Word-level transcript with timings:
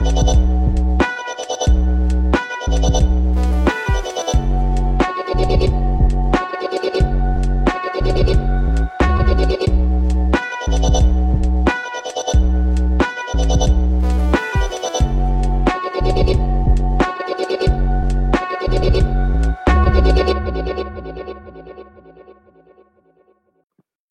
Música 0.00 0.55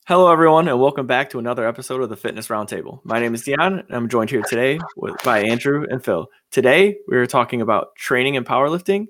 Hello, 0.08 0.30
everyone, 0.30 0.68
and 0.68 0.80
welcome 0.80 1.08
back 1.08 1.30
to 1.30 1.40
another 1.40 1.66
episode 1.66 2.00
of 2.00 2.08
the 2.08 2.16
Fitness 2.16 2.46
Roundtable. 2.46 3.00
My 3.02 3.18
name 3.18 3.34
is 3.34 3.42
Dion, 3.42 3.80
and 3.80 3.90
I'm 3.90 4.08
joined 4.08 4.30
here 4.30 4.42
today 4.42 4.78
with, 4.94 5.20
by 5.24 5.40
Andrew 5.40 5.84
and 5.90 6.00
Phil. 6.00 6.28
Today, 6.52 6.98
we 7.08 7.16
are 7.16 7.26
talking 7.26 7.60
about 7.60 7.96
training 7.96 8.36
and 8.36 8.46
powerlifting 8.46 9.08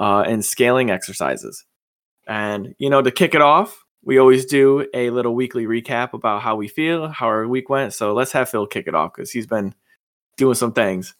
uh, 0.00 0.24
and 0.26 0.42
scaling 0.42 0.90
exercises. 0.90 1.66
And, 2.26 2.74
you 2.78 2.88
know, 2.88 3.02
to 3.02 3.10
kick 3.10 3.34
it 3.34 3.42
off, 3.42 3.84
we 4.02 4.16
always 4.16 4.46
do 4.46 4.88
a 4.94 5.10
little 5.10 5.34
weekly 5.34 5.66
recap 5.66 6.14
about 6.14 6.40
how 6.40 6.56
we 6.56 6.68
feel, 6.68 7.08
how 7.08 7.26
our 7.26 7.46
week 7.46 7.68
went. 7.68 7.92
So 7.92 8.14
let's 8.14 8.32
have 8.32 8.48
Phil 8.48 8.66
kick 8.66 8.86
it 8.86 8.94
off 8.94 9.12
because 9.14 9.30
he's 9.30 9.46
been 9.46 9.74
doing 10.38 10.54
some 10.54 10.72
things. 10.72 11.14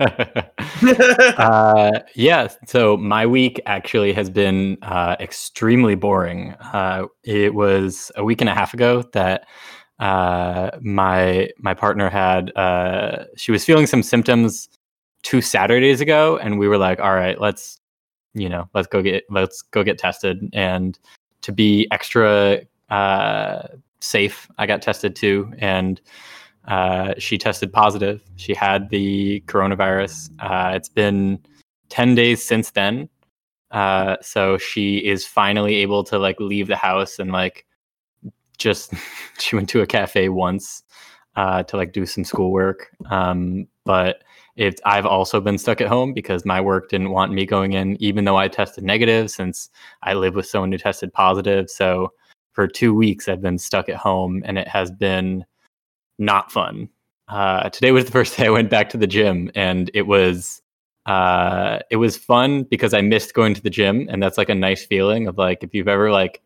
uh, 1.38 2.00
yeah. 2.14 2.48
So 2.66 2.96
my 2.96 3.26
week 3.26 3.60
actually 3.66 4.12
has 4.12 4.28
been 4.28 4.76
uh, 4.82 5.16
extremely 5.20 5.94
boring. 5.94 6.54
Uh, 6.72 7.06
it 7.22 7.54
was 7.54 8.10
a 8.16 8.24
week 8.24 8.40
and 8.40 8.50
a 8.50 8.54
half 8.54 8.74
ago 8.74 9.02
that 9.12 9.46
uh, 10.00 10.70
my 10.80 11.48
my 11.58 11.74
partner 11.74 12.10
had 12.10 12.56
uh, 12.56 13.24
she 13.36 13.52
was 13.52 13.64
feeling 13.64 13.86
some 13.86 14.02
symptoms 14.02 14.68
two 15.22 15.40
Saturdays 15.40 16.00
ago, 16.00 16.36
and 16.38 16.58
we 16.58 16.68
were 16.68 16.78
like, 16.78 16.98
"All 17.00 17.14
right, 17.14 17.40
let's 17.40 17.80
you 18.34 18.48
know, 18.48 18.68
let's 18.74 18.88
go 18.88 19.02
get 19.02 19.24
let's 19.30 19.62
go 19.62 19.84
get 19.84 19.98
tested." 19.98 20.38
And 20.52 20.98
to 21.42 21.52
be 21.52 21.86
extra 21.92 22.60
uh, 22.90 23.68
safe, 24.00 24.50
I 24.58 24.66
got 24.66 24.82
tested 24.82 25.14
too, 25.14 25.52
and 25.58 26.00
uh, 26.66 27.14
she 27.18 27.38
tested 27.38 27.72
positive. 27.72 28.22
She 28.36 28.54
had 28.54 28.88
the 28.90 29.42
coronavirus. 29.46 30.30
Uh, 30.38 30.72
it's 30.74 30.88
been 30.88 31.38
10 31.90 32.14
days 32.14 32.42
since 32.42 32.70
then. 32.70 33.08
Uh, 33.70 34.16
so 34.22 34.56
she 34.56 34.98
is 34.98 35.26
finally 35.26 35.76
able 35.76 36.04
to 36.04 36.18
like 36.18 36.38
leave 36.40 36.68
the 36.68 36.76
house 36.76 37.18
and 37.18 37.32
like 37.32 37.66
just 38.56 38.92
she 39.38 39.56
went 39.56 39.68
to 39.68 39.82
a 39.82 39.86
cafe 39.86 40.28
once 40.28 40.82
uh, 41.36 41.62
to 41.64 41.76
like 41.76 41.92
do 41.92 42.06
some 42.06 42.24
schoolwork. 42.24 42.88
Um, 43.10 43.66
but 43.84 44.22
it, 44.56 44.80
I've 44.84 45.06
also 45.06 45.40
been 45.40 45.58
stuck 45.58 45.80
at 45.80 45.88
home 45.88 46.12
because 46.12 46.44
my 46.44 46.60
work 46.60 46.88
didn't 46.88 47.10
want 47.10 47.32
me 47.32 47.44
going 47.44 47.72
in, 47.72 48.00
even 48.00 48.24
though 48.24 48.36
I 48.36 48.48
tested 48.48 48.84
negative 48.84 49.30
since 49.30 49.68
I 50.02 50.14
live 50.14 50.36
with 50.36 50.46
someone 50.46 50.70
who 50.70 50.78
tested 50.78 51.12
positive. 51.12 51.68
So 51.68 52.12
for 52.52 52.68
two 52.68 52.94
weeks, 52.94 53.28
I've 53.28 53.42
been 53.42 53.58
stuck 53.58 53.88
at 53.88 53.96
home 53.96 54.42
and 54.46 54.56
it 54.56 54.68
has 54.68 54.92
been 54.92 55.44
not 56.18 56.52
fun. 56.52 56.88
Uh, 57.28 57.68
today 57.70 57.90
was 57.90 58.04
the 58.04 58.10
first 58.10 58.36
day 58.36 58.46
I 58.46 58.50
went 58.50 58.70
back 58.70 58.90
to 58.90 58.96
the 58.96 59.06
gym, 59.06 59.50
and 59.54 59.90
it 59.94 60.02
was 60.02 60.62
uh, 61.06 61.78
it 61.90 61.96
was 61.96 62.16
fun 62.16 62.64
because 62.64 62.94
I 62.94 63.00
missed 63.00 63.34
going 63.34 63.54
to 63.54 63.62
the 63.62 63.70
gym, 63.70 64.06
and 64.10 64.22
that's 64.22 64.38
like 64.38 64.48
a 64.48 64.54
nice 64.54 64.84
feeling 64.84 65.26
of 65.26 65.38
like 65.38 65.62
if 65.62 65.74
you've 65.74 65.88
ever 65.88 66.10
like 66.10 66.42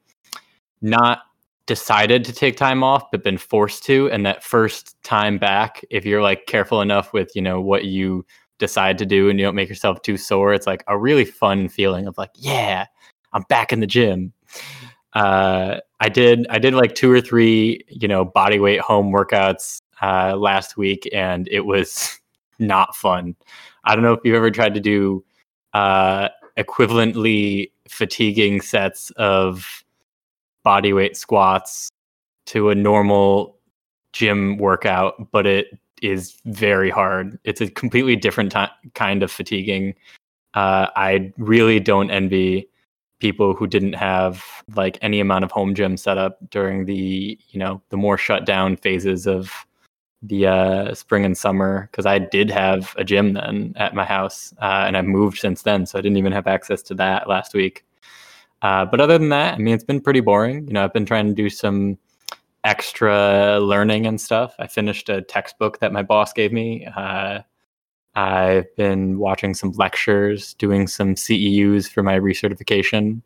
not 0.80 1.20
decided 1.68 2.24
to 2.24 2.32
take 2.32 2.56
time 2.56 2.82
off 2.82 3.10
but 3.12 3.22
been 3.22 3.36
forced 3.36 3.84
to 3.84 4.08
and 4.10 4.24
that 4.24 4.42
first 4.42 4.96
time 5.02 5.36
back 5.36 5.84
if 5.90 6.06
you're 6.06 6.22
like 6.22 6.46
careful 6.46 6.80
enough 6.80 7.12
with 7.12 7.30
you 7.36 7.42
know 7.42 7.60
what 7.60 7.84
you 7.84 8.24
decide 8.58 8.96
to 8.96 9.04
do 9.04 9.28
and 9.28 9.38
you 9.38 9.44
don't 9.44 9.54
make 9.54 9.68
yourself 9.68 10.00
too 10.00 10.16
sore 10.16 10.54
it's 10.54 10.66
like 10.66 10.82
a 10.88 10.96
really 10.96 11.26
fun 11.26 11.68
feeling 11.68 12.06
of 12.06 12.16
like 12.16 12.30
yeah 12.36 12.86
i'm 13.34 13.42
back 13.50 13.70
in 13.70 13.80
the 13.80 13.86
gym 13.86 14.32
uh, 15.18 15.80
I 15.98 16.08
did 16.08 16.46
I 16.48 16.60
did 16.60 16.74
like 16.74 16.94
two 16.94 17.10
or 17.10 17.20
three 17.20 17.84
you 17.88 18.06
know 18.06 18.24
body 18.24 18.60
weight 18.60 18.80
home 18.80 19.12
workouts 19.12 19.82
uh, 20.00 20.36
last 20.36 20.76
week, 20.76 21.08
and 21.12 21.48
it 21.48 21.62
was 21.62 22.20
not 22.60 22.94
fun. 22.94 23.34
I 23.82 23.94
don't 23.94 24.04
know 24.04 24.12
if 24.12 24.20
you've 24.22 24.36
ever 24.36 24.52
tried 24.52 24.74
to 24.74 24.80
do 24.80 25.24
uh, 25.74 26.28
equivalently 26.56 27.72
fatiguing 27.88 28.60
sets 28.60 29.10
of 29.16 29.82
body 30.62 30.92
weight 30.92 31.16
squats 31.16 31.90
to 32.46 32.70
a 32.70 32.74
normal 32.76 33.58
gym 34.12 34.56
workout, 34.58 35.32
but 35.32 35.46
it 35.46 35.66
is 36.00 36.36
very 36.44 36.90
hard. 36.90 37.40
It's 37.42 37.60
a 37.60 37.68
completely 37.68 38.14
different 38.14 38.52
t- 38.52 38.90
kind 38.94 39.24
of 39.24 39.32
fatiguing. 39.32 39.96
Uh, 40.54 40.86
I 40.94 41.32
really 41.38 41.80
don't 41.80 42.10
envy 42.10 42.68
people 43.18 43.54
who 43.54 43.66
didn't 43.66 43.94
have 43.94 44.44
like 44.74 44.98
any 45.02 45.20
amount 45.20 45.44
of 45.44 45.50
home 45.50 45.74
gym 45.74 45.96
set 45.96 46.18
up 46.18 46.38
during 46.50 46.84
the 46.84 47.38
you 47.50 47.58
know 47.58 47.82
the 47.90 47.96
more 47.96 48.16
shut 48.16 48.46
down 48.46 48.76
phases 48.76 49.26
of 49.26 49.52
the 50.22 50.46
uh, 50.46 50.94
spring 50.94 51.24
and 51.24 51.38
summer 51.38 51.88
because 51.90 52.06
I 52.06 52.18
did 52.18 52.50
have 52.50 52.94
a 52.96 53.04
gym 53.04 53.34
then 53.34 53.72
at 53.76 53.94
my 53.94 54.04
house 54.04 54.52
uh, 54.60 54.84
and 54.86 54.96
I've 54.96 55.04
moved 55.04 55.38
since 55.38 55.62
then 55.62 55.86
so 55.86 55.98
I 55.98 56.02
didn't 56.02 56.18
even 56.18 56.32
have 56.32 56.46
access 56.46 56.82
to 56.82 56.94
that 56.94 57.28
last 57.28 57.54
week. 57.54 57.84
Uh, 58.62 58.84
but 58.84 59.00
other 59.00 59.18
than 59.18 59.28
that, 59.28 59.54
I 59.54 59.58
mean, 59.58 59.74
it's 59.74 59.84
been 59.84 60.00
pretty 60.00 60.20
boring. 60.20 60.66
You 60.66 60.72
know, 60.72 60.84
I've 60.84 60.92
been 60.92 61.06
trying 61.06 61.28
to 61.28 61.34
do 61.34 61.48
some 61.48 61.96
extra 62.64 63.60
learning 63.60 64.06
and 64.06 64.20
stuff. 64.20 64.54
I 64.58 64.66
finished 64.66 65.08
a 65.08 65.22
textbook 65.22 65.78
that 65.78 65.92
my 65.92 66.02
boss 66.02 66.32
gave 66.32 66.52
me 66.52 66.86
uh, 66.86 67.40
I've 68.18 68.74
been 68.74 69.18
watching 69.20 69.54
some 69.54 69.70
lectures, 69.72 70.54
doing 70.54 70.88
some 70.88 71.14
CEUs 71.14 71.88
for 71.88 72.02
my 72.02 72.18
recertification, 72.18 73.22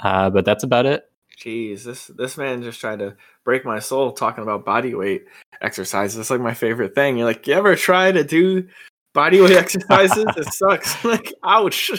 uh, 0.00 0.28
but 0.28 0.44
that's 0.44 0.64
about 0.64 0.86
it. 0.86 1.08
Jeez, 1.38 1.84
this 1.84 2.08
this 2.08 2.36
man 2.36 2.60
just 2.60 2.80
tried 2.80 2.98
to 2.98 3.16
break 3.44 3.64
my 3.64 3.78
soul 3.78 4.10
talking 4.10 4.42
about 4.42 4.64
body 4.64 4.92
weight 4.92 5.26
exercises. 5.60 6.18
It's 6.18 6.30
like 6.30 6.40
my 6.40 6.52
favorite 6.52 6.96
thing. 6.96 7.16
You're 7.16 7.28
like, 7.28 7.46
you 7.46 7.54
ever 7.54 7.76
try 7.76 8.10
to 8.10 8.24
do 8.24 8.66
body 9.12 9.40
weight 9.40 9.56
exercises? 9.56 10.26
it 10.36 10.46
sucks. 10.52 11.04
like, 11.04 11.32
ouch, 11.44 11.92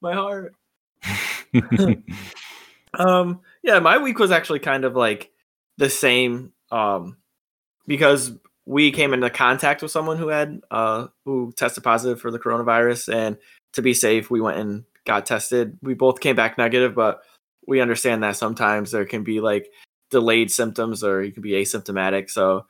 my 0.00 0.14
heart. 0.14 0.54
um, 2.94 3.40
yeah, 3.64 3.80
my 3.80 3.98
week 3.98 4.20
was 4.20 4.30
actually 4.30 4.60
kind 4.60 4.84
of 4.84 4.94
like 4.94 5.32
the 5.76 5.90
same. 5.90 6.52
Um, 6.70 7.16
because 7.88 8.32
we 8.68 8.92
came 8.92 9.14
into 9.14 9.30
contact 9.30 9.80
with 9.80 9.90
someone 9.90 10.18
who 10.18 10.28
had 10.28 10.60
uh, 10.70 11.06
who 11.24 11.52
tested 11.56 11.82
positive 11.82 12.20
for 12.20 12.30
the 12.30 12.38
coronavirus, 12.38 13.12
and 13.12 13.38
to 13.72 13.80
be 13.80 13.94
safe, 13.94 14.30
we 14.30 14.42
went 14.42 14.58
and 14.58 14.84
got 15.06 15.24
tested. 15.24 15.78
We 15.80 15.94
both 15.94 16.20
came 16.20 16.36
back 16.36 16.58
negative, 16.58 16.94
but 16.94 17.22
we 17.66 17.80
understand 17.80 18.22
that 18.22 18.36
sometimes 18.36 18.90
there 18.90 19.06
can 19.06 19.24
be 19.24 19.40
like 19.40 19.70
delayed 20.10 20.50
symptoms, 20.50 21.02
or 21.02 21.22
you 21.22 21.32
can 21.32 21.42
be 21.42 21.52
asymptomatic. 21.52 22.28
So 22.28 22.66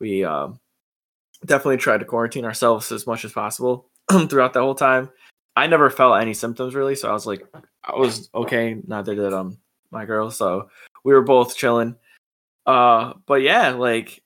we 0.00 0.24
um, 0.24 0.58
definitely 1.44 1.76
tried 1.76 2.00
to 2.00 2.06
quarantine 2.06 2.46
ourselves 2.46 2.90
as 2.90 3.06
much 3.06 3.26
as 3.26 3.32
possible 3.32 3.90
throughout 4.30 4.54
the 4.54 4.62
whole 4.62 4.74
time. 4.74 5.10
I 5.54 5.66
never 5.66 5.90
felt 5.90 6.18
any 6.18 6.32
symptoms 6.32 6.74
really, 6.74 6.94
so 6.94 7.10
I 7.10 7.12
was 7.12 7.26
like, 7.26 7.46
I 7.84 7.94
was 7.94 8.30
okay. 8.34 8.80
Neither 8.86 9.14
did 9.14 9.34
um 9.34 9.58
my 9.90 10.06
girl, 10.06 10.30
so 10.30 10.70
we 11.04 11.12
were 11.12 11.20
both 11.20 11.58
chilling. 11.58 11.96
Uh, 12.64 13.12
but 13.26 13.42
yeah, 13.42 13.72
like 13.72 14.22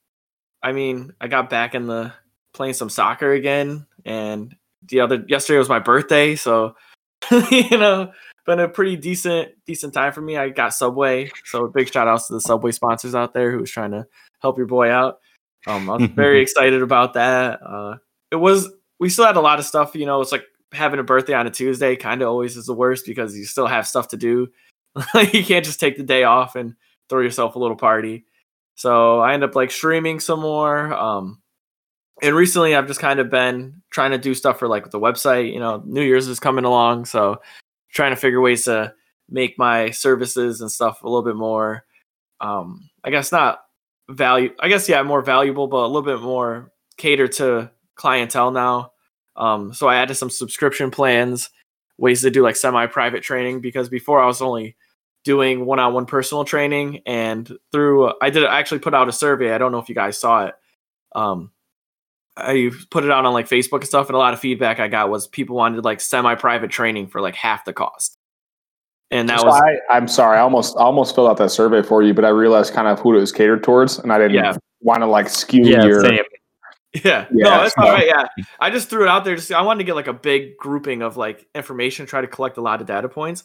I 0.61 0.71
mean, 0.71 1.13
I 1.21 1.27
got 1.27 1.49
back 1.49 1.75
in 1.75 1.87
the 1.87 2.13
playing 2.53 2.73
some 2.73 2.89
soccer 2.89 3.31
again, 3.31 3.85
and 4.05 4.55
the 4.87 5.01
other 5.01 5.23
yesterday 5.27 5.59
was 5.59 5.69
my 5.69 5.79
birthday, 5.79 6.35
so 6.35 6.75
you 7.51 7.77
know, 7.77 8.11
been 8.45 8.59
a 8.59 8.69
pretty 8.69 8.95
decent 8.95 9.49
decent 9.65 9.93
time 9.93 10.13
for 10.13 10.21
me. 10.21 10.37
I 10.37 10.49
got 10.49 10.73
Subway, 10.73 11.31
so 11.45 11.67
big 11.67 11.91
shout 11.91 12.07
outs 12.07 12.27
to 12.27 12.33
the 12.33 12.41
Subway 12.41 12.71
sponsors 12.71 13.15
out 13.15 13.33
there 13.33 13.51
who 13.51 13.59
was 13.59 13.71
trying 13.71 13.91
to 13.91 14.07
help 14.41 14.57
your 14.57 14.67
boy 14.67 14.89
out. 14.89 15.19
Um, 15.67 15.89
I 15.89 15.97
was 15.97 16.09
very 16.15 16.41
excited 16.41 16.81
about 16.81 17.13
that. 17.13 17.59
Uh, 17.63 17.97
it 18.31 18.37
was 18.37 18.69
we 18.99 19.09
still 19.09 19.25
had 19.25 19.37
a 19.37 19.41
lot 19.41 19.59
of 19.59 19.65
stuff. 19.65 19.95
You 19.95 20.05
know, 20.05 20.21
it's 20.21 20.31
like 20.31 20.45
having 20.71 20.99
a 20.99 21.03
birthday 21.03 21.33
on 21.33 21.47
a 21.47 21.51
Tuesday 21.51 21.95
kind 21.95 22.21
of 22.21 22.29
always 22.29 22.57
is 22.57 22.65
the 22.65 22.73
worst 22.73 23.05
because 23.05 23.37
you 23.37 23.45
still 23.45 23.67
have 23.67 23.87
stuff 23.87 24.09
to 24.09 24.17
do. 24.17 24.47
you 25.33 25.43
can't 25.43 25.65
just 25.65 25.79
take 25.79 25.97
the 25.97 26.03
day 26.03 26.23
off 26.23 26.55
and 26.55 26.75
throw 27.09 27.21
yourself 27.21 27.55
a 27.55 27.59
little 27.59 27.77
party. 27.77 28.25
So 28.77 29.19
I 29.19 29.33
end 29.33 29.43
up 29.43 29.55
like 29.55 29.71
streaming 29.71 30.19
some 30.19 30.39
more. 30.39 30.93
Um, 30.93 31.41
and 32.21 32.35
recently 32.35 32.75
I've 32.75 32.87
just 32.87 32.99
kind 32.99 33.19
of 33.19 33.29
been 33.29 33.81
trying 33.89 34.11
to 34.11 34.19
do 34.19 34.35
stuff 34.35 34.59
for 34.59 34.67
like 34.67 34.91
the 34.91 34.99
website. 34.99 35.51
You 35.51 35.59
know, 35.59 35.81
New 35.83 36.03
Year's 36.03 36.27
is 36.27 36.39
coming 36.39 36.63
along, 36.63 37.05
so 37.05 37.41
trying 37.91 38.11
to 38.11 38.15
figure 38.15 38.39
ways 38.39 38.65
to 38.65 38.93
make 39.29 39.57
my 39.57 39.89
services 39.89 40.61
and 40.61 40.71
stuff 40.71 41.01
a 41.01 41.09
little 41.09 41.23
bit 41.23 41.35
more. 41.35 41.85
Um, 42.39 42.87
I 43.03 43.09
guess 43.09 43.31
not 43.31 43.61
value. 44.09 44.53
I 44.59 44.67
guess 44.69 44.87
yeah, 44.87 45.01
more 45.01 45.23
valuable, 45.23 45.67
but 45.67 45.83
a 45.83 45.87
little 45.87 46.03
bit 46.03 46.21
more 46.21 46.71
catered 46.97 47.31
to 47.33 47.71
clientele 47.95 48.51
now. 48.51 48.91
Um, 49.35 49.73
so 49.73 49.87
I 49.87 49.95
added 49.95 50.15
some 50.15 50.29
subscription 50.29 50.91
plans, 50.91 51.49
ways 51.97 52.21
to 52.21 52.29
do 52.29 52.43
like 52.43 52.55
semi-private 52.55 53.23
training 53.23 53.61
because 53.61 53.89
before 53.89 54.21
I 54.21 54.27
was 54.27 54.41
only 54.41 54.75
doing 55.27 55.65
one-on-one 55.65 56.05
personal 56.05 56.43
training 56.45 57.01
and 57.05 57.51
through 57.71 58.11
i 58.21 58.29
did 58.29 58.45
I 58.45 58.57
actually 58.59 58.79
put 58.79 58.93
out 58.93 59.09
a 59.09 59.11
survey 59.11 59.53
i 59.53 59.57
don't 59.57 59.71
know 59.73 59.79
if 59.79 59.89
you 59.89 59.95
guys 59.95 60.17
saw 60.17 60.45
it 60.47 60.55
um, 61.15 61.51
I 62.37 62.69
put 62.91 63.03
it 63.03 63.09
out 63.11 63.25
on 63.25 63.33
like 63.33 63.47
Facebook 63.49 63.79
and 63.79 63.87
stuff, 63.87 64.07
and 64.07 64.15
a 64.15 64.19
lot 64.19 64.33
of 64.35 64.39
feedback 64.39 64.79
I 64.79 64.87
got 64.87 65.09
was 65.09 65.25
people 65.27 65.55
wanted 65.55 65.83
like 65.83 65.99
semi-private 65.99 66.69
training 66.69 67.07
for 67.07 67.19
like 67.19 67.33
half 67.33 67.65
the 67.65 67.73
cost. 67.73 68.15
And 69.09 69.27
that 69.29 69.39
So 69.39 69.47
was 69.47 69.55
I, 69.61 69.79
I'm 69.89 70.07
sorry. 70.07 70.37
I 70.37 70.41
almost 70.41 70.77
I 70.77 70.81
almost 70.81 71.15
filled 71.15 71.29
out 71.31 71.37
that 71.37 71.49
survey 71.49 71.81
for 71.81 72.03
you, 72.03 72.13
but 72.13 72.25
I 72.25 72.29
realized 72.29 72.73
kind 72.75 72.87
of 72.87 72.99
who 72.99 73.15
it 73.15 73.19
was 73.19 73.31
catered 73.31 73.63
towards, 73.63 73.97
and 73.97 74.13
I 74.13 74.19
didn't 74.19 74.35
Yeah. 74.35 74.55
want 74.81 75.01
to 75.01 75.07
like 75.07 75.29
skew 75.29 75.63
Yeah, 75.65 75.83
your. 75.85 76.01
same. 76.01 76.19
Yeah, 76.93 77.01
Yeah, 77.03 77.25
no, 77.31 77.49
that's 77.63 77.73
so- 77.73 77.81
all 77.83 77.91
right. 77.93 78.05
Yeah, 78.05 78.25
I 78.59 78.69
just 78.69 78.89
threw 78.89 79.01
it 79.03 79.09
out 79.09 79.25
there. 79.25 79.35
Just 79.35 79.51
I 79.51 79.61
wanted 79.63 79.79
to 79.79 79.83
get 79.85 79.95
like 79.95 80.07
a 80.07 80.13
big 80.13 80.57
grouping 80.57 81.01
of 81.01 81.17
like 81.17 81.47
information, 81.55 82.05
try 82.05 82.21
to 82.21 82.27
collect 82.27 82.57
a 82.57 82.61
lot 82.61 82.81
of 82.81 82.87
data 82.87 83.09
points. 83.09 83.43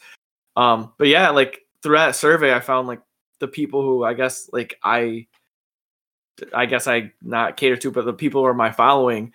Um, 0.56 0.92
but 0.98 1.08
yeah, 1.08 1.30
like 1.30 1.60
through 1.82 1.96
that 1.96 2.16
survey, 2.16 2.54
I 2.54 2.60
found 2.60 2.88
like 2.88 3.00
the 3.40 3.48
people 3.48 3.82
who 3.82 4.04
I 4.04 4.14
guess 4.14 4.48
like 4.52 4.78
I, 4.82 5.26
I 6.54 6.66
guess 6.66 6.86
I 6.86 7.12
not 7.22 7.56
cater 7.56 7.76
to, 7.76 7.90
but 7.90 8.04
the 8.04 8.12
people 8.12 8.42
who 8.42 8.46
are 8.46 8.54
my 8.54 8.70
following 8.70 9.32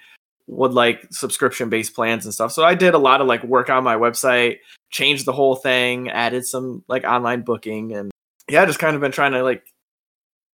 would 0.48 0.74
like 0.74 1.06
subscription 1.12 1.70
based 1.70 1.94
plans 1.94 2.26
and 2.26 2.34
stuff. 2.34 2.52
So 2.52 2.64
I 2.64 2.74
did 2.74 2.94
a 2.94 3.00
lot 3.00 3.22
of 3.22 3.28
like 3.28 3.44
work 3.44 3.70
on 3.70 3.84
my 3.84 3.96
website, 3.96 4.58
changed 4.90 5.26
the 5.26 5.34
whole 5.34 5.56
thing, 5.56 6.10
added 6.10 6.46
some 6.46 6.84
like 6.88 7.04
online 7.04 7.42
booking, 7.42 7.94
and 7.94 8.12
yeah, 8.50 8.66
just 8.66 8.80
kind 8.80 8.96
of 8.96 9.02
been 9.02 9.12
trying 9.12 9.34
to 9.34 9.44
like 9.44 9.64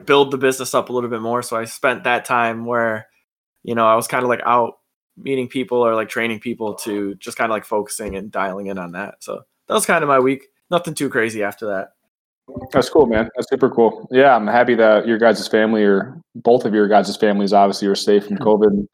build 0.05 0.31
the 0.31 0.37
business 0.37 0.73
up 0.73 0.89
a 0.89 0.93
little 0.93 1.09
bit 1.09 1.21
more. 1.21 1.43
So 1.43 1.55
I 1.55 1.65
spent 1.65 2.05
that 2.05 2.25
time 2.25 2.65
where 2.65 3.07
you 3.63 3.75
know, 3.75 3.87
I 3.87 3.95
was 3.95 4.07
kind 4.07 4.23
of 4.23 4.29
like 4.29 4.41
out 4.45 4.79
meeting 5.17 5.47
people 5.47 5.79
or 5.79 5.95
like 5.95 6.09
training 6.09 6.39
people 6.39 6.75
to 6.75 7.15
just 7.15 7.37
kind 7.37 7.51
of 7.51 7.55
like 7.55 7.65
focusing 7.65 8.15
and 8.15 8.31
dialing 8.31 8.67
in 8.67 8.77
on 8.77 8.91
that. 8.91 9.15
So 9.19 9.41
that 9.67 9.73
was 9.73 9.85
kind 9.85 10.03
of 10.03 10.07
my 10.07 10.19
week. 10.19 10.47
Nothing 10.71 10.93
too 10.93 11.09
crazy 11.09 11.43
after 11.43 11.65
that. 11.67 11.89
That's 12.71 12.89
cool, 12.89 13.05
man. 13.05 13.29
That's 13.35 13.49
super 13.49 13.69
cool. 13.69 14.07
Yeah, 14.11 14.35
I'm 14.35 14.47
happy 14.47 14.75
that 14.75 15.07
your 15.07 15.17
guys' 15.17 15.47
family 15.47 15.83
or 15.83 16.19
both 16.35 16.65
of 16.65 16.73
your 16.73 16.87
guys' 16.87 17.15
families 17.15 17.53
obviously 17.53 17.87
are 17.87 17.95
safe 17.95 18.27
from 18.27 18.37
COVID. 18.37 18.85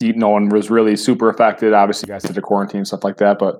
No 0.00 0.30
one 0.30 0.48
was 0.48 0.70
really 0.70 0.96
super 0.96 1.28
affected. 1.28 1.74
Obviously, 1.74 2.06
you 2.08 2.14
guys 2.14 2.22
did 2.22 2.36
the 2.36 2.40
quarantine 2.40 2.84
stuff 2.84 3.04
like 3.04 3.18
that, 3.18 3.38
but 3.38 3.56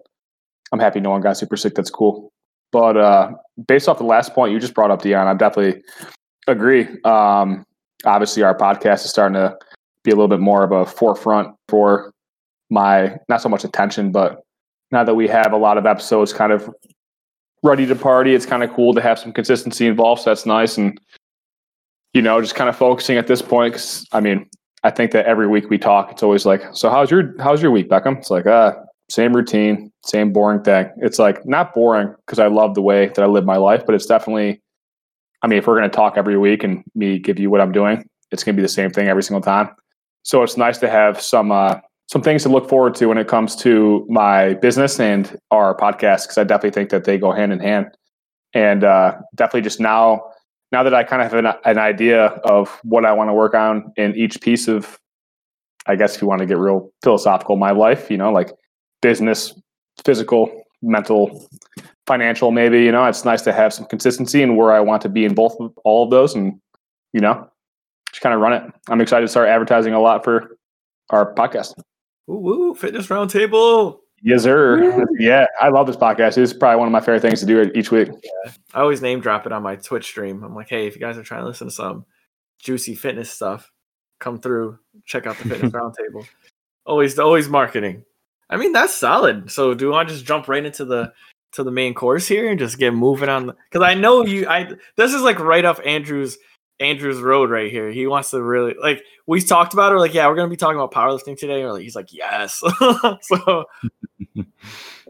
I'm 0.73 0.79
happy 0.79 1.01
no 1.01 1.11
one 1.11 1.21
got 1.21 1.37
super 1.37 1.57
sick. 1.57 1.75
That's 1.75 1.91
cool. 1.91 2.33
But 2.73 2.97
uh, 2.97 3.33
based 3.67 3.89
off 3.89 3.99
the 3.99 4.05
last 4.05 4.33
point 4.33 4.53
you 4.53 4.61
just 4.61 4.75
brought 4.75 4.91
up, 4.91 5.03
Dion, 5.03 5.27
I 5.27 5.35
definitely 5.35 5.83
agree. 6.47 6.89
Um, 7.05 7.65
obviously, 8.07 8.43
our 8.43 8.57
podcast 8.57 9.05
is 9.05 9.11
starting 9.11 9.35
to 9.35 9.57
be 10.03 10.13
a 10.13 10.15
little 10.15 10.29
bit 10.29 10.41
more 10.41 10.65
of 10.65 10.73
a 10.73 10.87
forefront 10.87 11.55
for 11.69 12.11
my 12.71 13.19
not 13.29 13.43
so 13.43 13.49
much 13.49 13.65
attention, 13.65 14.13
but 14.13 14.41
now 14.93 15.05
that 15.05 15.15
we 15.15 15.29
have 15.29 15.53
a 15.53 15.59
lot 15.59 15.77
of 15.77 15.85
episodes 15.85 16.33
kind 16.33 16.53
of 16.53 16.71
ready 17.63 17.87
to 17.87 17.95
party. 17.95 18.35
It's 18.35 18.47
kind 18.47 18.63
of 18.63 18.73
cool 18.73 18.95
to 18.95 19.01
have 19.01 19.19
some 19.19 19.33
consistency 19.33 19.87
involved. 19.87 20.23
So 20.23 20.31
that's 20.31 20.47
nice. 20.47 20.79
And, 20.79 21.01
you 22.15 22.23
know, 22.23 22.41
just 22.41 22.55
kind 22.55 22.69
of 22.69 22.77
focusing 22.77 23.17
at 23.17 23.27
this 23.27 23.43
point. 23.43 23.75
Cause 23.75 24.07
I 24.13 24.21
mean, 24.21 24.49
I 24.83 24.91
think 24.91 25.13
that 25.13 25.27
every 25.27 25.47
week 25.47 25.69
we 25.69 25.79
talk, 25.79 26.11
it's 26.11 26.23
always 26.23 26.47
like, 26.47 26.63
so 26.73 26.89
how's 26.89 27.11
your, 27.11 27.35
how's 27.39 27.61
your 27.61 27.71
week, 27.71 27.89
Beckham? 27.89 28.19
It's 28.19 28.31
like, 28.31 28.47
uh, 28.47 28.75
same 29.11 29.35
routine, 29.35 29.93
same 30.05 30.33
boring 30.33 30.63
thing. 30.63 30.91
It's 30.99 31.19
like 31.19 31.45
not 31.45 31.75
boring 31.75 32.15
because 32.25 32.39
I 32.39 32.47
love 32.47 32.75
the 32.75 32.83
way 32.83 33.09
that 33.09 33.19
I 33.19 33.27
live 33.27 33.45
my 33.45 33.57
life, 33.57 33.85
but 33.85 33.95
it's 33.95 34.07
definitely, 34.07 34.63
I 35.43 35.49
mean, 35.49 35.59
if 35.59 35.67
we're 35.67 35.77
going 35.77 35.91
to 35.91 35.95
talk 35.95 36.15
every 36.17 36.39
week 36.39 36.63
and 36.65 36.85
me 36.95 37.19
give 37.19 37.39
you 37.39 37.51
what 37.51 37.61
I'm 37.61 37.73
doing, 37.73 38.09
it's 38.31 38.45
going 38.45 38.55
to 38.55 38.61
be 38.61 38.63
the 38.63 38.69
same 38.69 38.91
thing 38.91 39.09
every 39.09 39.23
single 39.23 39.43
time. 39.43 39.71
So 40.23 40.43
it's 40.43 40.57
nice 40.57 40.79
to 40.79 40.89
have 40.89 41.21
some, 41.21 41.51
uh, 41.51 41.81
some 42.11 42.23
things 42.23 42.43
to 42.43 42.49
look 42.49 42.69
forward 42.69 42.93
to 42.97 43.07
when 43.07 43.19
it 43.19 43.29
comes 43.29 43.55
to 43.55 44.05
my 44.09 44.55
business 44.55 44.99
and 44.99 45.39
our 45.53 45.77
podcast 45.77 46.23
because 46.23 46.39
I 46.39 46.45
definitely 46.45 46.73
think 46.73 46.91
that 46.91 47.05
they 47.05 47.17
go 47.17 47.31
hand 47.31 47.53
in 47.53 47.61
hand. 47.61 47.87
And 48.53 48.83
uh, 48.83 49.19
definitely 49.37 49.61
just 49.61 49.79
now, 49.79 50.25
now 50.73 50.83
that 50.83 50.93
I 50.93 51.05
kind 51.05 51.23
of 51.23 51.31
have 51.31 51.45
an, 51.45 51.53
an 51.65 51.79
idea 51.79 52.27
of 52.43 52.81
what 52.83 53.05
I 53.05 53.13
want 53.13 53.31
to 53.31 53.35
work 53.35 53.55
on 53.55 53.93
in 53.97 54.17
each 54.17 54.41
piece 54.41 54.67
of, 54.67 54.99
I 55.87 55.95
guess 55.95 56.17
if 56.17 56.23
you 56.23 56.27
want 56.27 56.41
to 56.41 56.47
get 56.47 56.59
real 56.59 56.91
philosophical, 57.05 57.55
my 57.55 57.71
life, 57.71 58.11
you 58.11 58.17
know, 58.17 58.33
like 58.33 58.51
business, 59.03 59.55
physical, 60.05 60.65
mental, 60.83 61.49
financial, 62.09 62.51
maybe, 62.51 62.83
you 62.83 62.91
know, 62.91 63.05
it's 63.05 63.25
nice 63.25 63.43
to 63.43 63.53
have 63.53 63.73
some 63.73 63.87
consistency 63.87 64.43
in 64.43 64.57
where 64.57 64.73
I 64.73 64.81
want 64.81 65.01
to 65.03 65.09
be 65.09 65.25
in 65.25 65.35
both 65.35 65.55
of 65.61 65.73
all 65.85 66.03
of 66.03 66.11
those 66.11 66.35
and, 66.35 66.61
you 67.13 67.21
know, 67.21 67.49
just 68.11 68.21
kind 68.21 68.35
of 68.35 68.41
run 68.41 68.53
it. 68.53 68.65
I'm 68.89 69.01
excited 69.01 69.27
to 69.27 69.29
start 69.29 69.49
advertising 69.49 69.95
a 69.95 70.01
lot 70.01 70.25
for 70.25 70.57
our 71.11 71.33
podcast. 71.35 71.75
Ooh, 72.29 72.39
woo, 72.39 72.75
fitness 72.75 73.07
roundtable. 73.09 74.01
Yes, 74.23 74.43
sir. 74.43 75.07
Yeah, 75.19 75.47
I 75.61 75.69
love 75.69 75.87
this 75.87 75.97
podcast. 75.97 76.39
It's 76.39 76.53
probably 76.53 76.79
one 76.79 76.89
of 76.89 76.93
my 76.93 77.01
favorite 77.01 77.23
things 77.23 77.41
to 77.41 77.47
do 77.47 77.71
each 77.75 77.91
week. 77.91 78.09
I 78.75 78.81
always 78.81 79.03
name 79.03 79.21
drop 79.21 79.47
it 79.47 79.53
on 79.53 79.63
my 79.63 79.77
Twitch 79.77 80.07
stream. 80.07 80.43
I'm 80.43 80.55
like, 80.55 80.69
hey, 80.69 80.87
if 80.87 80.95
you 80.95 81.01
guys 81.01 81.19
are 81.19 81.23
trying 81.23 81.43
to 81.43 81.47
listen 81.47 81.69
to 81.69 81.73
some 81.73 82.05
juicy 82.59 82.95
fitness 82.95 83.31
stuff, 83.31 83.71
come 84.19 84.41
through, 84.41 84.79
check 85.05 85.27
out 85.27 85.39
the 85.39 85.49
fitness 85.49 85.73
roundtable. 85.75 86.27
Always, 86.87 87.19
always 87.19 87.49
marketing. 87.49 88.05
I 88.49 88.57
mean, 88.57 88.73
that's 88.73 88.95
solid. 88.95 89.51
So, 89.51 89.75
do 89.75 89.95
I 89.95 90.05
just 90.05 90.25
jump 90.25 90.49
right 90.49 90.65
into 90.65 90.85
the 90.85 91.13
to 91.53 91.65
the 91.65 91.71
main 91.71 91.95
course 91.95 92.27
here 92.27 92.51
and 92.51 92.59
just 92.59 92.79
get 92.79 92.93
moving 92.93 93.29
on? 93.29 93.53
Because 93.71 93.87
I 93.87 93.95
know 93.95 94.25
you. 94.25 94.49
I 94.49 94.73
this 94.97 95.15
is 95.15 95.23
like 95.23 95.39
right 95.39 95.65
off 95.65 95.81
Andrew's 95.85 96.37
Andrew's 96.81 97.21
road 97.21 97.51
right 97.51 97.71
here. 97.71 97.91
He 97.91 98.07
wants 98.07 98.31
to 98.31 98.43
really 98.43 98.75
like. 98.81 99.03
We 99.27 99.41
talked 99.41 99.75
about 99.75 99.93
it. 99.93 99.95
We're 99.95 100.01
like, 100.01 100.15
yeah, 100.15 100.27
we're 100.29 100.35
gonna 100.35 100.49
be 100.49 100.57
talking 100.57 100.77
about 100.77 100.93
powerlifting 100.93 101.39
today. 101.39 101.63
Or 101.63 101.73
like, 101.73 101.83
he's 101.83 101.95
like, 101.95 102.13
yes. 102.13 102.63
so 103.23 103.65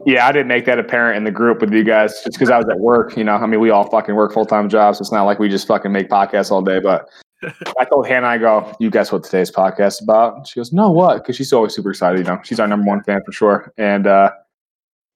Yeah, 0.05 0.27
I 0.27 0.31
didn't 0.31 0.47
make 0.47 0.65
that 0.65 0.79
apparent 0.79 1.17
in 1.17 1.23
the 1.23 1.31
group 1.31 1.61
with 1.61 1.71
you 1.73 1.83
guys 1.83 2.21
just 2.23 2.33
because 2.33 2.49
I 2.49 2.57
was 2.57 2.67
at 2.69 2.79
work. 2.79 3.15
You 3.15 3.23
know, 3.23 3.35
I 3.35 3.45
mean, 3.45 3.59
we 3.59 3.69
all 3.69 3.89
fucking 3.89 4.15
work 4.15 4.33
full 4.33 4.45
time 4.45 4.69
jobs. 4.69 4.99
It's 4.99 5.11
not 5.11 5.23
like 5.23 5.39
we 5.39 5.49
just 5.49 5.67
fucking 5.67 5.91
make 5.91 6.09
podcasts 6.09 6.51
all 6.51 6.61
day. 6.61 6.79
But 6.79 7.07
I 7.79 7.85
told 7.85 8.07
Hannah, 8.07 8.27
I 8.27 8.37
go, 8.37 8.75
you 8.79 8.89
guess 8.89 9.11
what 9.11 9.23
today's 9.23 9.51
podcast 9.51 9.87
is 9.87 10.01
about? 10.01 10.47
She 10.47 10.59
goes, 10.59 10.73
no, 10.73 10.89
what? 10.89 11.17
Because 11.17 11.35
she's 11.35 11.53
always 11.53 11.75
super 11.75 11.91
excited. 11.91 12.19
You 12.19 12.25
know, 12.25 12.39
she's 12.43 12.59
our 12.59 12.67
number 12.67 12.87
one 12.87 13.03
fan 13.03 13.21
for 13.25 13.31
sure. 13.31 13.73
And 13.77 14.07
uh, 14.07 14.31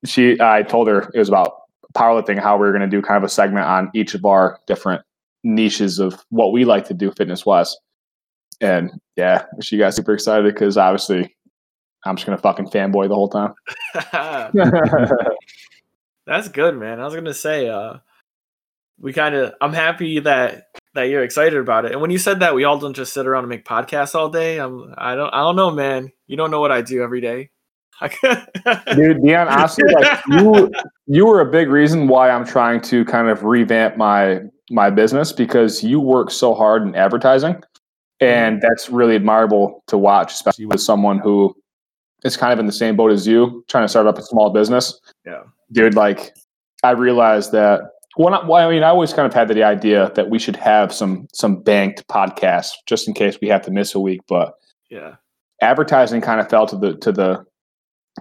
she, 0.06 0.40
I 0.40 0.62
told 0.64 0.88
her 0.88 1.10
it 1.14 1.20
was 1.20 1.30
about 1.30 1.54
powerlifting, 1.96 2.40
how 2.40 2.58
we 2.58 2.68
were 2.68 2.72
going 2.72 2.88
to 2.88 2.88
do 2.88 3.02
kind 3.02 3.18
of 3.18 3.24
a 3.24 3.30
segment 3.30 3.66
on 3.66 3.90
each 3.96 4.14
of 4.14 4.26
our 4.26 4.60
different 4.68 5.02
niches 5.46 6.00
of 6.00 6.26
what 6.30 6.52
we 6.52 6.66
like 6.66 6.88
to 6.88 6.94
do 6.94 7.12
fitness 7.12 7.46
wise. 7.46 7.76
And 8.60 8.92
yeah, 9.16 9.46
she 9.62 9.78
got 9.78 9.94
super 9.94 10.14
excited 10.14 10.52
because 10.52 10.78
obviously 10.78 11.36
I'm 12.06 12.16
just 12.16 12.28
to 12.28 12.38
fucking 12.38 12.68
fanboy 12.68 13.08
the 13.08 13.16
whole 13.16 13.30
time. 13.30 13.54
That's 16.28 16.48
good, 16.50 16.78
man. 16.78 17.00
I 17.00 17.06
was 17.06 17.16
gonna 17.16 17.34
say, 17.34 17.70
uh, 17.70 17.98
we 19.00 19.14
kind 19.14 19.36
of. 19.36 19.54
I'm 19.62 19.74
happy 19.74 20.20
that 20.20 20.68
that 20.94 21.04
you're 21.04 21.24
excited 21.24 21.60
about 21.60 21.86
it. 21.86 21.92
And 21.92 22.02
when 22.02 22.12
you 22.12 22.18
said 22.18 22.40
that, 22.40 22.56
we 22.56 22.64
all 22.64 22.80
don't 22.80 22.96
just 22.96 23.14
sit 23.14 23.28
around 23.28 23.44
and 23.44 23.50
make 23.50 23.66
podcasts 23.66 24.16
all 24.16 24.30
day. 24.30 24.58
I'm. 24.60 24.94
I 24.98 25.16
don't. 25.16 25.34
I 25.34 25.40
don't 25.40 25.56
know, 25.56 25.72
man. 25.72 26.12
You 26.28 26.38
don't 26.38 26.52
know 26.52 26.62
what 26.62 26.72
I 26.72 26.82
do 26.82 27.04
every 27.04 27.22
day. 27.22 27.52
Dude, 28.12 29.22
Dion, 29.24 29.48
honestly, 29.48 29.86
like 29.94 30.20
you, 30.28 30.70
you 31.08 31.26
were 31.26 31.40
a 31.40 31.50
big 31.50 31.70
reason 31.70 32.08
why 32.08 32.30
I'm 32.30 32.46
trying 32.46 32.82
to 32.82 33.06
kind 33.06 33.30
of 33.30 33.44
revamp 33.44 33.96
my 33.96 34.42
my 34.70 34.90
business 34.90 35.32
because 35.32 35.84
you 35.84 36.00
work 36.00 36.32
so 36.32 36.54
hard 36.54 36.84
in 36.84 36.96
advertising, 36.96 37.54
mm-hmm. 37.54 38.26
and 38.26 38.62
that's 38.62 38.90
really 38.90 39.16
admirable 39.16 39.84
to 39.88 39.98
watch, 39.98 40.34
especially 40.34 40.66
with 40.66 40.82
someone 40.82 41.20
who 41.20 41.56
is 42.24 42.38
kind 42.38 42.52
of 42.52 42.60
in 42.60 42.66
the 42.66 42.72
same 42.72 42.96
boat 42.96 43.12
as 43.12 43.28
you, 43.28 43.64
trying 43.68 43.84
to 43.84 43.90
start 43.90 44.08
up 44.08 44.18
a 44.18 44.24
small 44.24 44.50
business. 44.50 45.00
Yeah. 45.26 45.44
dude. 45.72 45.96
Like, 45.96 46.36
I 46.84 46.92
realized 46.92 47.52
that. 47.52 47.82
Well, 48.18 48.32
not, 48.32 48.48
well, 48.48 48.66
I 48.66 48.72
mean, 48.72 48.82
I 48.82 48.88
always 48.88 49.12
kind 49.12 49.28
of 49.28 49.34
had 49.34 49.50
the 49.50 49.64
idea 49.64 50.10
that 50.16 50.30
we 50.30 50.40
should 50.40 50.56
have 50.56 50.94
some 50.94 51.28
some 51.34 51.62
banked 51.62 52.08
podcasts 52.08 52.72
just 52.86 53.08
in 53.08 53.14
case 53.14 53.38
we 53.42 53.50
have 53.50 53.62
to 53.64 53.72
miss 53.72 53.94
a 53.94 54.00
week, 54.00 54.22
but 54.28 54.54
yeah. 54.90 55.16
advertising 55.62 56.22
kind 56.22 56.40
of 56.40 56.50
fell 56.50 56.66
to 56.68 56.78
the 56.78 56.96
to 56.98 57.12
the 57.12 57.46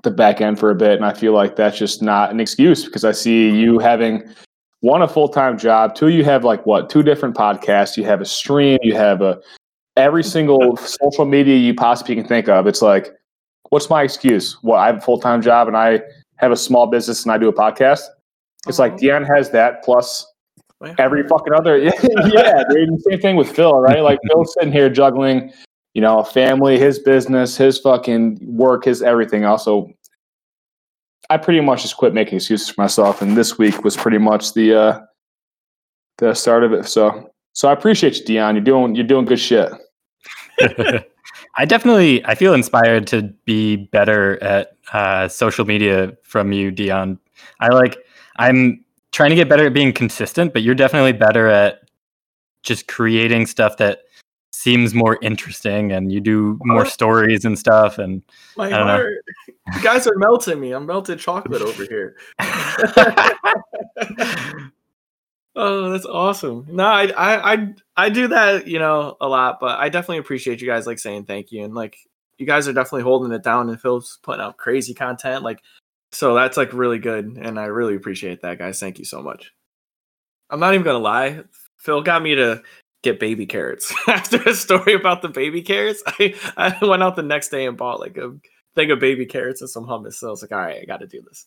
the 0.02 0.10
back 0.10 0.40
end 0.40 0.58
for 0.58 0.70
a 0.70 0.74
bit 0.74 0.92
and 0.92 1.04
i 1.04 1.12
feel 1.12 1.32
like 1.32 1.56
that's 1.56 1.78
just 1.78 2.02
not 2.02 2.30
an 2.30 2.40
excuse 2.40 2.84
because 2.84 3.04
i 3.04 3.12
see 3.12 3.50
you 3.50 3.78
having 3.78 4.22
one 4.84 5.00
a 5.00 5.08
full-time 5.08 5.56
job 5.56 5.94
two 5.94 6.08
you 6.08 6.22
have 6.22 6.44
like 6.44 6.66
what 6.66 6.90
two 6.90 7.02
different 7.02 7.34
podcasts 7.34 7.96
you 7.96 8.04
have 8.04 8.20
a 8.20 8.24
stream 8.24 8.78
you 8.82 8.94
have 8.94 9.22
a 9.22 9.40
every 9.96 10.22
single 10.22 10.76
social 11.02 11.24
media 11.24 11.56
you 11.56 11.72
possibly 11.72 12.14
can 12.14 12.26
think 12.26 12.50
of 12.50 12.66
it's 12.66 12.82
like 12.82 13.14
what's 13.70 13.88
my 13.88 14.02
excuse 14.02 14.58
well 14.62 14.78
i 14.78 14.86
have 14.86 14.98
a 14.98 15.00
full-time 15.00 15.40
job 15.40 15.66
and 15.66 15.76
i 15.76 15.98
have 16.36 16.52
a 16.52 16.56
small 16.56 16.86
business 16.86 17.22
and 17.22 17.32
i 17.32 17.38
do 17.38 17.48
a 17.48 17.52
podcast 17.52 18.02
it's 18.66 18.78
like 18.78 18.92
uh-huh. 18.92 19.00
dion 19.00 19.24
has 19.24 19.50
that 19.50 19.82
plus 19.82 20.30
every 20.98 21.26
fucking 21.26 21.54
other 21.54 21.78
yeah 21.78 22.62
dude. 22.68 23.00
same 23.08 23.20
thing 23.20 23.36
with 23.36 23.50
phil 23.50 23.80
right 23.80 24.02
like 24.02 24.18
phil's 24.28 24.52
sitting 24.52 24.70
here 24.70 24.90
juggling 24.90 25.50
you 25.94 26.00
know, 26.00 26.18
a 26.18 26.24
family, 26.24 26.76
his 26.76 26.98
business, 26.98 27.56
his 27.56 27.78
fucking 27.78 28.38
work, 28.42 28.84
his 28.84 29.00
everything 29.00 29.44
else. 29.44 29.64
I 31.30 31.36
pretty 31.36 31.60
much 31.60 31.82
just 31.82 31.96
quit 31.96 32.14
making 32.14 32.36
excuses 32.36 32.68
for 32.68 32.80
myself, 32.80 33.22
and 33.22 33.36
this 33.36 33.58
week 33.58 33.82
was 33.82 33.96
pretty 33.96 34.18
much 34.18 34.54
the 34.54 34.74
uh, 34.78 35.00
the 36.18 36.34
start 36.34 36.64
of 36.64 36.72
it. 36.72 36.86
So, 36.86 37.30
so 37.52 37.68
I 37.68 37.72
appreciate 37.72 38.18
you, 38.18 38.24
Dion. 38.24 38.54
You're 38.54 38.64
doing 38.64 38.94
you're 38.94 39.06
doing 39.06 39.24
good 39.24 39.40
shit. 39.40 39.72
I 41.56 41.64
definitely 41.64 42.24
I 42.24 42.34
feel 42.34 42.54
inspired 42.54 43.06
to 43.08 43.22
be 43.44 43.76
better 43.76 44.42
at 44.42 44.76
uh, 44.92 45.28
social 45.28 45.64
media 45.64 46.16
from 46.22 46.52
you, 46.52 46.70
Dion. 46.70 47.18
I 47.60 47.68
like 47.68 47.98
I'm 48.36 48.84
trying 49.12 49.30
to 49.30 49.36
get 49.36 49.48
better 49.48 49.66
at 49.66 49.74
being 49.74 49.92
consistent, 49.92 50.52
but 50.52 50.62
you're 50.62 50.74
definitely 50.74 51.12
better 51.12 51.48
at 51.48 51.88
just 52.62 52.88
creating 52.88 53.46
stuff 53.46 53.76
that 53.76 54.00
seems 54.54 54.94
more 54.94 55.18
interesting 55.20 55.90
and 55.92 56.12
you 56.12 56.20
do 56.20 56.58
more 56.62 56.86
stories 56.86 57.44
and 57.44 57.58
stuff 57.58 57.98
and 57.98 58.22
My 58.56 58.70
know. 58.70 58.84
heart. 58.84 59.24
You 59.74 59.82
guys 59.82 60.06
are 60.06 60.16
melting 60.16 60.60
me. 60.60 60.72
I'm 60.72 60.86
melted 60.86 61.18
chocolate 61.18 61.60
over 61.60 61.84
here. 61.84 62.16
oh, 65.56 65.90
that's 65.90 66.06
awesome. 66.06 66.66
No, 66.70 66.84
I, 66.84 67.06
I 67.16 67.52
I 67.54 67.74
I 67.96 68.08
do 68.10 68.28
that, 68.28 68.68
you 68.68 68.78
know, 68.78 69.16
a 69.20 69.28
lot, 69.28 69.58
but 69.60 69.80
I 69.80 69.88
definitely 69.88 70.18
appreciate 70.18 70.60
you 70.60 70.68
guys 70.68 70.86
like 70.86 70.98
saying 70.98 71.24
thank 71.24 71.50
you 71.50 71.64
and 71.64 71.74
like 71.74 71.96
you 72.38 72.46
guys 72.46 72.68
are 72.68 72.72
definitely 72.72 73.02
holding 73.02 73.32
it 73.32 73.42
down 73.42 73.68
and 73.68 73.80
Phil's 73.80 74.18
putting 74.22 74.40
out 74.40 74.56
crazy 74.56 74.94
content. 74.94 75.42
Like 75.42 75.62
so 76.12 76.34
that's 76.34 76.56
like 76.56 76.72
really 76.72 76.98
good 76.98 77.38
and 77.40 77.58
I 77.58 77.64
really 77.64 77.96
appreciate 77.96 78.42
that, 78.42 78.58
guys. 78.58 78.78
Thank 78.78 79.00
you 79.00 79.04
so 79.04 79.20
much. 79.20 79.52
I'm 80.48 80.60
not 80.60 80.74
even 80.74 80.84
gonna 80.84 80.98
lie. 80.98 81.42
Phil 81.78 82.02
got 82.02 82.22
me 82.22 82.36
to 82.36 82.62
get 83.04 83.20
baby 83.20 83.46
carrots 83.46 83.94
after 84.08 84.42
a 84.42 84.54
story 84.54 84.94
about 84.94 85.22
the 85.22 85.28
baby 85.28 85.62
carrots. 85.62 86.02
I, 86.06 86.34
I 86.56 86.84
went 86.84 87.02
out 87.02 87.16
the 87.16 87.22
next 87.22 87.50
day 87.50 87.66
and 87.66 87.76
bought 87.76 88.00
like 88.00 88.16
a 88.16 88.34
thing 88.74 88.90
of 88.90 88.98
baby 88.98 89.26
carrots 89.26 89.60
and 89.60 89.70
some 89.70 89.86
hummus. 89.86 90.14
So 90.14 90.28
I 90.28 90.30
was 90.30 90.42
like, 90.42 90.52
all 90.52 90.58
right, 90.58 90.80
I 90.82 90.84
got 90.84 91.00
to 91.00 91.06
do 91.06 91.22
this. 91.22 91.46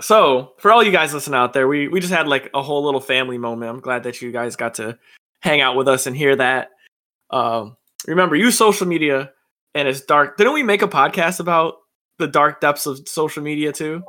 So 0.00 0.54
for 0.58 0.72
all 0.72 0.82
you 0.82 0.90
guys 0.90 1.12
listening 1.12 1.38
out 1.38 1.52
there, 1.52 1.68
we 1.68 1.88
we 1.88 2.00
just 2.00 2.12
had 2.12 2.26
like 2.26 2.50
a 2.54 2.62
whole 2.62 2.82
little 2.82 3.00
family 3.00 3.38
moment. 3.38 3.70
I'm 3.70 3.80
glad 3.80 4.04
that 4.04 4.22
you 4.22 4.32
guys 4.32 4.56
got 4.56 4.74
to 4.74 4.98
hang 5.40 5.60
out 5.60 5.76
with 5.76 5.88
us 5.88 6.06
and 6.06 6.16
hear 6.16 6.34
that. 6.36 6.70
Um, 7.30 7.76
remember, 8.06 8.34
use 8.34 8.56
social 8.56 8.86
media 8.86 9.30
and 9.74 9.86
it's 9.86 10.00
dark. 10.00 10.36
Didn't 10.36 10.54
we 10.54 10.62
make 10.62 10.82
a 10.82 10.88
podcast 10.88 11.38
about 11.38 11.74
the 12.18 12.26
dark 12.26 12.60
depths 12.60 12.86
of 12.86 13.06
social 13.08 13.42
media 13.42 13.72
too? 13.72 14.02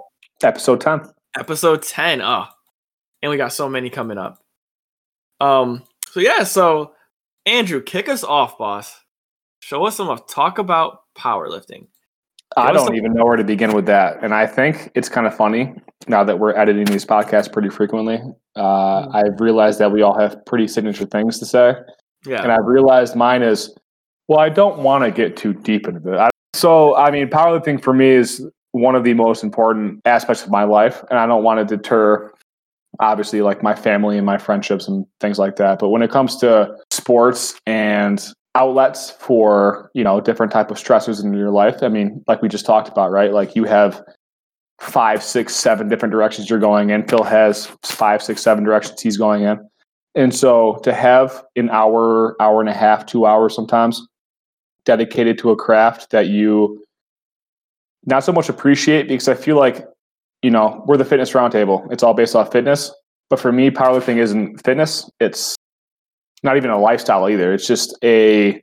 Episode 0.43 0.81
10. 0.81 1.01
episode 1.37 1.81
10 1.81 2.21
oh 2.21 2.45
and 3.21 3.29
we 3.29 3.37
got 3.37 3.53
so 3.53 3.67
many 3.67 3.89
coming 3.89 4.17
up 4.17 4.41
um 5.41 5.83
so 6.15 6.21
yeah 6.21 6.43
so 6.43 6.93
andrew 7.45 7.81
kick 7.81 8.07
us 8.07 8.23
off 8.23 8.57
boss 8.57 9.01
show 9.59 9.85
us 9.85 9.97
some 9.97 10.07
of 10.07 10.25
talk 10.27 10.57
about 10.57 10.99
powerlifting 11.17 11.87
I 12.57 12.67
Give 12.67 12.75
don't 12.75 12.95
even 12.95 13.13
know 13.13 13.25
where 13.25 13.35
to 13.35 13.43
begin 13.43 13.73
with 13.73 13.85
that. 13.87 14.23
And 14.23 14.33
I 14.33 14.47
think 14.47 14.89
it's 14.95 15.09
kind 15.09 15.27
of 15.27 15.35
funny 15.35 15.73
now 16.07 16.23
that 16.23 16.39
we're 16.39 16.55
editing 16.55 16.85
these 16.85 17.05
podcasts 17.05 17.51
pretty 17.51 17.67
frequently. 17.67 18.21
Uh, 18.55 19.07
Mm. 19.07 19.15
I've 19.15 19.41
realized 19.41 19.79
that 19.79 19.91
we 19.91 20.03
all 20.03 20.17
have 20.17 20.45
pretty 20.45 20.69
signature 20.69 21.05
things 21.05 21.37
to 21.39 21.45
say. 21.45 21.75
yeah 22.25 22.41
And 22.41 22.53
I've 22.53 22.63
realized 22.63 23.13
mine 23.15 23.41
is, 23.43 23.75
well, 24.29 24.39
I 24.39 24.47
don't 24.47 24.79
want 24.79 25.03
to 25.03 25.11
get 25.11 25.35
too 25.35 25.53
deep 25.53 25.85
into 25.85 26.13
it. 26.13 26.17
I, 26.17 26.29
so, 26.53 26.95
I 26.95 27.11
mean, 27.11 27.27
powerlifting 27.27 27.83
for 27.83 27.93
me 27.93 28.07
is 28.07 28.45
one 28.71 28.95
of 28.95 29.03
the 29.03 29.13
most 29.13 29.43
important 29.43 29.99
aspects 30.05 30.45
of 30.45 30.49
my 30.49 30.63
life. 30.63 31.03
And 31.09 31.19
I 31.19 31.25
don't 31.25 31.43
want 31.43 31.67
to 31.67 31.77
deter, 31.77 32.31
obviously, 32.99 33.41
like 33.41 33.63
my 33.63 33.75
family 33.75 34.17
and 34.17 34.25
my 34.25 34.37
friendships 34.37 34.87
and 34.87 35.05
things 35.19 35.39
like 35.39 35.55
that. 35.57 35.79
But 35.79 35.89
when 35.89 36.01
it 36.01 36.11
comes 36.11 36.37
to 36.37 36.75
sports 36.91 37.59
and 37.65 38.25
outlets 38.55 39.11
for, 39.11 39.91
you 39.93 40.03
know, 40.03 40.21
different 40.21 40.51
type 40.51 40.71
of 40.71 40.77
stressors 40.77 41.23
in 41.23 41.33
your 41.33 41.51
life, 41.51 41.83
I 41.83 41.89
mean, 41.89 42.23
like 42.27 42.41
we 42.41 42.49
just 42.49 42.65
talked 42.65 42.87
about, 42.87 43.11
right? 43.11 43.33
Like 43.33 43.55
you 43.55 43.65
have 43.65 44.03
five, 44.79 45.23
six, 45.23 45.55
seven 45.55 45.89
different 45.89 46.11
directions 46.11 46.49
you're 46.49 46.59
going 46.59 46.89
in. 46.89 47.07
Phil 47.07 47.23
has 47.23 47.67
five, 47.83 48.21
six, 48.21 48.41
seven 48.41 48.63
directions 48.63 49.01
he's 49.01 49.17
going 49.17 49.43
in. 49.43 49.59
And 50.15 50.33
so 50.33 50.79
to 50.83 50.93
have 50.93 51.43
an 51.55 51.69
hour, 51.69 52.35
hour 52.41 52.61
and 52.61 52.69
a 52.69 52.73
half, 52.73 53.05
two 53.05 53.25
hours 53.25 53.53
sometimes 53.53 54.05
dedicated 54.85 55.37
to 55.39 55.51
a 55.51 55.55
craft 55.55 56.11
that 56.11 56.27
you 56.27 56.81
not 58.05 58.23
so 58.23 58.31
much 58.31 58.49
appreciate 58.49 59.07
because 59.07 59.27
I 59.27 59.33
feel 59.33 59.57
like, 59.57 59.85
you 60.45 60.51
know, 60.51 60.83
we're 60.85 60.95
the 60.97 61.05
fitness 61.05 61.31
roundtable. 61.31 61.91
It's 61.91 62.03
all 62.03 62.13
based 62.13 62.35
off 62.35 62.51
fitness. 62.51 62.91
But 63.31 63.39
for 63.39 63.51
me, 63.51 63.71
powerlifting 63.71 64.17
isn't 64.17 64.63
fitness. 64.63 65.09
It's 65.19 65.55
not 66.43 66.55
even 66.55 66.69
a 66.69 66.79
lifestyle 66.79 67.27
either. 67.27 67.51
It's 67.51 67.65
just 67.65 67.97
a, 68.03 68.61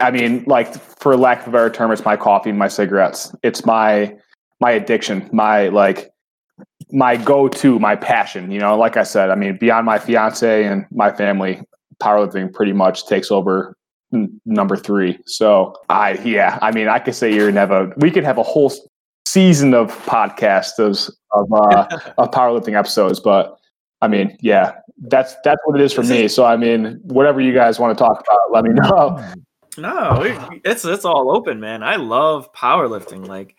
I 0.00 0.10
mean, 0.10 0.42
like 0.48 0.74
for 0.74 1.16
lack 1.16 1.42
of 1.42 1.48
a 1.48 1.50
better 1.52 1.70
term, 1.70 1.92
it's 1.92 2.04
my 2.04 2.16
coffee 2.16 2.50
and 2.50 2.58
my 2.58 2.66
cigarettes. 2.66 3.32
It's 3.44 3.64
my, 3.64 4.12
my 4.60 4.72
addiction, 4.72 5.30
my 5.32 5.68
like, 5.68 6.10
my 6.90 7.16
go-to, 7.16 7.78
my 7.78 7.94
passion. 7.94 8.50
You 8.50 8.58
know, 8.58 8.76
like 8.76 8.96
I 8.96 9.04
said, 9.04 9.30
I 9.30 9.36
mean, 9.36 9.56
beyond 9.56 9.86
my 9.86 10.00
fiance 10.00 10.64
and 10.64 10.84
my 10.90 11.12
family, 11.12 11.62
powerlifting 12.02 12.52
pretty 12.52 12.72
much 12.72 13.06
takes 13.06 13.30
over 13.30 13.76
n- 14.12 14.40
number 14.44 14.76
three. 14.76 15.16
So 15.26 15.76
I, 15.88 16.14
yeah, 16.24 16.58
I 16.60 16.72
mean, 16.72 16.88
I 16.88 16.98
could 16.98 17.14
say 17.14 17.32
you're 17.32 17.52
never. 17.52 17.92
We 17.98 18.10
could 18.10 18.24
have 18.24 18.38
a 18.38 18.42
whole 18.42 18.72
season 19.24 19.74
of 19.74 19.92
podcasts 20.06 20.80
of 20.80 20.98
of, 21.32 21.52
uh, 21.52 21.86
of 22.18 22.30
powerlifting 22.30 22.76
episodes, 22.78 23.20
but 23.20 23.58
I 24.02 24.08
mean, 24.08 24.36
yeah, 24.40 24.72
that's 24.98 25.36
that's 25.44 25.60
what 25.64 25.78
it 25.78 25.84
is 25.84 25.92
for 25.92 26.02
me. 26.02 26.28
So 26.28 26.44
I 26.44 26.56
mean, 26.56 27.00
whatever 27.04 27.40
you 27.40 27.52
guys 27.52 27.78
want 27.78 27.96
to 27.96 28.02
talk 28.04 28.22
about, 28.26 28.52
let 28.52 28.64
me 28.64 28.70
know. 28.74 29.32
no 29.78 30.22
it- 30.22 30.60
it's 30.64 30.84
it's 30.84 31.04
all 31.04 31.30
open 31.34 31.60
man 31.60 31.80
i 31.84 31.94
love 31.94 32.52
powerlifting 32.52 33.24
like 33.28 33.54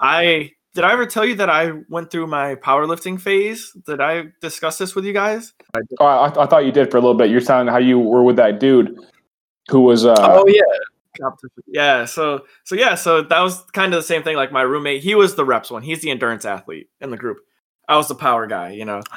i 0.00 0.50
did 0.74 0.82
i 0.82 0.92
ever 0.92 1.06
tell 1.06 1.24
you 1.24 1.36
that 1.36 1.48
i 1.48 1.70
went 1.88 2.10
through 2.10 2.26
my 2.26 2.56
powerlifting 2.56 3.20
phase 3.20 3.70
did 3.86 4.00
i 4.00 4.24
discuss 4.42 4.78
this 4.78 4.96
with 4.96 5.04
you 5.04 5.12
guys 5.12 5.52
Oh, 6.00 6.04
I, 6.06 6.26
I 6.42 6.46
thought 6.46 6.64
you 6.64 6.72
did 6.72 6.90
for 6.90 6.96
a 6.96 7.00
little 7.00 7.16
bit. 7.16 7.30
You're 7.30 7.40
telling 7.40 7.68
how 7.68 7.78
you 7.78 7.98
were 8.00 8.22
with 8.22 8.36
that 8.36 8.58
dude 8.60 8.96
who 9.70 9.80
was. 9.80 10.04
Uh, 10.06 10.14
oh 10.18 10.44
yeah 10.46 10.60
yeah 11.66 12.04
so 12.04 12.44
so 12.64 12.74
yeah 12.74 12.94
so 12.94 13.22
that 13.22 13.40
was 13.40 13.62
kind 13.72 13.92
of 13.94 13.98
the 13.98 14.06
same 14.06 14.22
thing 14.22 14.36
like 14.36 14.52
my 14.52 14.62
roommate 14.62 15.02
he 15.02 15.14
was 15.14 15.34
the 15.34 15.44
reps 15.44 15.70
one 15.70 15.82
he's 15.82 16.00
the 16.00 16.10
endurance 16.10 16.44
athlete 16.44 16.88
in 17.00 17.10
the 17.10 17.16
group. 17.16 17.38
I 17.88 17.96
was 17.96 18.08
the 18.08 18.14
power 18.14 18.46
guy 18.46 18.70
you 18.72 18.84
know? 18.84 19.02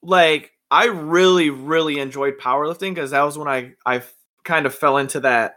Like 0.00 0.52
i 0.70 0.86
really 0.86 1.50
really 1.50 1.98
enjoyed 1.98 2.38
powerlifting 2.38 2.94
because 2.94 3.10
that 3.10 3.22
was 3.22 3.36
when 3.36 3.48
i 3.48 3.72
i 3.84 4.00
kind 4.44 4.64
of 4.64 4.72
fell 4.72 4.96
into 4.96 5.18
that 5.20 5.56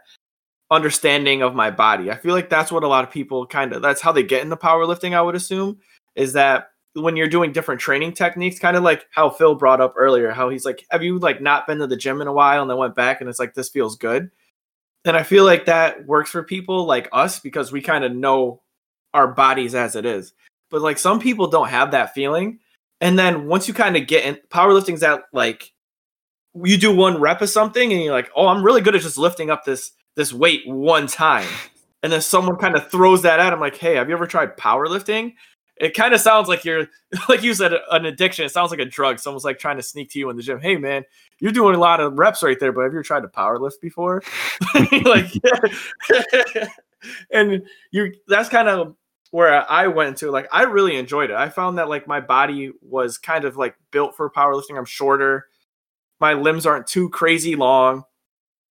understanding 0.72 1.42
of 1.42 1.54
my 1.54 1.70
body. 1.70 2.10
I 2.10 2.16
feel 2.16 2.34
like 2.34 2.48
that's 2.48 2.72
what 2.72 2.82
a 2.82 2.88
lot 2.88 3.04
of 3.04 3.10
people 3.10 3.46
kind 3.46 3.72
of 3.72 3.82
that's 3.82 4.00
how 4.00 4.10
they 4.10 4.22
get 4.24 4.42
into 4.42 4.56
powerlifting 4.56 5.14
i 5.14 5.22
would 5.22 5.36
assume 5.36 5.78
is 6.16 6.32
that 6.32 6.70
when 6.94 7.14
you're 7.14 7.28
doing 7.28 7.52
different 7.52 7.80
training 7.80 8.12
techniques 8.12 8.58
kind 8.58 8.76
of 8.76 8.82
like 8.82 9.06
how 9.10 9.30
phil 9.30 9.54
brought 9.54 9.80
up 9.80 9.94
earlier 9.96 10.30
how 10.30 10.48
he's 10.48 10.64
like 10.64 10.84
have 10.90 11.02
you 11.02 11.18
like 11.18 11.40
not 11.40 11.66
been 11.66 11.78
to 11.78 11.86
the 11.86 11.96
gym 11.96 12.20
in 12.20 12.26
a 12.26 12.32
while 12.32 12.62
and 12.62 12.70
then 12.70 12.78
went 12.78 12.94
back 12.94 13.20
and 13.20 13.30
it's 13.30 13.38
like 13.38 13.54
this 13.54 13.68
feels 13.68 13.96
good 13.96 14.30
and 15.04 15.16
I 15.16 15.22
feel 15.22 15.44
like 15.44 15.66
that 15.66 16.06
works 16.06 16.30
for 16.30 16.42
people 16.42 16.84
like 16.84 17.08
us 17.12 17.40
because 17.40 17.72
we 17.72 17.82
kind 17.82 18.04
of 18.04 18.14
know 18.14 18.62
our 19.14 19.28
bodies 19.28 19.74
as 19.74 19.96
it 19.96 20.06
is. 20.06 20.32
But 20.70 20.82
like 20.82 20.98
some 20.98 21.20
people 21.20 21.48
don't 21.48 21.68
have 21.68 21.90
that 21.90 22.14
feeling. 22.14 22.60
And 23.00 23.18
then 23.18 23.46
once 23.46 23.66
you 23.66 23.74
kind 23.74 23.96
of 23.96 24.06
get 24.06 24.24
in 24.24 24.38
powerlifting's 24.48 25.00
that 25.00 25.24
like 25.32 25.72
you 26.54 26.76
do 26.76 26.94
one 26.94 27.20
rep 27.20 27.42
of 27.42 27.48
something 27.48 27.92
and 27.92 28.02
you're 28.02 28.12
like, 28.12 28.30
oh, 28.36 28.46
I'm 28.46 28.62
really 28.62 28.80
good 28.80 28.94
at 28.94 29.02
just 29.02 29.18
lifting 29.18 29.50
up 29.50 29.64
this 29.64 29.92
this 30.14 30.32
weight 30.32 30.62
one 30.66 31.06
time. 31.06 31.48
And 32.02 32.12
then 32.12 32.20
someone 32.20 32.56
kind 32.56 32.76
of 32.76 32.90
throws 32.90 33.22
that 33.22 33.40
at. 33.40 33.52
I'm 33.52 33.60
like, 33.60 33.76
hey, 33.76 33.94
have 33.94 34.08
you 34.08 34.14
ever 34.14 34.26
tried 34.26 34.56
powerlifting? 34.56 35.34
It 35.76 35.94
kind 35.94 36.14
of 36.14 36.20
sounds 36.20 36.48
like 36.48 36.64
you're 36.64 36.86
like 37.28 37.42
you 37.42 37.54
said, 37.54 37.72
an 37.90 38.06
addiction. 38.06 38.44
It 38.44 38.50
sounds 38.50 38.70
like 38.70 38.80
a 38.80 38.84
drug. 38.84 39.18
Someone's 39.18 39.44
like 39.44 39.58
trying 39.58 39.76
to 39.76 39.82
sneak 39.82 40.10
to 40.10 40.18
you 40.18 40.30
in 40.30 40.36
the 40.36 40.42
gym. 40.42 40.60
Hey 40.60 40.76
man, 40.76 41.04
you're 41.42 41.50
doing 41.50 41.74
a 41.74 41.78
lot 41.78 41.98
of 41.98 42.16
reps 42.16 42.44
right 42.44 42.58
there, 42.60 42.70
but 42.70 42.82
have 42.84 42.94
you 42.94 43.02
tried 43.02 43.22
to 43.22 43.28
power 43.28 43.58
lift 43.58 43.80
before? 43.80 44.22
like 45.04 45.32
and 47.32 47.64
you 47.90 48.14
that's 48.28 48.48
kind 48.48 48.68
of 48.68 48.94
where 49.32 49.68
I 49.68 49.88
went 49.88 50.18
to. 50.18 50.30
Like 50.30 50.46
I 50.52 50.62
really 50.62 50.94
enjoyed 50.94 51.30
it. 51.30 51.36
I 51.36 51.48
found 51.48 51.78
that 51.78 51.88
like 51.88 52.06
my 52.06 52.20
body 52.20 52.70
was 52.80 53.18
kind 53.18 53.44
of 53.44 53.56
like 53.56 53.74
built 53.90 54.16
for 54.16 54.30
powerlifting. 54.30 54.78
I'm 54.78 54.84
shorter. 54.84 55.48
My 56.20 56.34
limbs 56.34 56.64
aren't 56.64 56.86
too 56.86 57.10
crazy 57.10 57.56
long. 57.56 58.04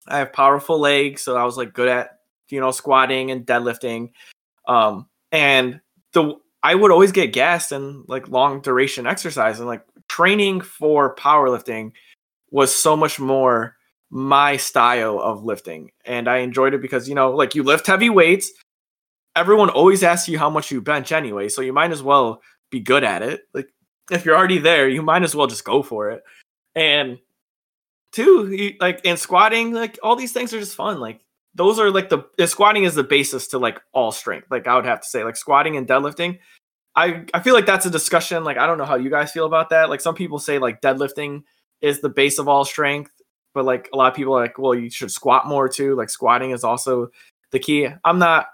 I 0.07 0.19
have 0.19 0.33
powerful 0.33 0.79
legs, 0.79 1.23
so 1.23 1.37
I 1.37 1.43
was 1.43 1.57
like 1.57 1.75
good 1.75 1.89
at 1.89 2.21
you 2.51 2.61
know 2.61 2.71
squatting 2.71 3.33
and 3.33 3.45
deadlifting. 3.45 4.13
Um 4.69 5.09
and 5.33 5.81
the 6.13 6.37
I 6.63 6.77
would 6.77 6.93
always 6.93 7.11
get 7.11 7.33
gassed 7.33 7.73
in 7.73 8.05
like 8.07 8.29
long 8.29 8.61
duration 8.61 9.09
exercise 9.09 9.59
and 9.59 9.67
like 9.67 9.83
training 10.07 10.61
for 10.61 11.17
powerlifting 11.17 11.91
was 12.51 12.75
so 12.75 12.97
much 12.97 13.21
more 13.21 13.77
my 14.11 14.57
style 14.57 15.21
of 15.21 15.45
lifting. 15.45 15.91
And 16.05 16.29
I 16.29 16.39
enjoyed 16.39 16.75
it 16.75 16.83
because 16.83 17.09
you 17.09 17.15
know 17.15 17.31
like 17.31 17.55
you 17.55 17.63
lift 17.63 17.87
heavy 17.87 18.11
weights. 18.11 18.51
Everyone 19.37 19.71
always 19.71 20.03
asks 20.03 20.29
you 20.29 20.39
how 20.39 20.51
much 20.51 20.71
you 20.71 20.81
bench 20.81 21.13
anyway 21.13 21.49
so 21.49 21.63
you 21.63 21.73
might 21.73 21.93
as 21.93 22.03
well 22.03 22.43
be 22.71 22.81
good 22.81 23.05
at 23.05 23.23
it. 23.23 23.43
Like 23.55 23.69
if 24.11 24.25
you're 24.25 24.37
already 24.37 24.59
there 24.59 24.89
you 24.89 25.03
might 25.03 25.23
as 25.23 25.35
well 25.35 25.47
just 25.47 25.65
go 25.65 25.83
for 25.83 26.11
it. 26.11 26.23
And 26.75 27.19
two 28.13 28.75
like 28.81 29.01
in 29.05 29.17
squatting 29.17 29.73
like 29.73 29.99
all 30.03 30.17
these 30.17 30.33
things 30.33 30.53
are 30.53 30.61
just 30.61 30.75
fun. 30.75 30.99
Like 30.99 31.25
those 31.55 31.79
are 31.79 31.91
like 31.91 32.09
the, 32.09 32.25
the 32.37 32.47
squatting 32.49 32.85
is 32.85 32.95
the 32.97 33.05
basis 33.05 33.49
to 33.49 33.59
like 33.59 33.81
all 33.93 34.11
strength 34.11 34.49
like 34.51 34.67
I 34.67 34.75
would 34.75 34.87
have 34.87 35.03
to 35.03 35.09
say. 35.09 35.23
Like 35.23 35.37
squatting 35.37 35.77
and 35.77 35.87
deadlifting 35.87 36.39
I 36.97 37.25
I 37.33 37.41
feel 37.41 37.55
like 37.55 37.67
that's 37.67 37.87
a 37.87 37.91
discussion 37.91 38.43
like 38.43 38.59
I 38.59 38.67
don't 38.67 38.79
know 38.79 38.85
how 38.85 38.97
you 38.97 39.11
guys 39.11 39.31
feel 39.31 39.47
about 39.47 39.71
that. 39.71 39.89
Like 39.89 40.01
some 40.01 40.17
people 40.17 40.41
say 40.41 40.59
like 40.59 40.81
deadlifting 40.81 41.45
is 41.83 42.01
the 42.01 42.09
base 42.09 42.39
of 42.39 42.49
all 42.49 42.65
strength 42.65 43.11
but 43.55 43.65
like 43.65 43.89
a 43.93 43.97
lot 43.97 44.11
of 44.11 44.17
people 44.17 44.35
are 44.35 44.43
like 44.43 44.59
well 44.59 44.75
you 44.75 44.91
should 44.91 45.11
squat 45.11 45.47
more 45.47 45.69
too 45.69 45.95
like 45.97 46.11
squatting 46.11 46.51
is 46.51 46.65
also 46.65 47.11
the 47.51 47.59
key. 47.59 47.89
I'm 48.05 48.19
not 48.19 48.47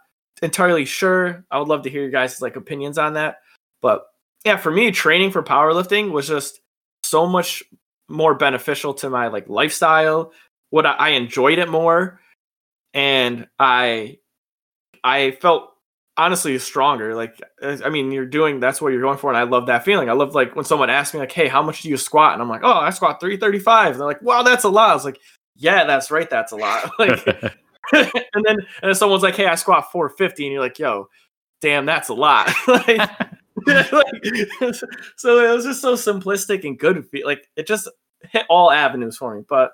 entirely 0.42 0.86
sure. 0.86 1.44
I 1.50 1.58
would 1.58 1.68
love 1.68 1.82
to 1.82 1.90
hear 1.90 2.02
your 2.02 2.10
guys 2.10 2.40
like 2.40 2.56
opinions 2.56 2.98
on 2.98 3.14
that 3.14 3.38
but 3.82 4.06
yeah 4.44 4.56
for 4.56 4.70
me 4.70 4.90
training 4.90 5.30
for 5.30 5.42
powerlifting 5.42 6.10
was 6.10 6.28
just 6.28 6.60
so 7.02 7.26
much 7.26 7.62
more 8.08 8.34
beneficial 8.34 8.94
to 8.94 9.10
my 9.10 9.28
like 9.28 9.48
lifestyle. 9.48 10.32
What 10.70 10.86
i, 10.86 10.92
I 10.92 11.08
enjoyed 11.10 11.58
it 11.58 11.68
more 11.68 12.20
and 12.94 13.46
I 13.58 14.18
I 15.04 15.32
felt 15.32 15.75
honestly 16.16 16.58
stronger. 16.58 17.14
Like 17.14 17.40
uh, 17.62 17.78
I 17.84 17.90
mean, 17.90 18.10
you're 18.12 18.26
doing 18.26 18.60
that's 18.60 18.80
what 18.80 18.92
you're 18.92 19.02
going 19.02 19.18
for, 19.18 19.30
and 19.30 19.36
I 19.36 19.42
love 19.42 19.66
that 19.66 19.84
feeling. 19.84 20.08
I 20.08 20.12
love 20.12 20.34
like 20.34 20.56
when 20.56 20.64
someone 20.64 20.90
asks 20.90 21.14
me 21.14 21.20
like, 21.20 21.32
"Hey, 21.32 21.48
how 21.48 21.62
much 21.62 21.82
do 21.82 21.88
you 21.88 21.96
squat?" 21.96 22.34
and 22.34 22.42
I'm 22.42 22.48
like, 22.48 22.62
"Oh, 22.64 22.72
I 22.72 22.90
squat 22.90 23.20
335." 23.20 23.92
And 23.92 24.00
they're 24.00 24.06
like, 24.06 24.22
"Wow, 24.22 24.42
that's 24.42 24.64
a 24.64 24.68
lot." 24.68 24.90
I 24.90 24.94
was 24.94 25.04
like, 25.04 25.20
"Yeah, 25.54 25.84
that's 25.84 26.10
right, 26.10 26.28
that's 26.28 26.52
a 26.52 26.56
lot." 26.56 26.90
Like, 26.98 27.26
and 27.92 28.44
then 28.44 28.56
and 28.56 28.82
then 28.82 28.94
someone's 28.94 29.22
like, 29.22 29.36
"Hey, 29.36 29.46
I 29.46 29.54
squat 29.54 29.92
450," 29.92 30.44
and 30.44 30.52
you're 30.52 30.62
like, 30.62 30.78
"Yo, 30.78 31.08
damn, 31.60 31.86
that's 31.86 32.08
a 32.08 32.14
lot." 32.14 32.50
like, 32.66 32.98
like, 33.66 34.74
so 35.16 35.38
it 35.38 35.54
was 35.54 35.64
just 35.64 35.82
so 35.82 35.94
simplistic 35.94 36.64
and 36.64 36.78
good. 36.78 37.06
Like 37.24 37.46
it 37.56 37.66
just 37.66 37.88
hit 38.30 38.44
all 38.48 38.70
avenues 38.70 39.16
for 39.16 39.36
me. 39.36 39.44
But 39.48 39.72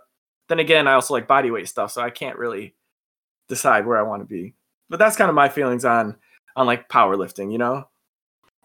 then 0.49 0.59
again, 0.59 0.87
I 0.87 0.95
also 0.95 1.15
like 1.15 1.27
body 1.27 1.51
weight 1.51 1.69
stuff, 1.69 1.93
so 1.93 2.03
I 2.03 2.11
can't 2.11 2.39
really 2.39 2.75
decide 3.49 3.87
where 3.87 3.99
I 3.99 4.03
want 4.03 4.21
to 4.23 4.27
be. 4.27 4.55
But 4.91 4.99
that's 4.99 5.17
kind 5.17 5.31
of 5.31 5.35
my 5.35 5.49
feelings 5.49 5.85
on 5.87 6.17
on 6.57 6.67
like 6.67 6.89
powerlifting, 6.89 7.53
you 7.53 7.59
know? 7.59 7.89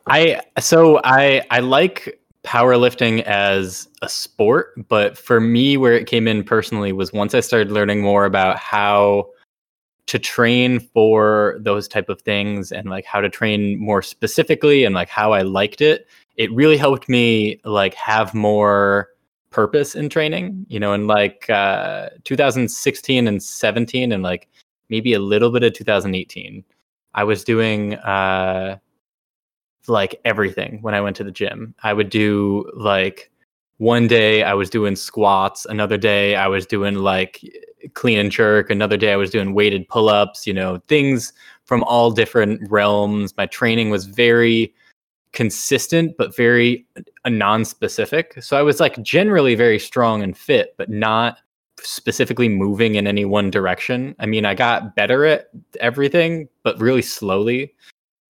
I 0.07 0.41
so 0.59 1.01
I 1.03 1.41
I 1.51 1.59
like 1.59 2.19
powerlifting 2.43 3.23
as 3.23 3.89
a 4.01 4.07
sport, 4.07 4.73
but 4.87 5.17
for 5.17 5.41
me 5.41 5.75
where 5.75 5.93
it 5.93 6.07
came 6.07 6.27
in 6.27 6.43
personally 6.43 6.93
was 6.93 7.11
once 7.11 7.35
I 7.35 7.41
started 7.41 7.71
learning 7.71 8.01
more 8.01 8.25
about 8.25 8.57
how 8.57 9.29
to 10.07 10.17
train 10.17 10.79
for 10.79 11.57
those 11.59 11.89
type 11.89 12.07
of 12.07 12.21
things 12.21 12.71
and 12.71 12.89
like 12.89 13.03
how 13.03 13.19
to 13.19 13.29
train 13.29 13.77
more 13.77 14.01
specifically 14.01 14.85
and 14.85 14.95
like 14.95 15.09
how 15.09 15.33
I 15.33 15.41
liked 15.41 15.81
it, 15.81 16.07
it 16.37 16.49
really 16.53 16.77
helped 16.77 17.09
me 17.09 17.59
like 17.65 17.93
have 17.95 18.33
more 18.33 19.09
purpose 19.49 19.95
in 19.95 20.07
training, 20.07 20.65
you 20.69 20.79
know, 20.79 20.93
in 20.93 21.07
like 21.07 21.49
uh 21.49 22.09
2016 22.23 23.27
and 23.27 23.43
17 23.43 24.13
and 24.13 24.23
like 24.23 24.47
maybe 24.89 25.13
a 25.13 25.19
little 25.19 25.51
bit 25.51 25.63
of 25.63 25.73
2018 25.73 26.63
I 27.17 27.23
was 27.23 27.43
doing 27.43 27.95
uh, 27.95 28.77
like 29.87 30.21
everything 30.23 30.79
when 30.83 30.93
I 30.93 31.01
went 31.01 31.15
to 31.15 31.23
the 31.23 31.31
gym. 31.31 31.73
I 31.81 31.91
would 31.91 32.09
do 32.09 32.71
like 32.75 33.31
one 33.77 34.07
day 34.07 34.43
I 34.43 34.53
was 34.53 34.69
doing 34.69 34.95
squats, 34.95 35.65
another 35.65 35.97
day 35.97 36.35
I 36.35 36.47
was 36.47 36.67
doing 36.67 36.95
like 36.95 37.41
clean 37.95 38.19
and 38.19 38.31
jerk, 38.31 38.69
another 38.69 38.97
day 38.97 39.13
I 39.13 39.15
was 39.15 39.31
doing 39.31 39.55
weighted 39.55 39.89
pull 39.89 40.09
ups, 40.09 40.45
you 40.45 40.53
know, 40.53 40.79
things 40.87 41.33
from 41.65 41.83
all 41.83 42.11
different 42.11 42.61
realms. 42.69 43.35
My 43.35 43.47
training 43.47 43.89
was 43.89 44.05
very 44.05 44.71
consistent, 45.33 46.15
but 46.19 46.35
very 46.35 46.85
uh, 47.25 47.29
non 47.29 47.65
specific. 47.65 48.41
So 48.43 48.57
I 48.57 48.61
was 48.61 48.79
like 48.79 49.01
generally 49.01 49.55
very 49.55 49.79
strong 49.79 50.21
and 50.21 50.37
fit, 50.37 50.75
but 50.77 50.89
not 50.91 51.39
specifically 51.87 52.49
moving 52.49 52.95
in 52.95 53.07
any 53.07 53.25
one 53.25 53.49
direction. 53.49 54.15
I 54.19 54.25
mean, 54.25 54.45
I 54.45 54.53
got 54.53 54.95
better 54.95 55.25
at 55.25 55.49
everything, 55.79 56.47
but 56.63 56.79
really 56.79 57.01
slowly. 57.01 57.73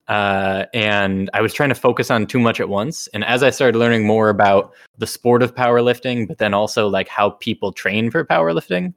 Uh, 0.08 0.66
and 0.74 1.30
I 1.34 1.42
was 1.42 1.54
trying 1.54 1.70
to 1.70 1.76
focus 1.76 2.10
on 2.10 2.28
too 2.28 2.40
much 2.40 2.62
at 2.62 2.70
once. 2.70 3.08
And 3.08 3.26
as 3.26 3.44
I 3.44 3.50
started 3.50 3.78
learning 3.78 4.06
more 4.06 4.30
about 4.30 4.74
the 4.98 5.08
sport 5.08 5.44
of 5.44 5.54
powerlifting, 5.54 6.28
but 6.28 6.38
then 6.38 6.54
also 6.54 6.88
like 6.88 7.10
how 7.10 7.32
people 7.32 7.74
train 7.74 8.10
for 8.10 8.24
powerlifting, 8.24 8.94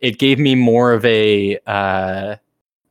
it 0.00 0.18
gave 0.18 0.38
me 0.38 0.54
more 0.54 0.92
of 0.92 1.04
a 1.04 1.58
uh, 1.66 2.36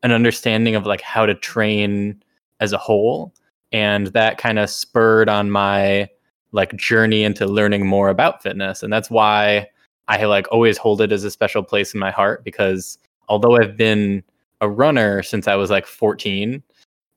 an 0.04 0.12
understanding 0.12 0.76
of 0.76 0.86
like 0.86 1.02
how 1.02 1.26
to 1.26 1.34
train 1.34 2.22
as 2.60 2.74
a 2.74 2.78
whole, 2.78 3.34
and 3.72 4.08
that 4.08 4.38
kind 4.38 4.60
of 4.60 4.70
spurred 4.70 5.30
on 5.30 5.50
my 5.50 6.10
like 6.52 6.76
journey 6.76 7.24
into 7.24 7.46
learning 7.46 7.86
more 7.86 8.10
about 8.10 8.44
fitness. 8.44 8.84
And 8.84 8.92
that's 8.92 9.10
why 9.10 9.68
I 10.08 10.24
like 10.26 10.48
always 10.52 10.78
hold 10.78 11.02
it 11.02 11.12
as 11.12 11.24
a 11.24 11.32
special 11.32 11.64
place 11.64 11.94
in 11.94 12.00
my 12.00 12.12
heart 12.12 12.44
because 12.44 12.98
although 13.28 13.58
I've 13.58 13.76
been 13.76 14.24
a 14.62 14.70
runner 14.70 15.24
since 15.24 15.48
I 15.48 15.56
was 15.56 15.70
like 15.70 15.86
14, 15.86 16.62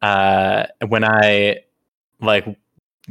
uh, 0.02 0.66
when 0.86 1.04
I 1.04 1.60
like 2.20 2.46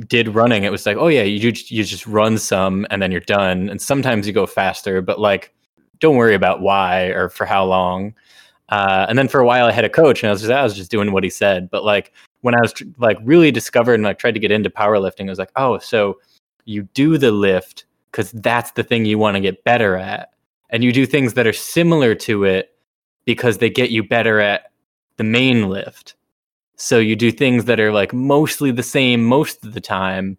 did 0.07 0.29
running, 0.29 0.63
it 0.63 0.71
was 0.71 0.85
like, 0.85 0.97
oh 0.97 1.07
yeah, 1.07 1.23
you 1.23 1.53
you 1.67 1.83
just 1.83 2.07
run 2.07 2.37
some 2.37 2.85
and 2.89 3.01
then 3.01 3.11
you're 3.11 3.21
done. 3.21 3.69
And 3.69 3.81
sometimes 3.81 4.27
you 4.27 4.33
go 4.33 4.45
faster, 4.45 5.01
but 5.01 5.19
like, 5.19 5.53
don't 5.99 6.15
worry 6.15 6.35
about 6.35 6.61
why 6.61 7.05
or 7.05 7.29
for 7.29 7.45
how 7.45 7.65
long. 7.65 8.13
Uh, 8.69 9.05
and 9.09 9.17
then 9.17 9.27
for 9.27 9.39
a 9.39 9.45
while, 9.45 9.65
I 9.65 9.71
had 9.71 9.85
a 9.85 9.89
coach, 9.89 10.21
and 10.21 10.29
I 10.29 10.33
was 10.33 10.41
just 10.41 10.51
I 10.51 10.63
was 10.63 10.75
just 10.75 10.91
doing 10.91 11.11
what 11.11 11.23
he 11.23 11.29
said. 11.29 11.69
But 11.69 11.83
like 11.83 12.13
when 12.41 12.55
I 12.55 12.61
was 12.61 12.73
like 12.97 13.17
really 13.23 13.51
discovered 13.51 13.95
and 13.95 14.03
like 14.03 14.19
tried 14.19 14.33
to 14.33 14.39
get 14.39 14.51
into 14.51 14.69
powerlifting, 14.69 15.27
I 15.27 15.29
was 15.29 15.39
like, 15.39 15.51
oh, 15.55 15.77
so 15.79 16.19
you 16.65 16.83
do 16.93 17.17
the 17.17 17.31
lift 17.31 17.85
because 18.17 18.31
that's 18.31 18.71
the 18.71 18.83
thing 18.83 19.05
you 19.05 19.19
want 19.19 19.35
to 19.35 19.39
get 19.39 19.63
better 19.63 19.95
at. 19.95 20.31
And 20.71 20.83
you 20.83 20.91
do 20.91 21.05
things 21.05 21.35
that 21.35 21.45
are 21.45 21.53
similar 21.53 22.15
to 22.15 22.45
it 22.45 22.75
because 23.25 23.59
they 23.59 23.69
get 23.69 23.91
you 23.91 24.03
better 24.03 24.39
at 24.39 24.71
the 25.17 25.23
main 25.23 25.69
lift. 25.69 26.15
So 26.77 26.97
you 26.97 27.15
do 27.15 27.31
things 27.31 27.65
that 27.65 27.79
are 27.79 27.91
like 27.91 28.13
mostly 28.13 28.71
the 28.71 28.81
same 28.81 29.23
most 29.23 29.63
of 29.63 29.75
the 29.75 29.81
time. 29.81 30.35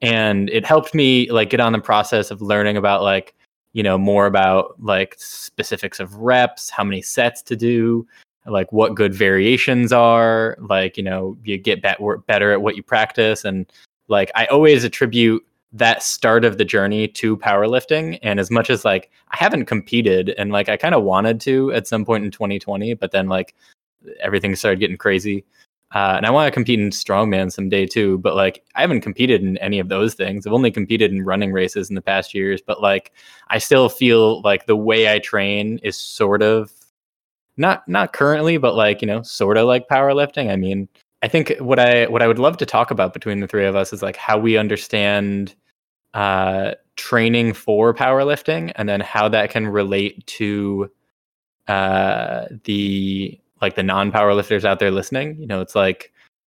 And 0.00 0.48
it 0.50 0.64
helped 0.64 0.94
me 0.94 1.28
like 1.32 1.50
get 1.50 1.58
on 1.58 1.72
the 1.72 1.80
process 1.80 2.30
of 2.30 2.40
learning 2.40 2.76
about 2.76 3.02
like, 3.02 3.34
you 3.72 3.82
know, 3.82 3.98
more 3.98 4.26
about 4.26 4.80
like 4.80 5.16
specifics 5.18 5.98
of 5.98 6.14
reps, 6.14 6.70
how 6.70 6.84
many 6.84 7.02
sets 7.02 7.42
to 7.42 7.56
do, 7.56 8.06
like 8.46 8.70
what 8.70 8.94
good 8.94 9.12
variations 9.12 9.92
are, 9.92 10.56
like, 10.60 10.96
you 10.96 11.02
know, 11.02 11.36
you 11.42 11.58
get 11.58 11.82
better 11.82 12.52
at 12.52 12.62
what 12.62 12.76
you 12.76 12.82
practice. 12.84 13.44
And 13.44 13.66
like, 14.06 14.30
I 14.36 14.46
always 14.46 14.84
attribute 14.84 15.44
that 15.72 16.02
start 16.02 16.44
of 16.44 16.58
the 16.58 16.64
journey 16.64 17.08
to 17.08 17.36
powerlifting. 17.36 18.18
And 18.22 18.40
as 18.40 18.50
much 18.50 18.70
as 18.70 18.84
like 18.84 19.10
i 19.30 19.36
haven't 19.36 19.66
competed 19.66 20.30
and 20.38 20.50
like 20.50 20.68
i 20.68 20.76
kind 20.76 20.94
of 20.94 21.02
wanted 21.04 21.40
to 21.42 21.72
at 21.72 21.86
some 21.86 22.04
point 22.04 22.24
in 22.24 22.30
2020 22.30 22.94
but 22.94 23.10
then 23.12 23.28
like 23.28 23.54
everything 24.20 24.56
started 24.56 24.80
getting 24.80 24.96
crazy. 24.96 25.44
Uh, 25.94 26.14
and 26.18 26.26
i 26.26 26.30
want 26.30 26.46
to 26.46 26.50
compete 26.50 26.78
in 26.78 26.90
strongman 26.90 27.50
someday 27.50 27.86
too 27.86 28.18
but 28.18 28.34
like 28.34 28.62
i 28.74 28.80
haven't 28.82 29.00
competed 29.00 29.42
in 29.42 29.56
any 29.58 29.78
of 29.78 29.88
those 29.88 30.14
things. 30.14 30.46
I've 30.46 30.52
only 30.52 30.70
competed 30.70 31.12
in 31.12 31.24
running 31.24 31.52
races 31.52 31.88
in 31.88 31.94
the 31.94 32.02
past 32.02 32.34
years 32.34 32.60
but 32.66 32.82
like 32.82 33.12
i 33.48 33.58
still 33.58 33.88
feel 33.88 34.40
like 34.42 34.66
the 34.66 34.76
way 34.76 35.12
i 35.12 35.18
train 35.18 35.78
is 35.82 35.96
sort 35.98 36.42
of 36.42 36.72
not 37.58 37.86
not 37.88 38.12
currently 38.12 38.56
but 38.56 38.74
like 38.74 39.02
you 39.02 39.08
know 39.08 39.20
sort 39.22 39.58
of 39.58 39.66
like 39.66 39.88
powerlifting. 39.88 40.50
I 40.50 40.56
mean 40.56 40.88
I 41.22 41.28
think 41.28 41.54
what 41.58 41.78
I 41.78 42.06
what 42.06 42.22
I 42.22 42.28
would 42.28 42.38
love 42.38 42.56
to 42.58 42.66
talk 42.66 42.90
about 42.90 43.12
between 43.12 43.40
the 43.40 43.48
three 43.48 43.66
of 43.66 43.74
us 43.74 43.92
is 43.92 44.02
like 44.02 44.16
how 44.16 44.38
we 44.38 44.56
understand 44.56 45.54
uh, 46.14 46.72
training 46.96 47.54
for 47.54 47.92
powerlifting, 47.92 48.72
and 48.76 48.88
then 48.88 49.00
how 49.00 49.28
that 49.28 49.50
can 49.50 49.66
relate 49.66 50.24
to 50.26 50.90
uh, 51.66 52.46
the 52.64 53.38
like 53.60 53.74
the 53.74 53.82
non 53.82 54.12
powerlifters 54.12 54.64
out 54.64 54.78
there 54.78 54.90
listening. 54.90 55.36
You 55.40 55.46
know, 55.46 55.60
it's 55.60 55.74
like 55.74 56.12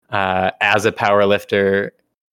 uh, 0.10 0.52
as 0.62 0.86
a 0.86 0.92
powerlifter, 0.92 1.92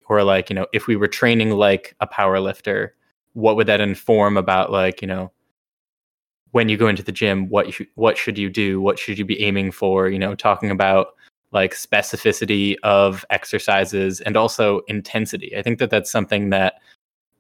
or 0.09 0.25
like 0.25 0.49
you 0.49 0.57
know, 0.57 0.67
if 0.73 0.87
we 0.87 0.97
were 0.97 1.09
training 1.09 1.51
like 1.51 1.95
a 2.01 2.07
powerlifter, 2.07 2.91
what 3.35 3.57
would 3.57 3.67
that 3.67 3.81
inform 3.81 4.39
about 4.39 4.73
like 4.73 5.03
you 5.03 5.09
know 5.09 5.31
when 6.53 6.69
you 6.69 6.77
go 6.77 6.89
into 6.89 7.03
the 7.03 7.13
gym, 7.13 7.49
what 7.49 7.79
you, 7.79 7.87
what 7.95 8.17
should 8.17 8.39
you 8.39 8.49
do? 8.49 8.81
What 8.81 8.99
should 8.99 9.19
you 9.19 9.25
be 9.25 9.41
aiming 9.43 9.73
for? 9.73 10.09
You 10.09 10.19
know, 10.19 10.35
talking 10.35 10.71
about 10.71 11.15
like 11.53 11.75
specificity 11.75 12.77
of 12.83 13.25
exercises 13.31 14.21
and 14.23 14.37
also 14.37 14.81
intensity. 14.89 15.57
I 15.57 15.63
think 15.63 15.79
that 15.79 15.91
that's 15.91 16.11
something 16.11 16.51
that 16.51 16.75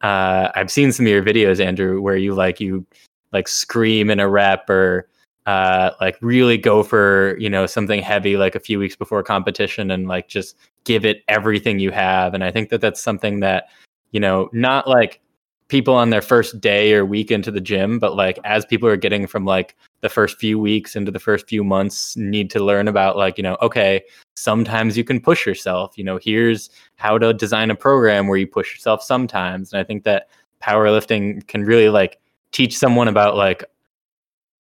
uh, 0.02 0.50
I've 0.54 0.70
seen 0.70 0.92
some 0.92 1.06
of 1.06 1.12
your 1.12 1.22
videos, 1.22 1.64
Andrew, 1.64 2.00
where 2.00 2.16
you 2.16 2.34
like 2.34 2.60
you 2.60 2.86
like 3.32 3.48
scream 3.48 4.10
in 4.10 4.20
a 4.20 4.28
rep 4.28 4.68
or 4.68 5.08
uh, 5.46 5.90
like 6.00 6.16
really 6.20 6.58
go 6.58 6.82
for 6.82 7.36
you 7.38 7.48
know 7.48 7.66
something 7.66 8.00
heavy 8.00 8.36
like 8.36 8.54
a 8.54 8.60
few 8.60 8.78
weeks 8.78 8.94
before 8.94 9.22
competition 9.22 9.90
and 9.90 10.08
like 10.08 10.28
just 10.28 10.56
give 10.84 11.04
it 11.04 11.22
everything 11.28 11.78
you 11.78 11.90
have. 11.90 12.34
And 12.34 12.44
I 12.44 12.50
think 12.50 12.68
that 12.70 12.80
that's 12.80 13.00
something 13.00 13.40
that 13.40 13.68
you 14.10 14.20
know 14.20 14.50
not 14.52 14.86
like 14.86 15.20
people 15.68 15.94
on 15.94 16.10
their 16.10 16.22
first 16.22 16.60
day 16.60 16.92
or 16.92 17.06
week 17.06 17.30
into 17.30 17.50
the 17.50 17.60
gym, 17.60 17.98
but 17.98 18.14
like 18.14 18.38
as 18.44 18.66
people 18.66 18.88
are 18.88 18.96
getting 18.96 19.26
from 19.26 19.44
like 19.44 19.74
the 20.02 20.08
first 20.08 20.38
few 20.38 20.58
weeks 20.58 20.94
into 20.96 21.10
the 21.10 21.20
first 21.20 21.48
few 21.48 21.64
months, 21.64 22.16
need 22.16 22.50
to 22.50 22.62
learn 22.62 22.88
about 22.88 23.16
like, 23.16 23.38
you 23.38 23.42
know, 23.42 23.56
okay, 23.62 24.02
sometimes 24.34 24.96
you 24.96 25.04
can 25.04 25.20
push 25.20 25.46
yourself. 25.46 25.96
You 25.96 26.04
know, 26.04 26.18
here's 26.20 26.70
how 26.96 27.18
to 27.18 27.32
design 27.32 27.70
a 27.70 27.76
program 27.76 28.26
where 28.26 28.36
you 28.36 28.46
push 28.46 28.74
yourself 28.74 29.02
sometimes. 29.02 29.72
And 29.72 29.80
I 29.80 29.84
think 29.84 30.02
that 30.02 30.28
powerlifting 30.60 31.46
can 31.46 31.64
really 31.64 31.88
like 31.88 32.20
teach 32.50 32.76
someone 32.76 33.08
about 33.08 33.36
like 33.36 33.64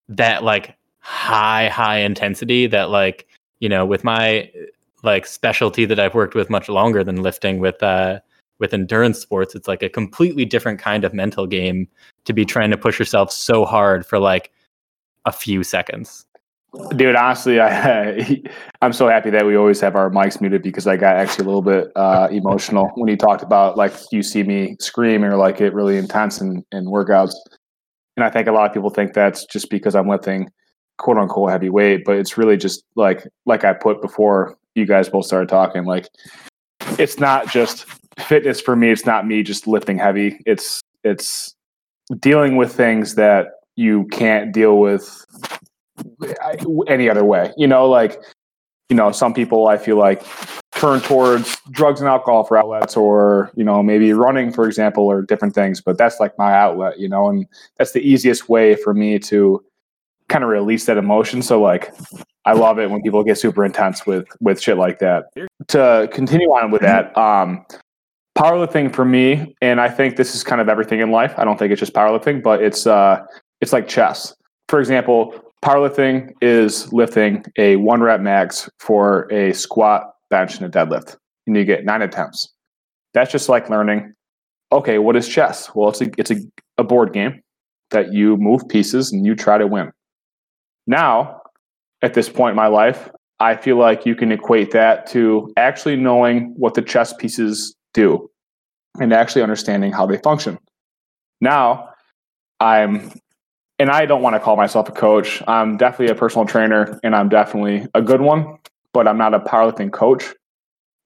that 0.09 0.42
like 0.42 0.77
high, 0.98 1.68
high 1.68 1.98
intensity 1.98 2.66
that 2.66 2.90
like, 2.90 3.29
you 3.61 3.68
know, 3.68 3.87
with 3.87 4.03
my 4.03 4.51
like 5.05 5.24
specialty 5.24 5.85
that 5.85 6.01
I've 6.01 6.14
worked 6.14 6.35
with 6.35 6.51
much 6.51 6.68
longer 6.68 7.05
than 7.05 7.22
lifting 7.22 7.61
with 7.61 7.81
uh 7.81 8.18
with 8.59 8.74
endurance 8.74 9.20
sports, 9.20 9.55
it's 9.55 9.68
like 9.68 9.85
a 9.85 9.88
completely 9.88 10.44
different 10.44 10.81
kind 10.81 11.05
of 11.05 11.14
mental 11.14 11.46
game 11.46 11.87
to 12.24 12.33
be 12.33 12.44
trying 12.44 12.70
to 12.70 12.77
push 12.77 12.98
yourself 12.98 13.31
so 13.31 13.64
hard 13.64 14.05
for 14.05 14.18
like 14.18 14.51
a 15.28 15.32
few 15.32 15.62
seconds. 15.62 16.24
Dude, 16.96 17.16
honestly, 17.16 17.60
I 17.60 18.42
I'm 18.82 18.92
so 18.92 19.08
happy 19.08 19.30
that 19.30 19.46
we 19.46 19.56
always 19.56 19.80
have 19.80 19.94
our 19.94 20.10
mics 20.10 20.40
muted 20.40 20.62
because 20.62 20.86
I 20.86 20.96
got 20.96 21.16
actually 21.16 21.44
a 21.44 21.48
little 21.48 21.62
bit 21.62 21.92
uh, 21.96 22.28
emotional 22.30 22.90
when 22.94 23.08
you 23.08 23.16
talked 23.16 23.42
about 23.42 23.76
like 23.76 23.92
you 24.10 24.22
see 24.22 24.42
me 24.42 24.76
screaming 24.80 25.30
or 25.30 25.36
like 25.36 25.60
it 25.60 25.72
really 25.72 25.96
intense 25.96 26.40
in, 26.40 26.64
in 26.72 26.86
workouts. 26.86 27.34
And 28.16 28.24
I 28.24 28.30
think 28.30 28.48
a 28.48 28.52
lot 28.52 28.66
of 28.66 28.74
people 28.74 28.90
think 28.90 29.12
that's 29.14 29.44
just 29.46 29.70
because 29.70 29.94
I'm 29.94 30.08
lifting 30.08 30.50
quote 30.96 31.18
unquote 31.18 31.50
heavy 31.50 31.70
weight, 31.70 32.04
but 32.04 32.16
it's 32.16 32.36
really 32.36 32.56
just 32.56 32.84
like 32.96 33.26
like 33.46 33.64
I 33.64 33.72
put 33.72 34.02
before 34.02 34.56
you 34.74 34.86
guys 34.86 35.08
both 35.08 35.26
started 35.26 35.48
talking, 35.48 35.84
like 35.84 36.08
it's 36.98 37.18
not 37.18 37.48
just 37.48 37.86
fitness 38.18 38.60
for 38.60 38.76
me, 38.76 38.90
it's 38.90 39.06
not 39.06 39.26
me 39.26 39.42
just 39.42 39.66
lifting 39.66 39.98
heavy. 39.98 40.40
It's 40.44 40.82
it's 41.04 41.54
dealing 42.20 42.56
with 42.56 42.72
things 42.72 43.14
that 43.14 43.48
you 43.78 44.04
can't 44.06 44.52
deal 44.52 44.78
with 44.78 45.24
any 46.88 47.08
other 47.08 47.24
way. 47.24 47.52
You 47.56 47.66
know, 47.66 47.88
like 47.88 48.20
you 48.88 48.96
know, 48.96 49.12
some 49.12 49.32
people 49.32 49.68
I 49.68 49.76
feel 49.78 49.96
like 49.96 50.24
turn 50.72 51.00
towards 51.00 51.56
drugs 51.70 52.00
and 52.00 52.08
alcohol 52.08 52.44
for 52.44 52.56
outlets 52.56 52.96
or 52.96 53.50
you 53.54 53.64
know 53.64 53.82
maybe 53.82 54.12
running 54.12 54.52
for 54.52 54.66
example 54.66 55.04
or 55.04 55.22
different 55.22 55.52
things 55.52 55.80
but 55.80 55.98
that's 55.98 56.20
like 56.20 56.38
my 56.38 56.52
outlet 56.52 57.00
you 57.00 57.08
know 57.08 57.28
and 57.28 57.46
that's 57.78 57.90
the 57.90 58.00
easiest 58.00 58.48
way 58.48 58.76
for 58.76 58.94
me 58.94 59.18
to 59.18 59.60
kind 60.28 60.44
of 60.44 60.50
release 60.50 60.84
that 60.86 60.96
emotion. 60.96 61.42
So 61.42 61.60
like 61.60 61.92
i 62.44 62.52
love 62.52 62.78
it 62.78 62.88
when 62.90 63.02
people 63.02 63.22
get 63.24 63.36
super 63.36 63.64
intense 63.64 64.06
with 64.06 64.26
with 64.40 64.60
shit 64.60 64.78
like 64.78 64.98
that. 65.00 65.24
To 65.68 66.08
continue 66.12 66.48
on 66.48 66.70
with 66.70 66.82
that 66.82 67.16
um 67.16 67.64
powerlifting 68.36 68.94
for 68.94 69.04
me 69.04 69.56
and 69.60 69.80
i 69.80 69.88
think 69.88 70.14
this 70.14 70.36
is 70.36 70.44
kind 70.44 70.60
of 70.60 70.68
everything 70.68 71.00
in 71.00 71.10
life. 71.10 71.34
I 71.36 71.44
don't 71.44 71.58
think 71.58 71.72
it's 71.72 71.80
just 71.80 71.92
powerlifting 71.92 72.42
but 72.42 72.62
it's 72.62 72.86
uh 72.86 73.24
it's 73.61 73.73
like 73.73 73.88
chess 73.88 74.35
for 74.68 74.79
example 74.81 75.35
powerlifting 75.64 76.31
is 76.40 76.92
lifting 76.92 77.44
a 77.59 77.77
one 77.77 78.01
rep 78.01 78.21
max 78.21 78.68
for 78.79 79.31
a 79.33 79.53
squat 79.53 80.05
bench, 80.31 80.61
and 80.61 80.64
a 80.64 80.68
deadlift, 80.68 81.16
and 81.47 81.57
you 81.57 81.64
get 81.64 81.85
nine 81.85 82.03
attempts. 82.03 82.53
That's 83.14 83.33
just 83.33 83.49
like 83.49 83.71
learning. 83.71 84.12
Okay, 84.71 84.99
what 84.99 85.16
is 85.16 85.29
chess? 85.29 85.71
Well, 85.75 85.88
it's 85.88 86.01
a 86.01 86.11
it's 86.18 86.31
a, 86.31 86.37
a 86.77 86.85
board 86.85 87.12
game 87.12 87.40
that 87.90 88.12
you 88.12 88.37
move 88.37 88.68
pieces 88.68 89.12
and 89.12 89.25
you 89.25 89.35
try 89.35 89.57
to 89.57 89.66
win. 89.66 89.90
Now, 90.87 91.40
at 92.03 92.14
this 92.14 92.29
point 92.29 92.51
in 92.51 92.57
my 92.57 92.66
life, 92.66 93.11
I 93.40 93.57
feel 93.57 93.77
like 93.77 94.05
you 94.05 94.14
can 94.14 94.31
equate 94.31 94.73
that 94.73 95.07
to 95.09 95.51
actually 95.57 95.97
knowing 95.97 96.53
what 96.57 96.75
the 96.75 96.83
chess 96.83 97.14
pieces 97.14 97.75
do 97.94 98.29
and 99.01 99.12
actually 99.12 99.42
understanding 99.42 99.92
how 99.92 100.07
they 100.07 100.18
function. 100.18 100.59
Now, 101.40 101.88
I'm, 102.61 103.12
and 103.78 103.90
I 103.90 104.06
don't 104.06 104.22
want 104.22 104.34
to 104.34 104.40
call 104.40 104.56
myself 104.56 104.88
a 104.88 104.92
coach. 104.92 105.42
I'm 105.46 105.76
definitely 105.76 106.08
a 106.08 106.14
personal 106.14 106.46
trainer 106.46 106.98
and 107.02 107.14
I'm 107.14 107.28
definitely 107.28 107.86
a 107.94 108.02
good 108.02 108.20
one 108.20 108.58
but 108.92 109.06
I'm 109.06 109.18
not 109.18 109.34
a 109.34 109.40
powerlifting 109.40 109.92
coach. 109.92 110.34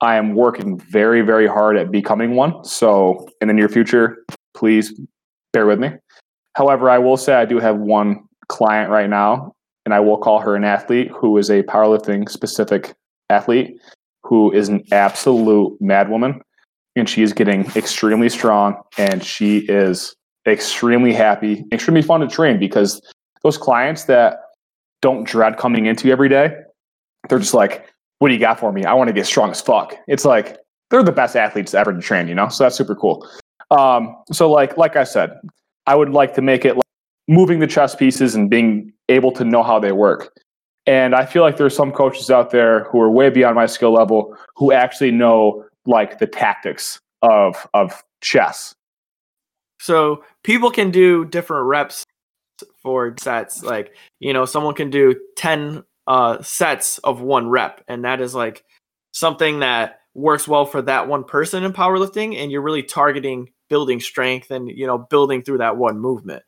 I 0.01 0.15
am 0.15 0.35
working 0.35 0.79
very, 0.79 1.21
very 1.21 1.47
hard 1.47 1.77
at 1.77 1.91
becoming 1.91 2.35
one. 2.35 2.63
So 2.63 3.27
in 3.41 3.47
the 3.47 3.53
near 3.53 3.69
future, 3.69 4.25
please 4.53 4.99
bear 5.53 5.65
with 5.65 5.79
me. 5.79 5.91
However, 6.55 6.89
I 6.89 6.97
will 6.97 7.17
say 7.17 7.33
I 7.33 7.45
do 7.45 7.59
have 7.59 7.77
one 7.77 8.23
client 8.47 8.89
right 8.89 9.09
now, 9.09 9.53
and 9.85 9.93
I 9.93 9.99
will 9.99 10.17
call 10.17 10.39
her 10.39 10.55
an 10.55 10.63
athlete 10.63 11.09
who 11.09 11.37
is 11.37 11.49
a 11.49 11.63
powerlifting 11.63 12.29
specific 12.29 12.93
athlete 13.29 13.79
who 14.23 14.51
is 14.51 14.69
an 14.69 14.83
absolute 14.91 15.79
madwoman. 15.81 16.39
And 16.95 17.09
she 17.09 17.23
is 17.23 17.33
getting 17.33 17.65
extremely 17.75 18.29
strong 18.29 18.81
and 18.97 19.23
she 19.23 19.59
is 19.59 20.15
extremely 20.47 21.13
happy, 21.13 21.65
extremely 21.71 22.01
fun 22.01 22.21
to 22.21 22.27
train 22.27 22.59
because 22.59 23.01
those 23.43 23.57
clients 23.57 24.05
that 24.05 24.39
don't 25.01 25.25
dread 25.25 25.57
coming 25.57 25.85
into 25.85 26.09
every 26.09 26.29
day 26.29 26.55
they're 27.29 27.39
just 27.39 27.53
like, 27.53 27.87
what 28.19 28.29
do 28.29 28.33
you 28.33 28.39
got 28.39 28.59
for 28.59 28.71
me? 28.71 28.85
I 28.85 28.93
want 28.93 29.07
to 29.07 29.13
get 29.13 29.25
strong 29.25 29.51
as 29.51 29.61
fuck. 29.61 29.95
It's 30.07 30.25
like 30.25 30.57
they're 30.89 31.03
the 31.03 31.11
best 31.11 31.35
athletes 31.35 31.73
ever 31.73 31.93
to 31.93 32.01
train, 32.01 32.27
you 32.27 32.35
know? 32.35 32.47
So 32.49 32.63
that's 32.63 32.75
super 32.75 32.95
cool. 32.95 33.27
Um, 33.71 34.15
so 34.31 34.49
like 34.49 34.77
like 34.77 34.95
I 34.95 35.03
said, 35.03 35.39
I 35.87 35.95
would 35.95 36.09
like 36.09 36.33
to 36.35 36.41
make 36.41 36.65
it 36.65 36.75
like 36.75 36.85
moving 37.27 37.59
the 37.59 37.67
chess 37.67 37.95
pieces 37.95 38.35
and 38.35 38.49
being 38.49 38.93
able 39.09 39.31
to 39.33 39.43
know 39.43 39.63
how 39.63 39.79
they 39.79 39.91
work. 39.91 40.39
And 40.85 41.15
I 41.15 41.25
feel 41.25 41.43
like 41.43 41.57
there's 41.57 41.75
some 41.75 41.91
coaches 41.91 42.29
out 42.29 42.51
there 42.51 42.85
who 42.85 42.99
are 42.99 43.09
way 43.09 43.29
beyond 43.29 43.55
my 43.55 43.65
skill 43.65 43.93
level 43.93 44.35
who 44.55 44.71
actually 44.71 45.11
know 45.11 45.65
like 45.85 46.19
the 46.19 46.27
tactics 46.27 46.99
of 47.21 47.67
of 47.73 48.03
chess. 48.21 48.75
So 49.83 50.23
people 50.43 50.71
can 50.71 50.91
do 50.91 51.25
different 51.25 51.65
reps 51.65 52.05
for 52.81 53.13
sets. 53.19 53.63
Like, 53.63 53.93
you 54.21 54.31
know, 54.31 54.45
someone 54.45 54.75
can 54.75 54.89
do 54.89 55.19
10 55.35 55.83
uh, 56.07 56.41
sets 56.41 56.99
of 56.99 57.19
one 57.19 57.49
rep, 57.49 57.83
and 57.89 58.05
that 58.05 58.21
is 58.21 58.33
like 58.33 58.63
something 59.11 59.59
that 59.59 59.99
works 60.13 60.47
well 60.47 60.65
for 60.65 60.81
that 60.83 61.09
one 61.09 61.25
person 61.25 61.65
in 61.65 61.73
powerlifting, 61.73 62.37
and 62.37 62.49
you're 62.49 62.61
really 62.61 62.81
targeting 62.81 63.49
building 63.69 63.99
strength 63.99 64.51
and 64.51 64.69
you 64.69 64.87
know 64.87 64.97
building 64.97 65.41
through 65.41 65.57
that 65.57 65.75
one 65.75 65.99
movement. 65.99 66.43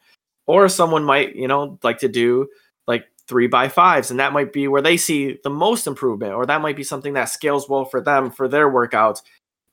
Or 0.47 0.69
someone 0.69 1.03
might 1.03 1.35
you 1.35 1.49
know 1.49 1.77
like 1.83 1.97
to 1.99 2.07
do 2.07 2.47
like 2.87 3.03
three 3.27 3.47
by 3.47 3.67
fives, 3.67 4.11
and 4.11 4.19
that 4.21 4.31
might 4.31 4.53
be 4.53 4.69
where 4.69 4.81
they 4.81 4.95
see 4.95 5.39
the 5.43 5.49
most 5.49 5.87
improvement, 5.87 6.31
or 6.35 6.45
that 6.45 6.61
might 6.61 6.77
be 6.77 6.83
something 6.83 7.15
that 7.15 7.25
scales 7.25 7.67
well 7.67 7.83
for 7.83 7.99
them 7.99 8.31
for 8.31 8.47
their 8.47 8.71
workouts, 8.71 9.23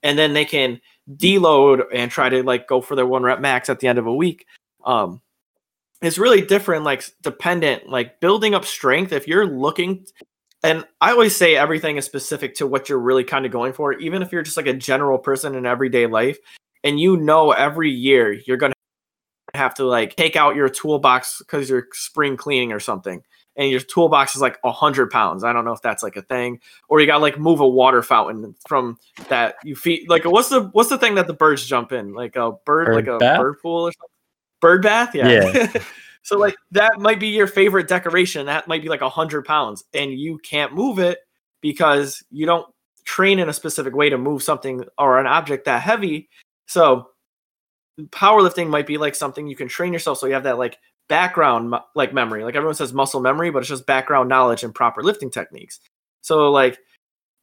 and 0.02 0.18
then 0.18 0.32
they 0.32 0.44
can 0.44 0.80
deload 1.10 1.84
and 1.92 2.10
try 2.10 2.28
to 2.28 2.42
like 2.42 2.68
go 2.68 2.80
for 2.80 2.94
their 2.94 3.06
one 3.06 3.22
rep 3.22 3.40
max 3.40 3.68
at 3.68 3.80
the 3.80 3.88
end 3.88 3.98
of 3.98 4.06
a 4.06 4.14
week. 4.14 4.46
Um, 4.84 5.20
it's 6.00 6.18
really 6.18 6.40
different, 6.40 6.84
like 6.84 7.04
dependent, 7.22 7.88
like 7.88 8.20
building 8.20 8.54
up 8.54 8.64
strength. 8.64 9.12
If 9.12 9.28
you're 9.28 9.46
looking, 9.46 10.06
and 10.62 10.84
I 11.00 11.12
always 11.12 11.36
say 11.36 11.56
everything 11.56 11.96
is 11.96 12.04
specific 12.04 12.54
to 12.56 12.66
what 12.66 12.88
you're 12.88 12.98
really 12.98 13.24
kind 13.24 13.46
of 13.46 13.52
going 13.52 13.72
for, 13.72 13.92
even 13.94 14.22
if 14.22 14.32
you're 14.32 14.42
just 14.42 14.56
like 14.56 14.66
a 14.66 14.74
general 14.74 15.18
person 15.18 15.54
in 15.54 15.66
everyday 15.66 16.06
life, 16.06 16.38
and 16.82 16.98
you 16.98 17.16
know 17.16 17.52
every 17.52 17.90
year 17.90 18.32
you're 18.32 18.56
gonna 18.56 18.74
have 19.54 19.74
to 19.74 19.84
like 19.84 20.16
take 20.16 20.34
out 20.34 20.56
your 20.56 20.68
toolbox 20.68 21.38
because 21.38 21.68
you're 21.68 21.86
spring 21.92 22.36
cleaning 22.36 22.72
or 22.72 22.80
something 22.80 23.22
and 23.56 23.70
your 23.70 23.80
toolbox 23.80 24.34
is 24.34 24.40
like 24.40 24.58
a 24.64 24.72
hundred 24.72 25.10
pounds. 25.10 25.44
I 25.44 25.52
don't 25.52 25.64
know 25.64 25.72
if 25.72 25.82
that's 25.82 26.02
like 26.02 26.16
a 26.16 26.22
thing, 26.22 26.60
or 26.88 27.00
you 27.00 27.06
gotta 27.06 27.22
like 27.22 27.38
move 27.38 27.60
a 27.60 27.68
water 27.68 28.02
fountain 28.02 28.54
from 28.66 28.98
that 29.28 29.56
you 29.64 29.76
feed. 29.76 30.08
Like, 30.08 30.24
what's 30.24 30.48
the 30.48 30.62
what's 30.72 30.88
the 30.88 30.98
thing 30.98 31.14
that 31.16 31.26
the 31.26 31.34
birds 31.34 31.66
jump 31.66 31.92
in? 31.92 32.14
Like 32.14 32.36
a 32.36 32.52
bird, 32.64 32.86
bird 32.86 32.94
like 32.94 33.06
a 33.06 33.18
bath? 33.18 33.40
bird 33.40 33.60
pool 33.60 33.88
or 33.88 33.92
something. 33.92 34.08
Bird 34.60 34.82
bath, 34.82 35.14
yeah. 35.14 35.52
yeah. 35.52 35.72
so 36.22 36.38
like 36.38 36.56
that 36.70 36.98
might 36.98 37.20
be 37.20 37.28
your 37.28 37.46
favorite 37.46 37.88
decoration. 37.88 38.46
That 38.46 38.68
might 38.68 38.82
be 38.82 38.88
like 38.88 39.02
a 39.02 39.10
hundred 39.10 39.44
pounds, 39.44 39.84
and 39.92 40.12
you 40.12 40.38
can't 40.38 40.74
move 40.74 40.98
it 40.98 41.18
because 41.60 42.22
you 42.30 42.46
don't 42.46 42.66
train 43.04 43.38
in 43.38 43.48
a 43.48 43.52
specific 43.52 43.94
way 43.94 44.08
to 44.08 44.18
move 44.18 44.42
something 44.42 44.84
or 44.98 45.18
an 45.18 45.26
object 45.26 45.64
that 45.64 45.82
heavy. 45.82 46.28
So 46.66 47.08
powerlifting 48.10 48.68
might 48.68 48.86
be 48.86 48.98
like 48.98 49.14
something 49.14 49.46
you 49.46 49.56
can 49.56 49.68
train 49.68 49.92
yourself 49.92 50.18
so 50.18 50.26
you 50.26 50.32
have 50.32 50.44
that 50.44 50.58
like 50.58 50.78
background 51.08 51.74
like 51.94 52.14
memory. 52.14 52.44
Like 52.44 52.56
everyone 52.56 52.74
says 52.74 52.92
muscle 52.92 53.20
memory, 53.20 53.50
but 53.50 53.60
it's 53.60 53.68
just 53.68 53.86
background 53.86 54.28
knowledge 54.28 54.64
and 54.64 54.74
proper 54.74 55.02
lifting 55.02 55.30
techniques. 55.30 55.80
So 56.22 56.50
like 56.50 56.78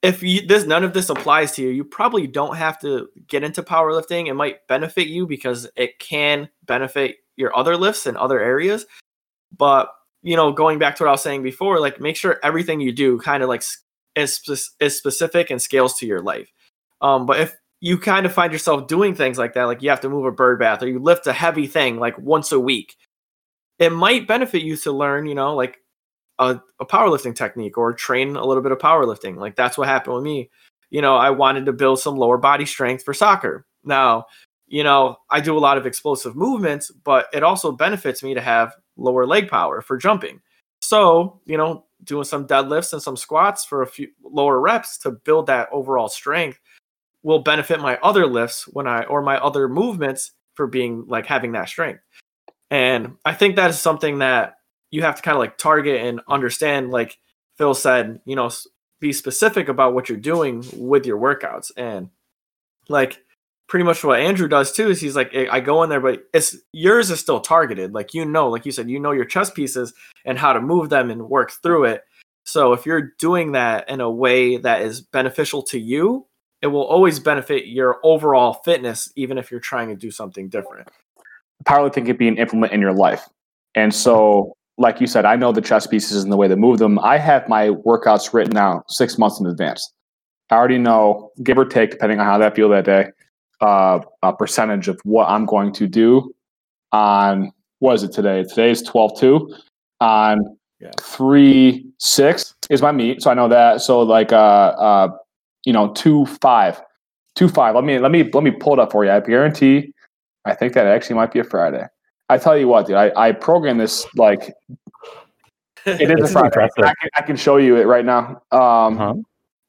if 0.01 0.23
you, 0.23 0.45
this 0.45 0.65
none 0.65 0.83
of 0.83 0.93
this 0.93 1.09
applies 1.09 1.51
to 1.53 1.61
you, 1.61 1.69
you 1.69 1.83
probably 1.83 2.25
don't 2.25 2.55
have 2.55 2.79
to 2.79 3.09
get 3.27 3.43
into 3.43 3.63
powerlifting. 3.63 4.27
It 4.27 4.33
might 4.33 4.65
benefit 4.67 5.07
you 5.07 5.27
because 5.27 5.67
it 5.75 5.99
can 5.99 6.49
benefit 6.65 7.17
your 7.35 7.55
other 7.55 7.75
lifts 7.75 8.07
in 8.07 8.15
other 8.15 8.39
areas. 8.39 8.85
But 9.55 9.89
you 10.21 10.35
know, 10.35 10.51
going 10.51 10.79
back 10.79 10.95
to 10.97 11.03
what 11.03 11.09
I 11.09 11.13
was 11.13 11.23
saying 11.23 11.43
before, 11.43 11.79
like 11.79 11.99
make 11.99 12.17
sure 12.17 12.39
everything 12.43 12.81
you 12.81 12.91
do 12.91 13.19
kind 13.19 13.43
of 13.43 13.49
like 13.49 13.63
is 14.15 14.71
is 14.79 14.97
specific 14.97 15.49
and 15.49 15.61
scales 15.61 15.95
to 15.95 16.05
your 16.05 16.21
life. 16.21 16.51
Um, 17.01 17.25
but 17.25 17.39
if 17.39 17.55
you 17.81 17.97
kind 17.97 18.25
of 18.25 18.33
find 18.33 18.51
yourself 18.51 18.87
doing 18.87 19.15
things 19.15 19.37
like 19.37 19.53
that, 19.53 19.63
like 19.63 19.81
you 19.81 19.89
have 19.89 20.01
to 20.01 20.09
move 20.09 20.25
a 20.25 20.31
bird 20.31 20.59
bath 20.59 20.83
or 20.83 20.87
you 20.87 20.99
lift 20.99 21.27
a 21.27 21.33
heavy 21.33 21.67
thing 21.67 21.97
like 21.97 22.17
once 22.17 22.51
a 22.51 22.59
week, 22.59 22.95
it 23.79 23.91
might 23.91 24.27
benefit 24.27 24.61
you 24.61 24.75
to 24.77 24.91
learn, 24.91 25.25
you 25.25 25.35
know, 25.35 25.55
like 25.55 25.77
a, 26.37 26.59
a 26.79 26.85
powerlifting 26.85 27.35
technique 27.35 27.77
or 27.77 27.93
train 27.93 28.35
a 28.35 28.45
little 28.45 28.63
bit 28.63 28.71
of 28.71 28.77
powerlifting. 28.77 29.37
Like 29.37 29.55
that's 29.55 29.77
what 29.77 29.87
happened 29.87 30.15
with 30.15 30.23
me. 30.23 30.49
You 30.89 31.01
know, 31.01 31.15
I 31.15 31.29
wanted 31.29 31.65
to 31.65 31.73
build 31.73 31.99
some 31.99 32.17
lower 32.17 32.37
body 32.37 32.65
strength 32.65 33.03
for 33.03 33.13
soccer. 33.13 33.65
Now, 33.83 34.25
you 34.67 34.83
know, 34.83 35.17
I 35.29 35.39
do 35.39 35.57
a 35.57 35.59
lot 35.59 35.77
of 35.77 35.85
explosive 35.85 36.35
movements, 36.35 36.91
but 36.91 37.27
it 37.33 37.43
also 37.43 37.71
benefits 37.71 38.21
me 38.21 38.33
to 38.33 38.41
have 38.41 38.75
lower 38.97 39.25
leg 39.25 39.49
power 39.49 39.81
for 39.81 39.97
jumping. 39.97 40.41
So, 40.81 41.41
you 41.45 41.57
know, 41.57 41.85
doing 42.03 42.23
some 42.23 42.47
deadlifts 42.47 42.93
and 42.93 43.01
some 43.01 43.17
squats 43.17 43.65
for 43.65 43.81
a 43.81 43.87
few 43.87 44.09
lower 44.23 44.59
reps 44.59 44.97
to 44.99 45.11
build 45.11 45.47
that 45.47 45.69
overall 45.71 46.07
strength 46.07 46.59
will 47.23 47.39
benefit 47.39 47.79
my 47.79 47.97
other 47.97 48.25
lifts 48.25 48.67
when 48.67 48.87
I 48.87 49.03
or 49.03 49.21
my 49.21 49.37
other 49.37 49.67
movements 49.67 50.31
for 50.53 50.67
being 50.67 51.05
like 51.07 51.25
having 51.25 51.51
that 51.53 51.69
strength. 51.69 52.01
And 52.71 53.15
I 53.25 53.33
think 53.33 53.55
that 53.55 53.69
is 53.69 53.79
something 53.79 54.19
that 54.19 54.55
you 54.91 55.01
have 55.01 55.15
to 55.15 55.21
kind 55.21 55.35
of 55.35 55.39
like 55.39 55.57
target 55.57 56.01
and 56.01 56.21
understand 56.27 56.89
like 56.89 57.17
phil 57.57 57.73
said 57.73 58.19
you 58.25 58.35
know 58.35 58.49
be 58.99 59.13
specific 59.13 59.69
about 59.69 59.93
what 59.93 60.09
you're 60.09 60.17
doing 60.17 60.63
with 60.73 61.05
your 61.05 61.17
workouts. 61.17 61.71
And 61.77 62.09
like 62.89 63.23
pretty 63.67 63.85
much 63.85 64.03
what 64.03 64.19
andrew 64.19 64.47
does 64.47 64.71
too 64.71 64.89
is 64.89 64.99
he's 64.99 65.15
like 65.15 65.31
i 65.35 65.59
go 65.59 65.83
in 65.83 65.91
there 65.91 65.99
but 65.99 66.23
it's 66.33 66.57
yours 66.73 67.11
is 67.11 67.19
still 67.19 67.39
targeted. 67.39 67.93
Like 67.93 68.13
you 68.13 68.25
know 68.25 68.49
like 68.49 68.65
you 68.65 68.71
said 68.71 68.89
you 68.89 68.99
know 68.99 69.11
your 69.11 69.25
chess 69.25 69.49
pieces 69.49 69.93
and 70.25 70.37
how 70.37 70.53
to 70.53 70.61
move 70.61 70.89
them 70.89 71.09
and 71.09 71.29
work 71.29 71.51
through 71.51 71.85
it. 71.85 72.03
So 72.45 72.73
if 72.73 72.85
you're 72.85 73.11
doing 73.19 73.51
that 73.51 73.89
in 73.89 74.01
a 74.01 74.09
way 74.09 74.57
that 74.57 74.81
is 74.81 75.01
beneficial 75.01 75.61
to 75.63 75.79
you 75.79 76.25
it 76.61 76.67
will 76.67 76.83
always 76.83 77.19
benefit 77.19 77.67
your 77.67 77.99
overall 78.03 78.53
fitness 78.65 79.11
even 79.15 79.37
if 79.37 79.49
you're 79.49 79.59
trying 79.59 79.87
to 79.89 79.95
do 79.95 80.11
something 80.11 80.49
different 80.49 80.89
powerlifting 81.65 82.05
can 82.05 82.17
be 82.17 82.27
an 82.27 82.37
implement 82.37 82.73
in 82.73 82.81
your 82.81 82.93
life 82.93 83.27
and 83.75 83.93
so 83.93 84.55
like 84.79 85.01
you 85.01 85.07
said, 85.07 85.25
I 85.25 85.35
know 85.35 85.51
the 85.51 85.61
chess 85.61 85.85
pieces 85.85 86.23
and 86.23 86.31
the 86.31 86.37
way 86.37 86.47
to 86.47 86.55
move 86.55 86.79
them. 86.79 86.97
I 86.99 87.17
have 87.17 87.47
my 87.49 87.67
workouts 87.67 88.33
written 88.33 88.55
out 88.55 88.89
six 88.89 89.17
months 89.17 89.39
in 89.39 89.45
advance. 89.45 89.93
I 90.49 90.55
already 90.55 90.77
know, 90.77 91.31
give 91.43 91.57
or 91.57 91.65
take, 91.65 91.91
depending 91.91 92.19
on 92.19 92.25
how 92.25 92.37
that 92.37 92.55
feel 92.55 92.69
that 92.69 92.85
day, 92.85 93.07
uh, 93.59 93.99
a 94.23 94.33
percentage 94.33 94.87
of 94.87 94.99
what 95.03 95.27
I'm 95.27 95.45
going 95.45 95.73
to 95.73 95.87
do 95.87 96.33
on 96.93 97.51
what 97.79 97.93
is 97.95 98.03
it 98.03 98.13
today? 98.13 98.43
Today 98.43 98.71
is 98.71 98.81
12 98.81 99.19
2 99.19 99.55
on 99.99 100.57
yeah. 100.79 100.91
three 101.01 101.85
six 101.97 102.55
is 102.69 102.81
my 102.81 102.93
meet. 102.93 103.21
So 103.21 103.29
I 103.29 103.33
know 103.33 103.49
that. 103.49 103.81
So 103.81 104.01
like 104.01 104.31
uh 104.31 104.35
uh 104.79 105.09
you 105.65 105.73
know, 105.73 105.91
two 105.93 106.25
five. 106.41 106.81
Two 107.35 107.49
five. 107.49 107.75
Let 107.75 107.83
me 107.83 107.99
let 107.99 108.11
me 108.11 108.29
let 108.31 108.43
me 108.43 108.51
pull 108.51 108.73
it 108.73 108.79
up 108.79 108.93
for 108.93 109.03
you. 109.03 109.11
I 109.11 109.19
guarantee 109.19 109.93
I 110.45 110.55
think 110.55 110.73
that 110.73 110.87
actually 110.87 111.15
might 111.15 111.31
be 111.31 111.39
a 111.39 111.43
Friday. 111.43 111.85
I 112.29 112.37
tell 112.37 112.57
you 112.57 112.67
what, 112.67 112.87
dude, 112.87 112.95
I, 112.95 113.11
I 113.15 113.31
program 113.31 113.77
this 113.77 114.05
like 114.15 114.53
it 115.85 116.11
is 116.11 116.35
a 116.35 116.51
Friday. 116.51 116.67
I 116.77 116.93
can, 116.99 117.09
I 117.17 117.21
can, 117.23 117.35
show 117.35 117.57
you 117.57 117.77
it 117.77 117.85
right 117.85 118.05
now. 118.05 118.41
Um, 118.51 118.99
uh-huh. 118.99 119.13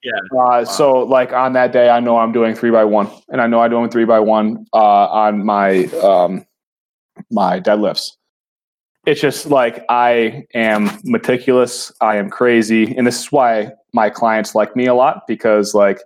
Yeah. 0.03 0.13
Uh, 0.13 0.21
wow. 0.33 0.65
So 0.65 0.99
like 1.01 1.33
on 1.33 1.53
that 1.55 1.73
day, 1.73 1.91
I 1.91 2.01
know 2.01 2.19
I'm 2.19 2.33
doing 2.33 2.55
three 2.55 2.71
by 2.71 2.85
one, 2.85 3.09
and 3.29 3.41
I 3.41 3.47
know 3.47 3.61
I'm 3.61 3.71
doing 3.71 3.91
three 3.91 4.05
by 4.05 4.21
one 4.21 4.67
uh, 4.73 5.07
on 5.07 5.45
my 5.45 5.85
um, 6.03 6.47
my 7.31 7.61
deadlifts. 7.61 8.13
It's 9.07 9.21
just 9.21 9.47
like 9.47 9.85
I 9.89 10.47
am 10.55 10.91
meticulous. 11.05 11.93
I 12.01 12.17
am 12.17 12.31
crazy, 12.31 12.95
and 12.97 13.07
this 13.07 13.21
is 13.21 13.33
why 13.33 13.73
my 13.93 14.11
clients 14.11 14.55
like 14.55 14.77
me 14.77 14.87
a 14.87 14.95
lot 14.95 15.27
because 15.27 15.75
like 15.75 16.01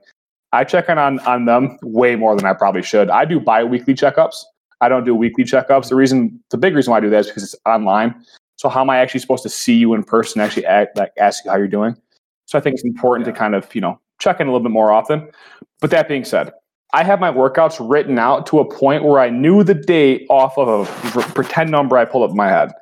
I 0.53 0.64
check 0.64 0.88
in 0.88 0.98
on 0.98 1.18
on 1.20 1.44
them 1.44 1.79
way 1.83 2.16
more 2.16 2.37
than 2.37 2.46
I 2.46 2.53
probably 2.53 2.83
should. 2.83 3.11
I 3.11 3.24
do 3.24 3.40
bi-weekly 3.40 3.94
checkups. 3.94 4.44
I 4.84 4.88
don't 4.88 5.04
do 5.04 5.14
weekly 5.14 5.44
checkups. 5.44 5.88
The 5.88 5.94
reason, 5.94 6.38
the 6.50 6.58
big 6.58 6.74
reason 6.74 6.90
why 6.90 6.98
I 6.98 7.00
do 7.00 7.08
that 7.08 7.20
is 7.20 7.26
because 7.28 7.42
it's 7.42 7.56
online. 7.64 8.14
So 8.56 8.68
how 8.68 8.82
am 8.82 8.90
I 8.90 8.98
actually 8.98 9.20
supposed 9.20 9.42
to 9.44 9.48
see 9.48 9.74
you 9.74 9.94
in 9.94 10.04
person? 10.04 10.42
Actually, 10.42 10.66
act, 10.66 10.98
like 10.98 11.12
ask 11.18 11.42
you 11.44 11.50
how 11.50 11.56
you're 11.56 11.68
doing. 11.68 11.96
So 12.44 12.58
I 12.58 12.60
think 12.60 12.74
it's 12.74 12.84
important 12.84 13.26
yeah. 13.26 13.32
to 13.32 13.38
kind 13.38 13.54
of 13.54 13.74
you 13.74 13.80
know 13.80 13.98
check 14.20 14.40
in 14.40 14.46
a 14.46 14.50
little 14.50 14.62
bit 14.62 14.72
more 14.72 14.92
often. 14.92 15.30
But 15.80 15.90
that 15.90 16.06
being 16.06 16.24
said, 16.24 16.52
I 16.92 17.02
have 17.02 17.18
my 17.18 17.32
workouts 17.32 17.78
written 17.80 18.18
out 18.18 18.46
to 18.48 18.60
a 18.60 18.64
point 18.64 19.04
where 19.04 19.20
I 19.20 19.30
knew 19.30 19.64
the 19.64 19.74
date 19.74 20.26
off 20.28 20.56
of 20.58 20.68
a 21.16 21.22
pretend 21.32 21.70
number 21.70 21.96
I 21.96 22.04
pulled 22.04 22.24
up 22.24 22.30
in 22.30 22.36
my 22.36 22.48
head. 22.48 22.72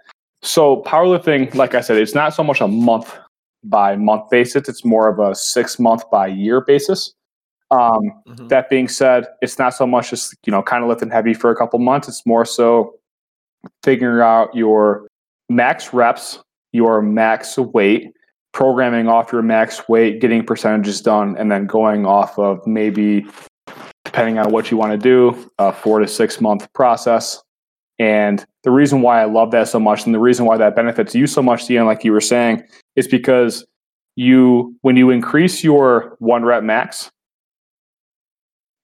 So 0.42 0.82
powerlifting, 0.82 1.54
like 1.54 1.76
I 1.76 1.80
said, 1.80 1.98
it's 1.98 2.14
not 2.14 2.34
so 2.34 2.42
much 2.42 2.60
a 2.60 2.66
month 2.66 3.16
by 3.62 3.94
month 3.94 4.28
basis; 4.28 4.68
it's 4.68 4.84
more 4.84 5.08
of 5.08 5.20
a 5.20 5.36
six 5.36 5.78
month 5.78 6.02
by 6.10 6.26
year 6.26 6.60
basis. 6.60 7.14
Um, 7.72 8.12
mm-hmm. 8.28 8.48
That 8.48 8.68
being 8.68 8.86
said, 8.86 9.26
it's 9.40 9.58
not 9.58 9.74
so 9.74 9.86
much 9.86 10.10
just 10.10 10.34
you 10.46 10.50
know 10.50 10.62
kind 10.62 10.82
of 10.82 10.88
lifting 10.88 11.10
heavy 11.10 11.32
for 11.32 11.50
a 11.50 11.56
couple 11.56 11.78
months. 11.78 12.06
It's 12.06 12.24
more 12.26 12.44
so 12.44 12.94
figuring 13.82 14.22
out 14.22 14.54
your 14.54 15.08
max 15.48 15.94
reps, 15.94 16.38
your 16.72 17.00
max 17.00 17.56
weight, 17.56 18.12
programming 18.52 19.08
off 19.08 19.32
your 19.32 19.42
max 19.42 19.88
weight, 19.88 20.20
getting 20.20 20.44
percentages 20.44 21.00
done, 21.00 21.34
and 21.38 21.50
then 21.50 21.66
going 21.66 22.04
off 22.04 22.38
of 22.38 22.64
maybe 22.66 23.24
depending 24.04 24.38
on 24.38 24.52
what 24.52 24.70
you 24.70 24.76
want 24.76 24.92
to 24.92 24.98
do, 24.98 25.50
a 25.58 25.72
four 25.72 25.98
to 25.98 26.06
six 26.06 26.42
month 26.42 26.70
process. 26.74 27.42
And 27.98 28.44
the 28.64 28.70
reason 28.70 29.00
why 29.00 29.22
I 29.22 29.24
love 29.24 29.50
that 29.52 29.68
so 29.68 29.80
much, 29.80 30.04
and 30.04 30.14
the 30.14 30.20
reason 30.20 30.44
why 30.44 30.58
that 30.58 30.76
benefits 30.76 31.14
you 31.14 31.26
so 31.26 31.42
much, 31.42 31.70
Ian, 31.70 31.86
like 31.86 32.04
you 32.04 32.12
were 32.12 32.20
saying, 32.20 32.62
is 32.96 33.08
because 33.08 33.64
you 34.16 34.76
when 34.82 34.98
you 34.98 35.08
increase 35.08 35.64
your 35.64 36.16
one 36.18 36.44
rep 36.44 36.62
max 36.62 37.10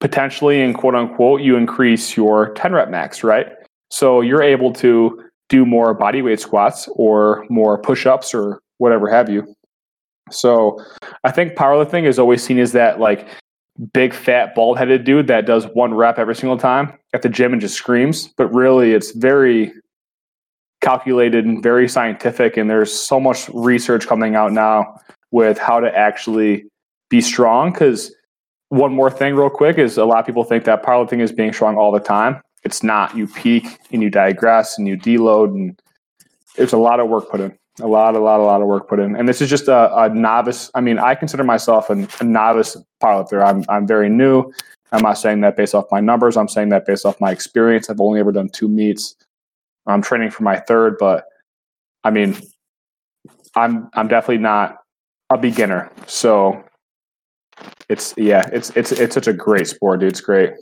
potentially 0.00 0.60
in 0.60 0.74
quote 0.74 0.94
unquote 0.94 1.40
you 1.40 1.56
increase 1.56 2.16
your 2.16 2.52
10 2.54 2.72
rep 2.72 2.88
max 2.88 3.24
right? 3.24 3.48
So 3.90 4.20
you're 4.20 4.42
able 4.42 4.72
to 4.74 5.24
do 5.48 5.64
more 5.64 5.94
body 5.94 6.22
weight 6.22 6.40
squats 6.40 6.88
or 6.92 7.46
more 7.48 7.78
push-ups 7.78 8.34
or 8.34 8.60
whatever 8.78 9.08
have 9.10 9.28
you. 9.28 9.54
So 10.30 10.82
i 11.24 11.30
think 11.30 11.54
powerlifting 11.54 12.04
is 12.04 12.18
always 12.18 12.42
seen 12.42 12.58
as 12.58 12.72
that 12.72 13.00
like 13.00 13.26
big 13.92 14.12
fat 14.12 14.54
bald 14.54 14.76
headed 14.76 15.04
dude 15.04 15.28
that 15.28 15.46
does 15.46 15.64
one 15.66 15.94
rep 15.94 16.18
every 16.18 16.34
single 16.34 16.58
time 16.58 16.92
at 17.14 17.22
the 17.22 17.28
gym 17.28 17.52
and 17.52 17.60
just 17.60 17.74
screams. 17.74 18.28
But 18.36 18.52
really 18.52 18.92
it's 18.92 19.12
very 19.12 19.72
calculated 20.80 21.44
and 21.44 21.62
very 21.62 21.88
scientific 21.88 22.56
and 22.56 22.70
there's 22.70 22.92
so 22.92 23.18
much 23.18 23.48
research 23.52 24.06
coming 24.06 24.36
out 24.36 24.52
now 24.52 25.00
with 25.30 25.58
how 25.58 25.80
to 25.80 25.96
actually 25.96 26.64
be 27.10 27.20
strong 27.20 27.72
because 27.72 28.14
one 28.68 28.92
more 28.92 29.10
thing, 29.10 29.34
real 29.34 29.50
quick, 29.50 29.78
is 29.78 29.96
a 29.96 30.04
lot 30.04 30.18
of 30.18 30.26
people 30.26 30.44
think 30.44 30.64
that 30.64 30.82
powerlifting 30.82 31.20
is 31.20 31.32
being 31.32 31.52
strong 31.52 31.76
all 31.76 31.90
the 31.90 32.00
time. 32.00 32.40
It's 32.64 32.82
not. 32.82 33.16
You 33.16 33.26
peak 33.26 33.66
and 33.92 34.02
you 34.02 34.10
digress 34.10 34.78
and 34.78 34.86
you 34.86 34.96
deload, 34.96 35.54
and 35.54 35.80
there's 36.56 36.72
a 36.72 36.78
lot 36.78 37.00
of 37.00 37.08
work 37.08 37.30
put 37.30 37.40
in. 37.40 37.56
A 37.80 37.86
lot, 37.86 38.16
a 38.16 38.18
lot, 38.18 38.40
a 38.40 38.42
lot 38.42 38.60
of 38.60 38.66
work 38.66 38.88
put 38.88 38.98
in. 38.98 39.14
And 39.14 39.28
this 39.28 39.40
is 39.40 39.48
just 39.48 39.68
a, 39.68 39.96
a 39.96 40.08
novice. 40.08 40.70
I 40.74 40.80
mean, 40.80 40.98
I 40.98 41.14
consider 41.14 41.44
myself 41.44 41.88
a, 41.90 42.08
a 42.20 42.24
novice 42.24 42.76
powerlifter. 43.00 43.46
I'm, 43.46 43.64
I'm 43.68 43.86
very 43.86 44.10
new. 44.10 44.52
I'm 44.90 45.02
not 45.02 45.14
saying 45.14 45.42
that 45.42 45.56
based 45.56 45.74
off 45.74 45.86
my 45.90 46.00
numbers. 46.00 46.36
I'm 46.36 46.48
saying 46.48 46.70
that 46.70 46.86
based 46.86 47.06
off 47.06 47.20
my 47.20 47.30
experience. 47.30 47.88
I've 47.88 48.00
only 48.00 48.18
ever 48.20 48.32
done 48.32 48.48
two 48.48 48.68
meets. 48.68 49.14
I'm 49.86 50.02
training 50.02 50.30
for 50.30 50.42
my 50.42 50.58
third, 50.58 50.96
but 50.98 51.24
I 52.04 52.10
mean, 52.10 52.36
I'm 53.54 53.88
I'm 53.94 54.08
definitely 54.08 54.38
not 54.38 54.78
a 55.30 55.38
beginner. 55.38 55.90
So 56.06 56.62
it's 57.88 58.14
yeah, 58.16 58.48
it's 58.52 58.70
it's 58.70 58.92
it's 58.92 59.14
such 59.14 59.26
a 59.26 59.32
great 59.32 59.66
sport, 59.66 60.00
dude. 60.00 60.10
It's 60.10 60.20
great. 60.20 60.52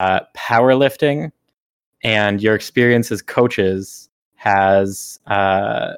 Uh, 0.00 0.20
powerlifting 0.36 1.30
and 2.02 2.42
your 2.42 2.54
experience 2.54 3.12
as 3.12 3.22
coaches 3.22 4.08
has 4.34 5.20
uh, 5.26 5.94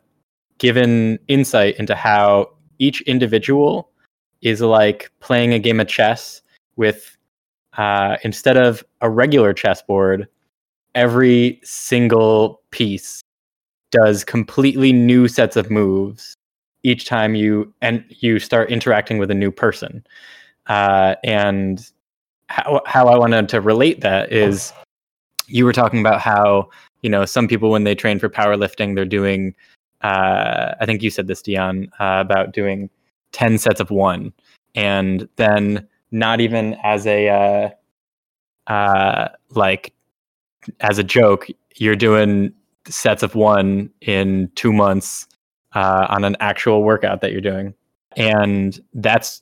given 0.59 1.18
insight 1.29 1.77
into 1.79 1.94
how 1.94 2.51
each 2.79 3.01
individual 3.03 3.90
is 4.42 4.61
like 4.61 5.11
playing 5.20 5.55
a 5.55 5.59
game 5.59 5.81
of 5.81 5.88
chess 5.88 6.42
with 6.77 7.16
uh, 7.79 8.16
instead 8.23 8.57
of 8.57 8.85
a 9.01 9.09
regular 9.09 9.53
chessboard, 9.53 10.29
every 10.94 11.61
single 11.64 12.61
piece 12.70 13.23
does 13.90 14.25
completely 14.25 14.92
new 14.92 15.29
sets 15.29 15.57
of 15.57 15.70
moves 15.70 16.37
each 16.85 17.07
time 17.07 17.35
you 17.35 17.73
and 17.81 18.05
you 18.20 18.38
start 18.38 18.70
interacting 18.70 19.18
with 19.18 19.31
a 19.31 19.35
new 19.35 19.51
person. 19.51 20.07
Uh, 20.66 21.16
and 21.25 21.90
how 22.49 22.81
how 22.87 23.09
I 23.09 23.18
wanted 23.18 23.49
to 23.49 23.61
relate 23.61 24.01
that 24.03 24.33
is 24.33 24.73
you 25.47 25.64
were 25.64 25.73
talking 25.73 26.01
about 26.01 26.20
how 26.20 26.68
you 27.03 27.11
know 27.11 27.25
some 27.25 27.49
people 27.49 27.70
when 27.70 27.85
they 27.85 27.94
train 27.94 28.18
for 28.18 28.29
powerlifting 28.29 28.94
they're 28.94 29.05
doing 29.05 29.55
uh, 30.03 30.75
I 30.81 30.87
think 30.87 31.03
you 31.03 31.11
said 31.11 31.27
this 31.27 31.42
Dion 31.42 31.88
uh, 31.99 32.23
about 32.25 32.53
doing 32.53 32.90
ten 33.33 33.59
sets 33.59 33.81
of 33.81 33.90
one 33.90 34.33
and 34.75 35.29
then 35.37 35.87
not 36.11 36.40
even 36.40 36.77
as 36.83 37.07
a 37.07 37.29
uh, 37.29 38.70
uh, 38.70 39.29
like 39.51 39.92
as 40.81 40.99
a 40.99 41.05
joke 41.05 41.49
you're 41.77 41.97
doing 41.97 42.53
sets 42.87 43.23
of 43.23 43.35
one 43.35 43.90
in 44.03 44.51
two 44.55 44.73
months 44.73 45.27
uh, 45.75 46.07
on 46.09 46.25
an 46.25 46.37
actual 46.41 46.83
workout 46.83 47.21
that 47.21 47.33
you're 47.33 47.41
doing. 47.41 47.75
And 48.17 48.81
that's 48.95 49.41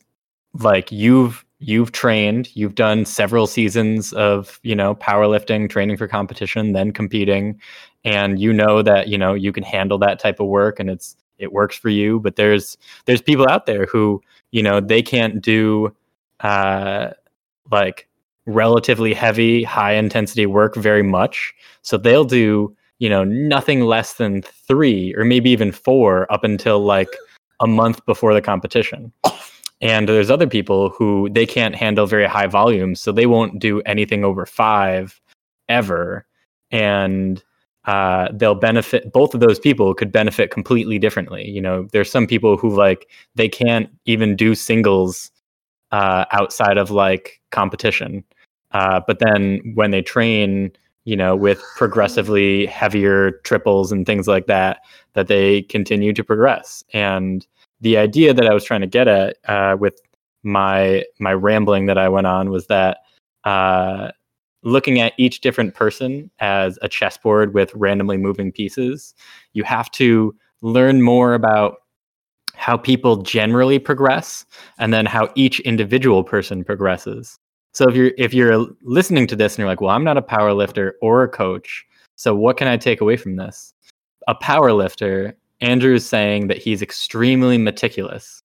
like 0.55 0.91
you've 0.91 1.45
you've 1.59 1.93
trained 1.93 2.55
you've 2.57 2.75
done 2.75 3.05
several 3.05 3.47
seasons 3.47 4.13
of 4.15 4.59
you 4.65 4.75
know 4.75 4.97
powerlifting 4.97 5.71
training 5.71 5.97
for 5.97 6.09
competition 6.09 6.73
then 6.73 6.93
competing. 6.93 7.61
And 8.05 8.41
you 8.41 8.53
know 8.53 8.83
that 8.83 9.09
you 9.09 9.19
know 9.19 9.35
you 9.35 9.53
can 9.53 9.63
handle 9.63 9.99
that 9.99 10.19
type 10.19 10.41
of 10.41 10.49
work 10.49 10.81
and 10.81 10.91
it's 10.91 11.17
it 11.39 11.53
works 11.53 11.77
for 11.77 11.89
you. 11.89 12.21
But 12.21 12.37
there's 12.37 12.77
there's 13.05 13.23
people 13.23 13.49
out 13.49 13.67
there 13.67 13.87
who 13.87 14.23
you 14.51 14.63
know 14.63 14.81
they 14.81 15.03
can't 15.03 15.41
do 15.41 15.95
uh 16.41 17.11
like 17.71 18.09
relatively 18.47 19.15
heavy 19.15 19.63
high 19.63 19.93
intensity 19.93 20.47
work 20.47 20.75
very 20.75 21.03
much. 21.03 21.55
So 21.83 21.97
they'll 21.97 22.25
do 22.25 22.75
you 23.03 23.09
know 23.09 23.25
nothing 23.25 23.81
less 23.81 24.13
than 24.15 24.43
3 24.43 25.13
or 25.17 25.25
maybe 25.25 25.51
even 25.51 25.73
4 25.73 26.33
up 26.33 26.45
until 26.45 26.79
like 26.79 27.09
a 27.59 27.67
month 27.67 28.05
before 28.07 28.33
the 28.33 28.41
competition. 28.41 29.13
And 29.81 30.09
there's 30.09 30.31
other 30.31 30.47
people 30.47 30.91
who 30.91 31.29
they 31.29 31.45
can't 31.45 31.75
handle 31.75 32.07
very 32.07 32.27
high 32.27 32.47
volumes 32.47 33.01
so 33.01 33.11
they 33.11 33.27
won't 33.27 33.59
do 33.59 33.81
anything 33.81 34.25
over 34.25 34.47
five 34.47 35.21
ever. 35.69 36.25
And 36.71 37.43
uh, 37.87 38.29
they'll 38.33 38.55
benefit 38.55 39.13
both 39.13 39.35
of 39.35 39.41
those 39.41 39.59
people 39.59 39.93
could 39.93 40.13
benefit 40.13 40.53
completely 40.53 41.01
differently. 41.01 41.45
You 41.49 41.61
know 41.61 41.89
there's 41.91 42.13
some 42.13 42.29
people 42.29 42.57
who 42.57 42.71
like 42.77 43.09
they 43.35 43.49
can't 43.49 43.91
even 44.05 44.37
do 44.37 44.55
singles 44.55 45.33
uh, 45.91 46.27
outside 46.31 46.79
of 46.79 46.93
like 46.93 47.41
competition. 47.51 48.23
Uh, 48.71 49.01
but 49.05 49.19
then 49.19 49.73
when 49.75 49.91
they 49.91 50.03
train 50.03 50.71
you 51.05 51.17
know 51.17 51.35
with 51.35 51.63
progressively 51.77 52.67
heavier 52.67 53.33
triples 53.45 53.91
and 53.93 54.07
things 54.07 54.29
like 54.29 54.47
that 54.47 54.81
that 55.15 55.29
they 55.29 55.63
continue 55.63 56.13
to 56.13 56.25
progress 56.25 56.85
and 56.93 57.47
the 57.83 57.97
idea 57.97 58.33
that 58.33 58.47
I 58.47 58.55
was 58.55 58.65
trying 58.65 58.81
to 58.81 58.87
get 58.87 59.09
at 59.09 59.37
uh, 59.47 59.77
with 59.79 60.01
my 60.43 61.05
my 61.19 61.35
rambling 61.35 61.87
that 61.87 61.99
I 61.99 62.09
went 62.09 62.27
on 62.27 62.51
was 62.51 62.69
that 62.69 62.99
uh, 63.45 64.13
looking 64.63 65.01
at 65.01 65.13
each 65.19 65.41
different 65.41 65.75
person 65.75 66.31
as 66.39 66.79
a 66.81 66.89
chessboard 66.89 67.55
with 67.55 67.75
randomly 67.75 68.17
moving 68.17 68.53
pieces, 68.53 69.15
you 69.53 69.65
have 69.65 69.91
to 69.93 70.35
learn 70.63 71.03
more 71.03 71.35
about 71.35 71.77
how 72.55 72.77
people 72.77 73.17
generally 73.23 73.79
progress 73.79 74.45
and 74.79 74.93
then 74.93 75.05
how 75.05 75.29
each 75.35 75.59
individual 75.61 76.23
person 76.23 76.63
progresses. 76.63 77.39
So 77.73 77.89
if 77.89 77.97
you're 77.97 78.13
if 78.19 78.35
you're 78.35 78.67
listening 78.83 79.27
to 79.29 79.37
this 79.37 79.55
and 79.55 79.59
you're 79.61 79.69
like, 79.69 79.81
"Well, 79.81 79.91
I'm 79.91 80.05
not 80.05 80.19
a 80.19 80.23
power 80.23 80.53
lifter 80.53 80.97
or 81.01 81.23
a 81.23 81.29
coach, 81.29 81.85
so 82.17 82.35
what 82.35 82.57
can 82.57 82.69
I 82.69 82.77
take 82.77 83.01
away 83.01 83.17
from 83.17 83.37
this?" 83.37 83.75
A 84.29 84.35
power 84.35 84.73
lifter, 84.73 85.35
Andrew 85.61 85.95
is 85.95 86.07
saying 86.07 86.49
that 86.49 86.59
he's 86.59 86.83
extremely 86.83 87.59
meticulous. 87.59 88.43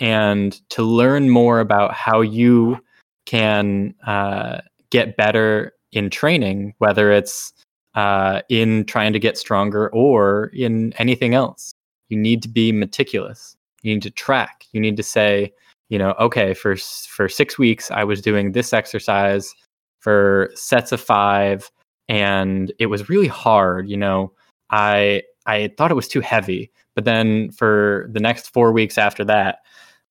And 0.00 0.60
to 0.70 0.82
learn 0.82 1.30
more 1.30 1.60
about 1.60 1.94
how 1.94 2.20
you 2.20 2.80
can 3.26 3.94
uh, 4.06 4.60
get 4.90 5.16
better 5.16 5.72
in 5.92 6.10
training, 6.10 6.74
whether 6.78 7.12
it's 7.12 7.52
uh, 7.94 8.42
in 8.48 8.84
trying 8.84 9.12
to 9.12 9.18
get 9.18 9.38
stronger 9.38 9.88
or 9.90 10.50
in 10.52 10.92
anything 10.94 11.34
else. 11.34 11.72
You 12.08 12.18
need 12.18 12.42
to 12.42 12.48
be 12.48 12.72
meticulous. 12.72 13.56
You 13.82 13.94
need 13.94 14.02
to 14.02 14.10
track. 14.10 14.66
You 14.72 14.80
need 14.80 14.96
to 14.96 15.02
say, 15.02 15.52
you 15.94 15.98
know, 15.98 16.16
okay, 16.18 16.54
for 16.54 16.74
for 16.74 17.28
six 17.28 17.56
weeks 17.56 17.88
I 17.92 18.02
was 18.02 18.20
doing 18.20 18.50
this 18.50 18.72
exercise 18.72 19.54
for 20.00 20.50
sets 20.56 20.90
of 20.90 21.00
five, 21.00 21.70
and 22.08 22.72
it 22.80 22.86
was 22.86 23.08
really 23.08 23.28
hard. 23.28 23.88
You 23.88 23.96
know, 23.96 24.32
I 24.70 25.22
I 25.46 25.70
thought 25.76 25.92
it 25.92 25.94
was 25.94 26.08
too 26.08 26.20
heavy, 26.20 26.72
but 26.96 27.04
then 27.04 27.52
for 27.52 28.08
the 28.12 28.18
next 28.18 28.52
four 28.52 28.72
weeks 28.72 28.98
after 28.98 29.24
that, 29.26 29.58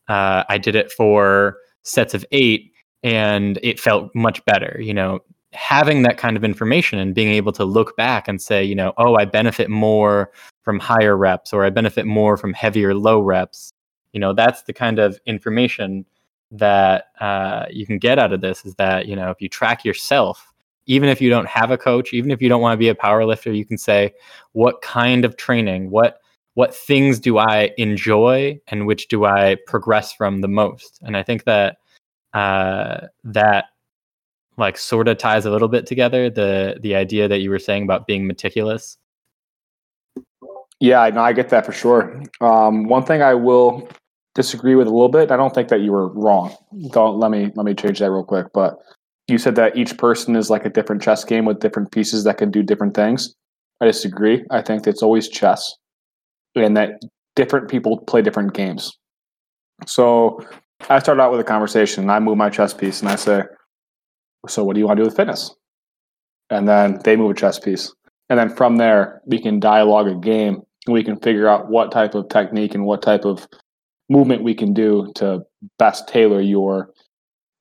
uh, 0.07 0.45
I 0.47 0.57
did 0.57 0.73
it 0.75 0.89
for 0.89 1.57
sets 1.83 2.13
of 2.13 2.25
eight, 2.31 2.71
and 3.03 3.59
it 3.61 3.77
felt 3.77 4.09
much 4.15 4.45
better. 4.45 4.79
You 4.79 4.93
know, 4.93 5.19
having 5.51 6.03
that 6.03 6.17
kind 6.17 6.37
of 6.37 6.45
information 6.45 6.97
and 6.97 7.13
being 7.13 7.33
able 7.33 7.51
to 7.51 7.65
look 7.65 7.97
back 7.97 8.29
and 8.29 8.41
say, 8.41 8.63
you 8.63 8.75
know, 8.75 8.93
oh, 8.97 9.15
I 9.15 9.25
benefit 9.25 9.69
more 9.69 10.31
from 10.63 10.79
higher 10.79 11.17
reps 11.17 11.51
or 11.51 11.65
I 11.65 11.71
benefit 11.71 12.05
more 12.05 12.37
from 12.37 12.53
heavier 12.53 12.93
low 12.93 13.19
reps. 13.19 13.73
You 14.13 14.19
know, 14.19 14.33
that's 14.33 14.63
the 14.63 14.73
kind 14.73 14.99
of 14.99 15.19
information 15.25 16.05
that 16.51 17.05
uh, 17.19 17.65
you 17.69 17.85
can 17.85 17.97
get 17.97 18.19
out 18.19 18.31
of 18.31 18.41
this 18.41 18.63
is 18.63 18.75
that, 18.75 19.07
you 19.07 19.15
know, 19.15 19.31
if 19.31 19.41
you 19.41 19.49
track 19.49 19.83
yourself, 19.83 20.53
even 20.85 21.09
if 21.09 21.21
you 21.21 21.29
don't 21.29 21.47
have 21.47 21.71
a 21.71 21.77
coach, 21.77 22.13
even 22.13 22.31
if 22.31 22.41
you 22.41 22.49
don't 22.49 22.61
want 22.61 22.73
to 22.73 22.77
be 22.77 22.89
a 22.89 22.95
power 22.95 23.25
lifter, 23.25 23.51
you 23.51 23.65
can 23.65 23.77
say, 23.77 24.13
what 24.51 24.81
kind 24.81 25.25
of 25.25 25.35
training, 25.37 25.89
what 25.89 26.19
what 26.55 26.75
things 26.75 27.19
do 27.19 27.39
I 27.39 27.71
enjoy 27.77 28.59
and 28.67 28.85
which 28.85 29.07
do 29.07 29.25
I 29.25 29.57
progress 29.65 30.13
from 30.13 30.41
the 30.41 30.47
most? 30.47 30.99
And 31.01 31.17
I 31.17 31.23
think 31.23 31.45
that 31.45 31.77
uh, 32.33 33.07
that 33.23 33.65
like 34.57 34.77
sort 34.77 35.07
of 35.07 35.17
ties 35.17 35.45
a 35.45 35.51
little 35.51 35.67
bit 35.67 35.85
together 35.85 36.29
the 36.29 36.77
the 36.81 36.95
idea 36.95 37.27
that 37.27 37.39
you 37.39 37.49
were 37.49 37.59
saying 37.59 37.83
about 37.83 38.07
being 38.07 38.27
meticulous. 38.27 38.97
Yeah 40.79 41.09
no 41.09 41.21
i 41.21 41.33
get 41.33 41.49
that 41.49 41.65
for 41.65 41.71
sure. 41.71 42.21
Um, 42.41 42.85
one 42.85 43.03
thing 43.03 43.21
i 43.21 43.33
will 43.33 43.87
disagree 44.35 44.75
with 44.75 44.87
a 44.87 44.91
little 44.91 45.09
bit. 45.09 45.31
I 45.31 45.37
don't 45.37 45.53
think 45.53 45.69
that 45.69 45.81
you 45.81 45.91
were 45.91 46.09
wrong. 46.09 46.55
Don't 46.91 47.19
let 47.19 47.31
me 47.31 47.51
let 47.55 47.65
me 47.65 47.73
change 47.73 47.99
that 47.99 48.11
real 48.11 48.23
quick 48.23 48.47
but 48.53 48.77
you 49.27 49.37
said 49.37 49.55
that 49.55 49.77
each 49.77 49.97
person 49.97 50.35
is 50.35 50.49
like 50.49 50.65
a 50.65 50.69
different 50.69 51.01
chess 51.01 51.23
game 51.23 51.45
with 51.45 51.59
different 51.59 51.91
pieces 51.91 52.25
that 52.25 52.37
can 52.37 52.51
do 52.51 52.61
different 52.61 52.93
things. 52.93 53.33
I 53.79 53.85
disagree. 53.85 54.43
I 54.51 54.61
think 54.61 54.85
it's 54.85 55.01
always 55.01 55.29
chess 55.29 55.73
and 56.55 56.77
that 56.77 57.01
different 57.35 57.69
people 57.69 57.99
play 57.99 58.21
different 58.21 58.53
games. 58.53 58.91
So 59.85 60.39
i 60.89 60.99
start 60.99 61.19
out 61.19 61.31
with 61.31 61.39
a 61.39 61.45
conversation 61.45 62.03
and 62.03 62.11
i 62.11 62.19
move 62.19 62.35
my 62.35 62.49
chess 62.49 62.73
piece 62.73 62.99
and 62.99 63.09
i 63.09 63.15
say 63.15 63.41
so 64.49 64.63
what 64.63 64.73
do 64.73 64.79
you 64.79 64.85
want 64.85 64.97
to 64.97 65.03
do 65.03 65.07
with 65.07 65.15
fitness? 65.15 65.55
And 66.49 66.67
then 66.67 66.99
they 67.05 67.15
move 67.15 67.31
a 67.31 67.33
chess 67.33 67.57
piece. 67.57 67.93
And 68.29 68.37
then 68.37 68.49
from 68.49 68.75
there, 68.75 69.21
we 69.25 69.39
can 69.41 69.59
dialogue 69.59 70.07
a 70.07 70.15
game 70.15 70.63
we 70.87 71.03
can 71.03 71.17
figure 71.19 71.47
out 71.47 71.69
what 71.69 71.91
type 71.91 72.13
of 72.15 72.27
technique 72.29 72.75
and 72.75 72.85
what 72.85 73.01
type 73.01 73.25
of 73.25 73.47
movement 74.09 74.43
we 74.43 74.53
can 74.53 74.73
do 74.73 75.11
to 75.15 75.43
best 75.79 76.07
tailor 76.07 76.41
your 76.41 76.89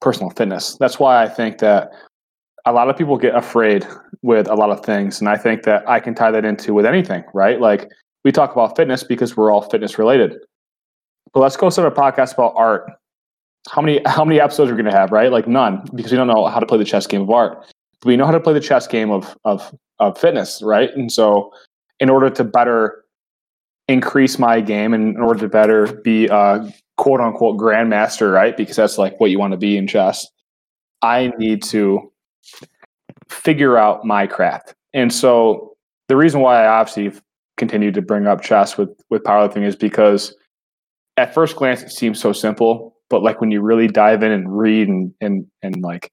personal 0.01 0.31
fitness. 0.31 0.77
That's 0.79 0.99
why 0.99 1.23
I 1.23 1.29
think 1.29 1.59
that 1.59 1.91
a 2.65 2.73
lot 2.73 2.89
of 2.89 2.97
people 2.97 3.17
get 3.17 3.35
afraid 3.35 3.87
with 4.23 4.49
a 4.49 4.55
lot 4.55 4.71
of 4.71 4.85
things. 4.85 5.21
And 5.21 5.29
I 5.29 5.37
think 5.37 5.63
that 5.65 5.89
I 5.89 6.01
can 6.01 6.15
tie 6.15 6.31
that 6.31 6.45
into 6.45 6.75
with 6.75 6.87
anything, 6.87 7.25
right? 7.35 7.61
Like 7.61 7.89
we 8.25 8.33
talk 8.33 8.53
about 8.53 8.77
fitness 8.77 9.03
because 9.03 9.37
we're 9.37 9.53
all 9.53 9.63
fitness 9.63 9.99
related. 9.99 10.37
But 11.33 11.41
let's 11.41 11.57
go 11.57 11.71
start 11.71 11.91
a 11.93 11.95
podcast 11.95 12.35
about 12.35 12.55
art 12.57 12.91
how 13.71 13.83
many 13.83 14.01
how 14.07 14.25
many 14.25 14.41
episodes 14.41 14.71
are 14.71 14.75
we 14.75 14.83
going 14.83 14.93
to 14.93 14.99
have, 14.99 15.11
right? 15.13 15.31
Like 15.31 15.47
none, 15.47 15.85
because 15.95 16.13
we 16.13 16.19
don't 16.19 16.27
know 16.27 16.47
how 16.47 16.61
to 16.61 16.67
play 16.67 16.79
the 16.79 16.85
chess 16.85 17.07
game 17.07 17.23
of 17.23 17.31
art. 17.31 17.59
But 18.01 18.07
we 18.07 18.17
know 18.17 18.27
how 18.27 18.33
to 18.33 18.41
play 18.41 18.53
the 18.53 18.61
chess 18.61 18.87
game 18.87 19.11
of 19.11 19.37
of 19.45 19.75
of 19.99 20.19
fitness, 20.19 20.61
right? 20.63 20.91
And 20.95 21.11
so, 21.13 21.53
in 22.01 22.11
order 22.11 22.31
to 22.31 22.45
better 22.45 23.02
increase 23.89 24.39
my 24.39 24.61
game, 24.61 24.95
in 24.95 25.17
order 25.17 25.41
to 25.41 25.49
better 25.49 25.93
be 26.03 26.27
a 26.27 26.73
quote 26.97 27.21
unquote 27.21 27.59
grandmaster, 27.59 28.33
right? 28.33 28.57
Because 28.57 28.77
that's 28.77 28.99
like 28.99 29.19
what 29.21 29.31
you 29.31 29.39
want 29.39 29.53
to 29.53 29.59
be 29.59 29.77
in 29.77 29.87
chess. 29.87 30.27
I 31.03 31.33
need 31.39 31.63
to 31.65 32.13
figure 33.29 33.77
out 33.77 34.05
my 34.05 34.27
craft, 34.27 34.75
and 34.95 35.13
so 35.13 35.77
the 36.09 36.17
reason 36.17 36.41
why 36.41 36.65
I 36.65 36.67
obviously 36.67 37.19
continue 37.57 37.93
to 37.93 38.03
bring 38.03 38.27
up 38.27 38.43
chess 38.43 38.77
with 38.77 38.91
with 39.11 39.23
powerlifting 39.23 39.65
is 39.65 39.77
because 39.77 40.35
at 41.17 41.35
first 41.35 41.57
glance 41.57 41.83
it 41.83 41.91
seems 41.91 42.19
so 42.19 42.33
simple 42.33 42.97
but 43.11 43.23
like 43.23 43.41
when 43.41 43.51
you 43.51 43.61
really 43.61 43.87
dive 43.87 44.23
in 44.23 44.33
and 44.33 44.59
read 44.59 44.89
and 44.89 45.13
and 45.21 45.47
and 45.63 45.83
like 45.83 46.11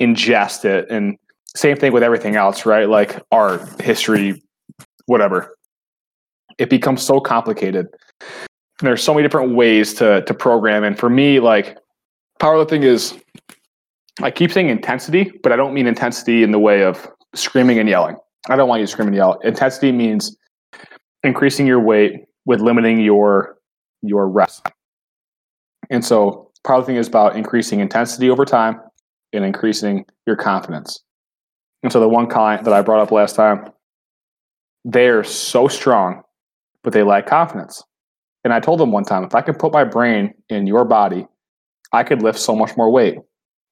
ingest 0.00 0.64
it 0.64 0.88
and 0.90 1.18
same 1.54 1.76
thing 1.76 1.92
with 1.92 2.02
everything 2.02 2.36
else 2.36 2.64
right 2.64 2.88
like 2.88 3.20
art 3.32 3.60
history 3.80 4.42
whatever 5.06 5.55
it 6.58 6.70
becomes 6.70 7.02
so 7.02 7.20
complicated. 7.20 7.86
And 8.20 8.86
there's 8.88 9.02
so 9.02 9.14
many 9.14 9.22
different 9.26 9.54
ways 9.54 9.94
to 9.94 10.22
to 10.22 10.34
program. 10.34 10.84
And 10.84 10.98
for 10.98 11.08
me 11.08 11.40
like 11.40 11.78
powerlifting 12.40 12.84
is 12.84 13.14
i 14.22 14.30
keep 14.30 14.52
saying 14.52 14.68
intensity 14.68 15.32
but 15.42 15.52
i 15.52 15.56
don't 15.56 15.72
mean 15.72 15.86
intensity 15.86 16.42
in 16.42 16.50
the 16.50 16.58
way 16.58 16.82
of 16.82 17.08
screaming 17.34 17.78
and 17.78 17.88
yelling. 17.88 18.16
I 18.48 18.56
don't 18.56 18.68
want 18.68 18.80
you 18.80 18.86
to 18.86 18.92
scream 18.92 19.08
and 19.08 19.16
yell. 19.16 19.38
Intensity 19.40 19.92
means 19.92 20.36
increasing 21.22 21.66
your 21.66 21.80
weight 21.80 22.24
with 22.44 22.60
limiting 22.60 23.00
your 23.00 23.58
your 24.02 24.28
rest. 24.28 24.66
And 25.90 26.04
so 26.04 26.50
powerlifting 26.64 26.96
is 26.96 27.08
about 27.08 27.36
increasing 27.36 27.80
intensity 27.80 28.30
over 28.30 28.44
time 28.44 28.80
and 29.32 29.44
increasing 29.44 30.04
your 30.26 30.36
confidence. 30.36 31.02
And 31.82 31.92
so 31.92 32.00
the 32.00 32.08
one 32.08 32.28
client 32.28 32.64
that 32.64 32.72
I 32.72 32.82
brought 32.82 33.00
up 33.00 33.10
last 33.10 33.36
time, 33.36 33.70
they're 34.84 35.24
so 35.24 35.68
strong, 35.68 36.22
but 36.86 36.92
they 36.92 37.02
lack 37.02 37.26
confidence. 37.26 37.82
And 38.44 38.52
I 38.54 38.60
told 38.60 38.78
them 38.78 38.92
one 38.92 39.02
time, 39.02 39.24
if 39.24 39.34
I 39.34 39.40
could 39.40 39.58
put 39.58 39.72
my 39.72 39.82
brain 39.82 40.32
in 40.50 40.68
your 40.68 40.84
body, 40.84 41.26
I 41.92 42.04
could 42.04 42.22
lift 42.22 42.38
so 42.38 42.54
much 42.54 42.76
more 42.76 42.92
weight. 42.92 43.18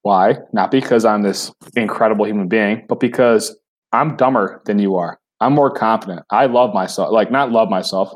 Why? 0.01 0.35
Not 0.51 0.69
because 0.69 1.05
I'm 1.05 1.21
this 1.21 1.49
incredible 1.77 2.27
human 2.27 2.49
being, 2.49 2.83
but 2.89 2.99
because 2.99 3.57
I'm 3.93 4.17
dumber 4.17 4.61
than 4.65 4.79
you 4.79 4.97
are. 4.97 5.17
I'm 5.39 5.53
more 5.53 5.71
confident. 5.71 6.23
I 6.29 6.47
love 6.47 6.73
myself. 6.73 7.09
Like 7.13 7.31
not 7.31 7.53
love 7.53 7.69
myself, 7.69 8.13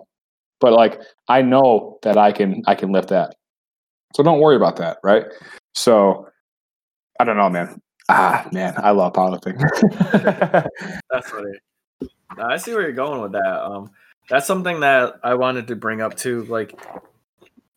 but 0.60 0.74
like 0.74 1.00
I 1.30 1.44
know 1.44 1.98
that 2.04 2.18
I 2.18 2.34
can 2.34 2.62
I 2.68 2.76
can 2.76 2.92
lift 2.92 3.08
that. 3.08 3.36
So 4.18 4.22
don't 4.22 4.42
worry 4.42 4.58
about 4.58 4.76
that, 4.78 4.98
right? 5.02 5.24
So 5.76 6.28
I 7.22 7.24
don't 7.24 7.38
know, 7.38 7.50
man. 7.50 7.82
Ah, 8.10 8.50
man, 8.52 8.74
I 8.78 8.92
love 8.92 9.14
powerlifting. 9.14 9.58
that's 11.10 11.30
funny. 11.30 11.52
I 12.38 12.58
see 12.58 12.74
where 12.74 12.82
you're 12.82 12.92
going 12.92 13.22
with 13.22 13.32
that. 13.32 13.64
Um, 13.64 13.92
that's 14.30 14.48
something 14.48 14.82
that 14.82 15.16
I 15.24 15.34
wanted 15.34 15.68
to 15.68 15.76
bring 15.76 16.02
up 16.02 16.16
too. 16.16 16.44
Like, 16.44 16.80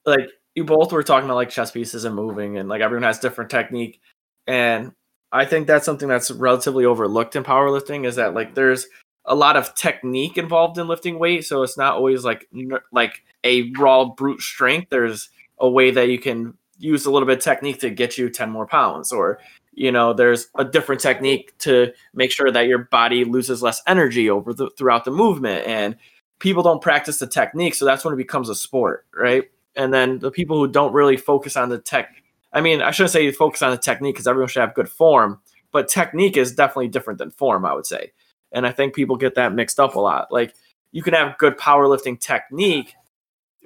like 0.04 0.28
you 0.54 0.64
both 0.64 0.92
were 0.92 1.02
talking 1.02 1.24
about 1.24 1.36
like 1.36 1.50
chess 1.50 1.70
pieces 1.70 2.04
and 2.04 2.14
moving, 2.14 2.58
and 2.58 2.68
like 2.68 2.82
everyone 2.82 3.04
has 3.04 3.18
different 3.18 3.50
technique. 3.50 4.00
And 4.46 4.92
I 5.32 5.44
think 5.46 5.66
that's 5.66 5.86
something 5.86 6.08
that's 6.08 6.30
relatively 6.30 6.84
overlooked 6.84 7.36
in 7.36 7.42
powerlifting 7.42 8.06
is 8.06 8.16
that 8.16 8.34
like 8.34 8.54
there's 8.54 8.86
a 9.24 9.34
lot 9.34 9.56
of 9.56 9.74
technique 9.74 10.36
involved 10.36 10.78
in 10.78 10.88
lifting 10.88 11.18
weight, 11.18 11.44
so 11.44 11.62
it's 11.62 11.78
not 11.78 11.94
always 11.94 12.24
like 12.24 12.48
like 12.92 13.22
a 13.44 13.72
raw 13.72 14.04
brute 14.04 14.42
strength. 14.42 14.90
There's 14.90 15.30
a 15.58 15.68
way 15.68 15.90
that 15.90 16.08
you 16.08 16.18
can 16.18 16.54
use 16.78 17.06
a 17.06 17.10
little 17.10 17.26
bit 17.26 17.38
of 17.38 17.44
technique 17.44 17.80
to 17.80 17.90
get 17.90 18.18
you 18.18 18.28
10 18.28 18.50
more 18.50 18.66
pounds 18.66 19.12
or 19.12 19.38
you 19.72 19.92
know 19.92 20.12
there's 20.12 20.48
a 20.56 20.64
different 20.64 21.00
technique 21.00 21.56
to 21.58 21.92
make 22.12 22.32
sure 22.32 22.50
that 22.50 22.66
your 22.66 22.78
body 22.78 23.24
loses 23.24 23.62
less 23.62 23.80
energy 23.86 24.28
over 24.28 24.52
the 24.52 24.68
throughout 24.76 25.04
the 25.04 25.10
movement 25.10 25.64
and 25.66 25.96
people 26.42 26.62
don't 26.62 26.82
practice 26.82 27.18
the 27.18 27.26
technique 27.26 27.74
so 27.74 27.84
that's 27.84 28.04
when 28.04 28.12
it 28.14 28.18
becomes 28.18 28.48
a 28.48 28.54
sport 28.54 29.06
right 29.14 29.44
and 29.76 29.92
then 29.94 30.18
the 30.18 30.30
people 30.30 30.58
who 30.58 30.68
don't 30.68 30.92
really 30.92 31.16
focus 31.16 31.56
on 31.56 31.68
the 31.68 31.78
tech 31.78 32.22
i 32.52 32.60
mean 32.60 32.82
i 32.82 32.90
shouldn't 32.90 33.12
say 33.12 33.30
focus 33.30 33.62
on 33.62 33.70
the 33.70 33.78
technique 33.78 34.14
because 34.14 34.26
everyone 34.26 34.48
should 34.48 34.60
have 34.60 34.74
good 34.74 34.88
form 34.88 35.40
but 35.70 35.88
technique 35.88 36.36
is 36.36 36.54
definitely 36.54 36.88
different 36.88 37.18
than 37.18 37.30
form 37.30 37.64
i 37.64 37.72
would 37.72 37.86
say 37.86 38.12
and 38.52 38.66
i 38.66 38.72
think 38.72 38.94
people 38.94 39.16
get 39.16 39.34
that 39.36 39.54
mixed 39.54 39.80
up 39.80 39.94
a 39.94 40.00
lot 40.00 40.30
like 40.30 40.54
you 40.90 41.02
can 41.02 41.14
have 41.14 41.38
good 41.38 41.56
powerlifting 41.56 42.20
technique 42.20 42.94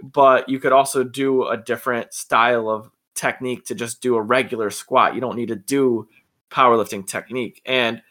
but 0.02 0.48
you 0.48 0.60
could 0.60 0.72
also 0.72 1.02
do 1.02 1.46
a 1.48 1.56
different 1.56 2.12
style 2.12 2.68
of 2.68 2.90
technique 3.14 3.64
to 3.66 3.74
just 3.74 4.00
do 4.00 4.14
a 4.14 4.22
regular 4.22 4.70
squat. 4.70 5.14
You 5.14 5.20
don't 5.20 5.36
need 5.36 5.48
to 5.48 5.56
do 5.56 6.08
powerlifting 6.50 7.06
technique. 7.06 7.62
And 7.66 8.02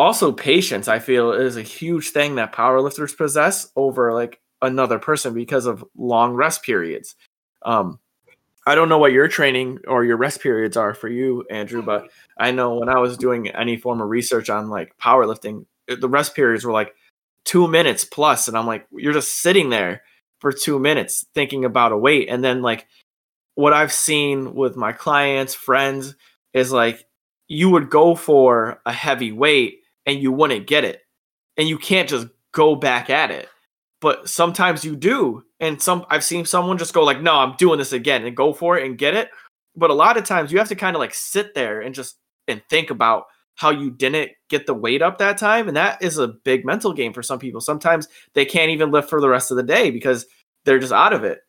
also 0.00 0.32
patience, 0.32 0.88
I 0.88 0.98
feel 0.98 1.32
is 1.32 1.56
a 1.56 1.62
huge 1.62 2.10
thing 2.10 2.36
that 2.36 2.54
powerlifters 2.54 3.16
possess 3.16 3.70
over 3.76 4.14
like 4.14 4.40
another 4.62 4.98
person 4.98 5.34
because 5.34 5.66
of 5.66 5.84
long 5.94 6.32
rest 6.34 6.62
periods. 6.62 7.14
Um, 7.62 8.00
I 8.66 8.74
don't 8.74 8.88
know 8.88 8.98
what 8.98 9.12
your 9.12 9.28
training 9.28 9.80
or 9.86 10.04
your 10.04 10.16
rest 10.16 10.40
periods 10.40 10.76
are 10.76 10.94
for 10.94 11.08
you, 11.08 11.44
Andrew, 11.50 11.82
but 11.82 12.08
I 12.38 12.50
know 12.50 12.76
when 12.76 12.88
I 12.88 12.98
was 12.98 13.18
doing 13.18 13.48
any 13.50 13.76
form 13.76 14.00
of 14.00 14.08
research 14.08 14.48
on 14.48 14.70
like 14.70 14.96
powerlifting, 14.98 15.66
the 15.86 16.08
rest 16.08 16.34
periods 16.34 16.64
were 16.64 16.72
like 16.72 16.94
two 17.44 17.68
minutes 17.68 18.04
plus, 18.04 18.48
and 18.48 18.56
I'm 18.56 18.66
like, 18.66 18.86
you're 18.92 19.12
just 19.12 19.42
sitting 19.42 19.68
there 19.68 20.02
for 20.38 20.50
two 20.50 20.78
minutes 20.78 21.26
thinking 21.34 21.64
about 21.66 21.92
a 21.92 21.96
weight, 21.96 22.28
and 22.30 22.42
then 22.42 22.62
like 22.62 22.86
what 23.54 23.74
I've 23.74 23.92
seen 23.92 24.54
with 24.54 24.76
my 24.76 24.92
clients, 24.92 25.54
friends, 25.54 26.14
is 26.54 26.72
like 26.72 27.04
you 27.48 27.68
would 27.68 27.90
go 27.90 28.14
for 28.14 28.80
a 28.86 28.92
heavy 28.92 29.32
weight 29.32 29.79
and 30.06 30.20
you 30.20 30.32
wouldn't 30.32 30.66
get 30.66 30.84
it, 30.84 31.00
and 31.56 31.68
you 31.68 31.78
can't 31.78 32.08
just 32.08 32.28
go 32.52 32.74
back 32.74 33.10
at 33.10 33.30
it 33.30 33.48
but 34.00 34.28
sometimes 34.28 34.84
you 34.84 34.96
do. 34.96 35.42
And 35.60 35.80
some 35.80 36.04
I've 36.08 36.24
seen 36.24 36.46
someone 36.46 36.78
just 36.78 36.94
go 36.94 37.04
like, 37.04 37.20
"No, 37.20 37.36
I'm 37.36 37.54
doing 37.56 37.78
this 37.78 37.92
again," 37.92 38.24
and 38.24 38.36
go 38.36 38.52
for 38.52 38.78
it 38.78 38.86
and 38.86 38.98
get 38.98 39.14
it. 39.14 39.30
But 39.76 39.90
a 39.90 39.94
lot 39.94 40.16
of 40.16 40.24
times 40.24 40.50
you 40.50 40.58
have 40.58 40.68
to 40.68 40.74
kind 40.74 40.96
of 40.96 41.00
like 41.00 41.14
sit 41.14 41.54
there 41.54 41.80
and 41.80 41.94
just 41.94 42.16
and 42.48 42.62
think 42.70 42.90
about 42.90 43.24
how 43.56 43.70
you 43.70 43.90
didn't 43.90 44.30
get 44.48 44.66
the 44.66 44.74
weight 44.74 45.02
up 45.02 45.18
that 45.18 45.38
time, 45.38 45.68
and 45.68 45.76
that 45.76 46.02
is 46.02 46.18
a 46.18 46.28
big 46.28 46.64
mental 46.64 46.92
game 46.92 47.12
for 47.12 47.22
some 47.22 47.38
people. 47.38 47.60
Sometimes 47.60 48.08
they 48.34 48.44
can't 48.46 48.70
even 48.70 48.90
lift 48.90 49.10
for 49.10 49.20
the 49.20 49.28
rest 49.28 49.50
of 49.50 49.58
the 49.58 49.62
day 49.62 49.90
because 49.90 50.26
they're 50.64 50.78
just 50.78 50.92
out 50.92 51.12
of 51.12 51.24
it. 51.24 51.40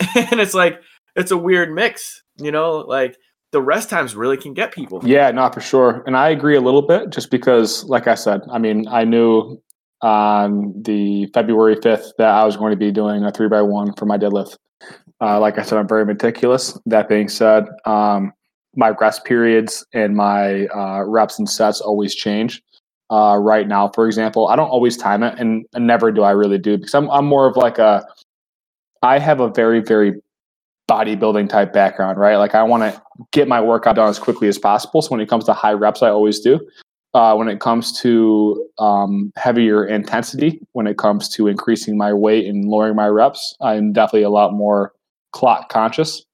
and 0.16 0.40
it's 0.40 0.54
like 0.54 0.80
it's 1.16 1.30
a 1.30 1.36
weird 1.36 1.70
mix, 1.70 2.22
you 2.38 2.50
know, 2.50 2.78
like 2.78 3.16
the 3.52 3.60
rest 3.60 3.90
times 3.90 4.14
really 4.14 4.36
can 4.36 4.54
get 4.54 4.72
people. 4.72 5.00
Yeah, 5.04 5.30
not 5.30 5.54
for 5.54 5.60
sure. 5.60 6.02
And 6.06 6.16
I 6.16 6.28
agree 6.28 6.56
a 6.56 6.60
little 6.60 6.82
bit 6.82 7.10
just 7.10 7.30
because, 7.30 7.84
like 7.84 8.06
I 8.06 8.14
said, 8.14 8.42
I 8.50 8.58
mean, 8.58 8.86
I 8.88 9.04
knew 9.04 9.60
on 10.02 10.72
the 10.82 11.26
February 11.34 11.76
5th 11.76 12.12
that 12.18 12.28
I 12.28 12.44
was 12.44 12.56
going 12.56 12.70
to 12.70 12.76
be 12.76 12.90
doing 12.90 13.24
a 13.24 13.32
three 13.32 13.48
by 13.48 13.62
one 13.62 13.92
for 13.94 14.06
my 14.06 14.16
deadlift. 14.16 14.56
Uh, 15.20 15.38
like 15.38 15.58
I 15.58 15.62
said, 15.62 15.78
I'm 15.78 15.88
very 15.88 16.06
meticulous. 16.06 16.78
That 16.86 17.08
being 17.08 17.28
said, 17.28 17.66
um, 17.84 18.32
my 18.76 18.90
rest 18.90 19.24
periods 19.24 19.84
and 19.92 20.16
my 20.16 20.66
uh, 20.66 21.04
reps 21.04 21.38
and 21.38 21.48
sets 21.48 21.80
always 21.80 22.14
change. 22.14 22.62
Uh, 23.10 23.36
right 23.36 23.66
now, 23.66 23.88
for 23.88 24.06
example, 24.06 24.48
I 24.48 24.56
don't 24.56 24.68
always 24.68 24.96
time 24.96 25.24
it, 25.24 25.36
and, 25.38 25.66
and 25.74 25.86
never 25.86 26.12
do 26.12 26.22
I 26.22 26.30
really 26.30 26.58
do 26.58 26.78
because 26.78 26.94
I'm 26.94 27.10
I'm 27.10 27.26
more 27.26 27.48
of 27.48 27.56
like 27.56 27.78
a 27.78 28.06
I 29.02 29.18
have 29.18 29.40
a 29.40 29.48
very 29.48 29.80
very 29.80 30.14
bodybuilding 30.90 31.48
type 31.48 31.72
background, 31.72 32.18
right? 32.18 32.36
Like 32.36 32.54
I 32.56 32.64
want 32.64 32.82
to 32.82 33.00
get 33.32 33.46
my 33.46 33.60
workout 33.60 33.96
done 33.96 34.08
as 34.08 34.18
quickly 34.18 34.48
as 34.48 34.58
possible. 34.58 35.00
So 35.02 35.10
when 35.10 35.20
it 35.20 35.28
comes 35.28 35.44
to 35.44 35.52
high 35.52 35.72
reps, 35.72 36.02
I 36.02 36.08
always 36.08 36.40
do 36.40 36.58
uh, 37.14 37.34
when 37.34 37.48
it 37.48 37.60
comes 37.60 37.98
to 38.00 38.68
um, 38.78 39.32
heavier 39.36 39.84
intensity, 39.84 40.60
when 40.72 40.86
it 40.86 40.96
comes 40.96 41.28
to 41.30 41.48
increasing 41.48 41.96
my 41.96 42.12
weight 42.12 42.46
and 42.46 42.66
lowering 42.66 42.94
my 42.94 43.08
reps, 43.08 43.56
I'm 43.60 43.92
definitely 43.92 44.22
a 44.22 44.30
lot 44.30 44.52
more 44.52 44.92
clock 45.32 45.68
conscious. 45.68 46.24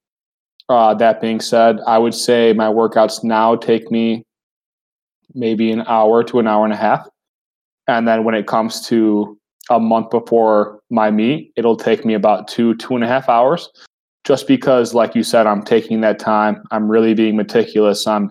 Uh, 0.68 0.92
that 0.94 1.20
being 1.20 1.40
said, 1.40 1.78
I 1.86 1.98
would 1.98 2.14
say 2.14 2.52
my 2.52 2.66
workouts 2.66 3.24
now 3.24 3.57
take 3.57 3.90
me 3.90 4.24
maybe 5.34 5.70
an 5.70 5.82
hour 5.86 6.22
to 6.24 6.38
an 6.38 6.46
hour 6.46 6.64
and 6.64 6.72
a 6.72 6.76
half. 6.76 7.09
And 7.88 8.07
then 8.07 8.24
when 8.24 8.34
it 8.34 8.46
comes 8.46 8.86
to 8.88 9.38
a 9.70 9.78
month 9.80 10.11
before 10.11 10.80
my 10.90 11.11
meet, 11.11 11.52
it'll 11.57 11.76
take 11.76 12.04
me 12.04 12.14
about 12.14 12.48
two, 12.48 12.74
two 12.76 12.94
and 12.94 13.04
a 13.04 13.09
half 13.09 13.28
hours. 13.28 13.70
Just 14.27 14.49
because, 14.49 14.93
like 14.93 15.14
you 15.14 15.22
said, 15.22 15.47
I'm 15.47 15.62
taking 15.62 16.01
that 16.01 16.18
time. 16.18 16.62
I'm 16.72 16.91
really 16.91 17.14
being 17.14 17.37
meticulous. 17.37 18.07
I'm 18.07 18.31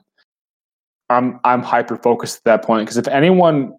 I'm 1.10 1.40
I'm 1.44 1.64
hyper 1.64 1.96
focused 1.96 2.38
at 2.38 2.44
that 2.44 2.64
point 2.66 2.86
because 2.86 2.98
if 2.98 3.08
anyone 3.08 3.74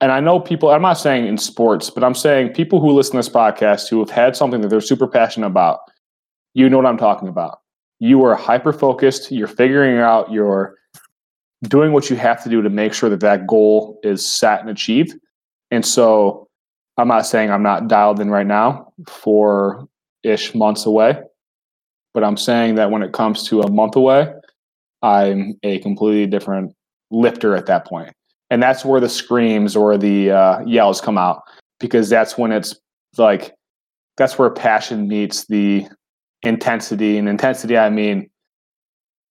and 0.00 0.12
I 0.12 0.20
know 0.20 0.40
people 0.40 0.70
I'm 0.70 0.82
not 0.82 0.94
saying 0.94 1.26
in 1.26 1.36
sports, 1.36 1.90
but 1.90 2.02
I'm 2.02 2.14
saying 2.14 2.54
people 2.54 2.80
who 2.80 2.90
listen 2.90 3.12
to 3.12 3.18
this 3.18 3.28
podcast 3.28 3.90
who 3.90 3.98
have 3.98 4.10
had 4.10 4.34
something 4.34 4.62
that 4.62 4.68
they're 4.68 4.80
super 4.80 5.06
passionate 5.06 5.48
about, 5.48 5.80
you 6.54 6.70
know 6.70 6.78
what 6.78 6.86
I'm 6.86 6.98
talking 6.98 7.28
about. 7.28 7.58
You 7.98 8.24
are 8.24 8.34
hyper 8.34 8.72
focused, 8.72 9.30
you're 9.30 9.46
figuring 9.46 9.98
out 9.98 10.32
you're 10.32 10.76
doing 11.64 11.92
what 11.92 12.08
you 12.08 12.16
have 12.16 12.42
to 12.44 12.48
do 12.48 12.62
to 12.62 12.70
make 12.70 12.94
sure 12.94 13.10
that 13.10 13.20
that 13.20 13.46
goal 13.46 13.98
is 14.02 14.26
set 14.26 14.60
and 14.60 14.70
achieved. 14.70 15.14
And 15.70 15.84
so 15.84 16.48
I'm 16.96 17.08
not 17.08 17.26
saying 17.26 17.50
I'm 17.50 17.62
not 17.62 17.88
dialed 17.88 18.20
in 18.20 18.30
right 18.30 18.46
now 18.46 18.92
for 19.06 19.86
ish 20.22 20.54
months 20.54 20.86
away, 20.86 21.22
but 22.16 22.24
I'm 22.24 22.38
saying 22.38 22.76
that 22.76 22.90
when 22.90 23.02
it 23.02 23.12
comes 23.12 23.46
to 23.48 23.60
a 23.60 23.70
month 23.70 23.94
away, 23.94 24.32
I'm 25.02 25.58
a 25.62 25.80
completely 25.80 26.26
different 26.26 26.74
lifter 27.10 27.54
at 27.54 27.66
that 27.66 27.86
point. 27.86 28.14
And 28.48 28.62
that's 28.62 28.86
where 28.86 29.00
the 29.00 29.08
screams 29.10 29.76
or 29.76 29.98
the 29.98 30.30
uh, 30.30 30.60
yells 30.60 31.02
come 31.02 31.18
out 31.18 31.42
because 31.78 32.08
that's 32.08 32.38
when 32.38 32.52
it's 32.52 32.74
like, 33.18 33.52
that's 34.16 34.38
where 34.38 34.48
passion 34.48 35.08
meets 35.08 35.44
the 35.48 35.86
intensity. 36.42 37.18
And 37.18 37.28
intensity, 37.28 37.76
I 37.76 37.90
mean 37.90 38.30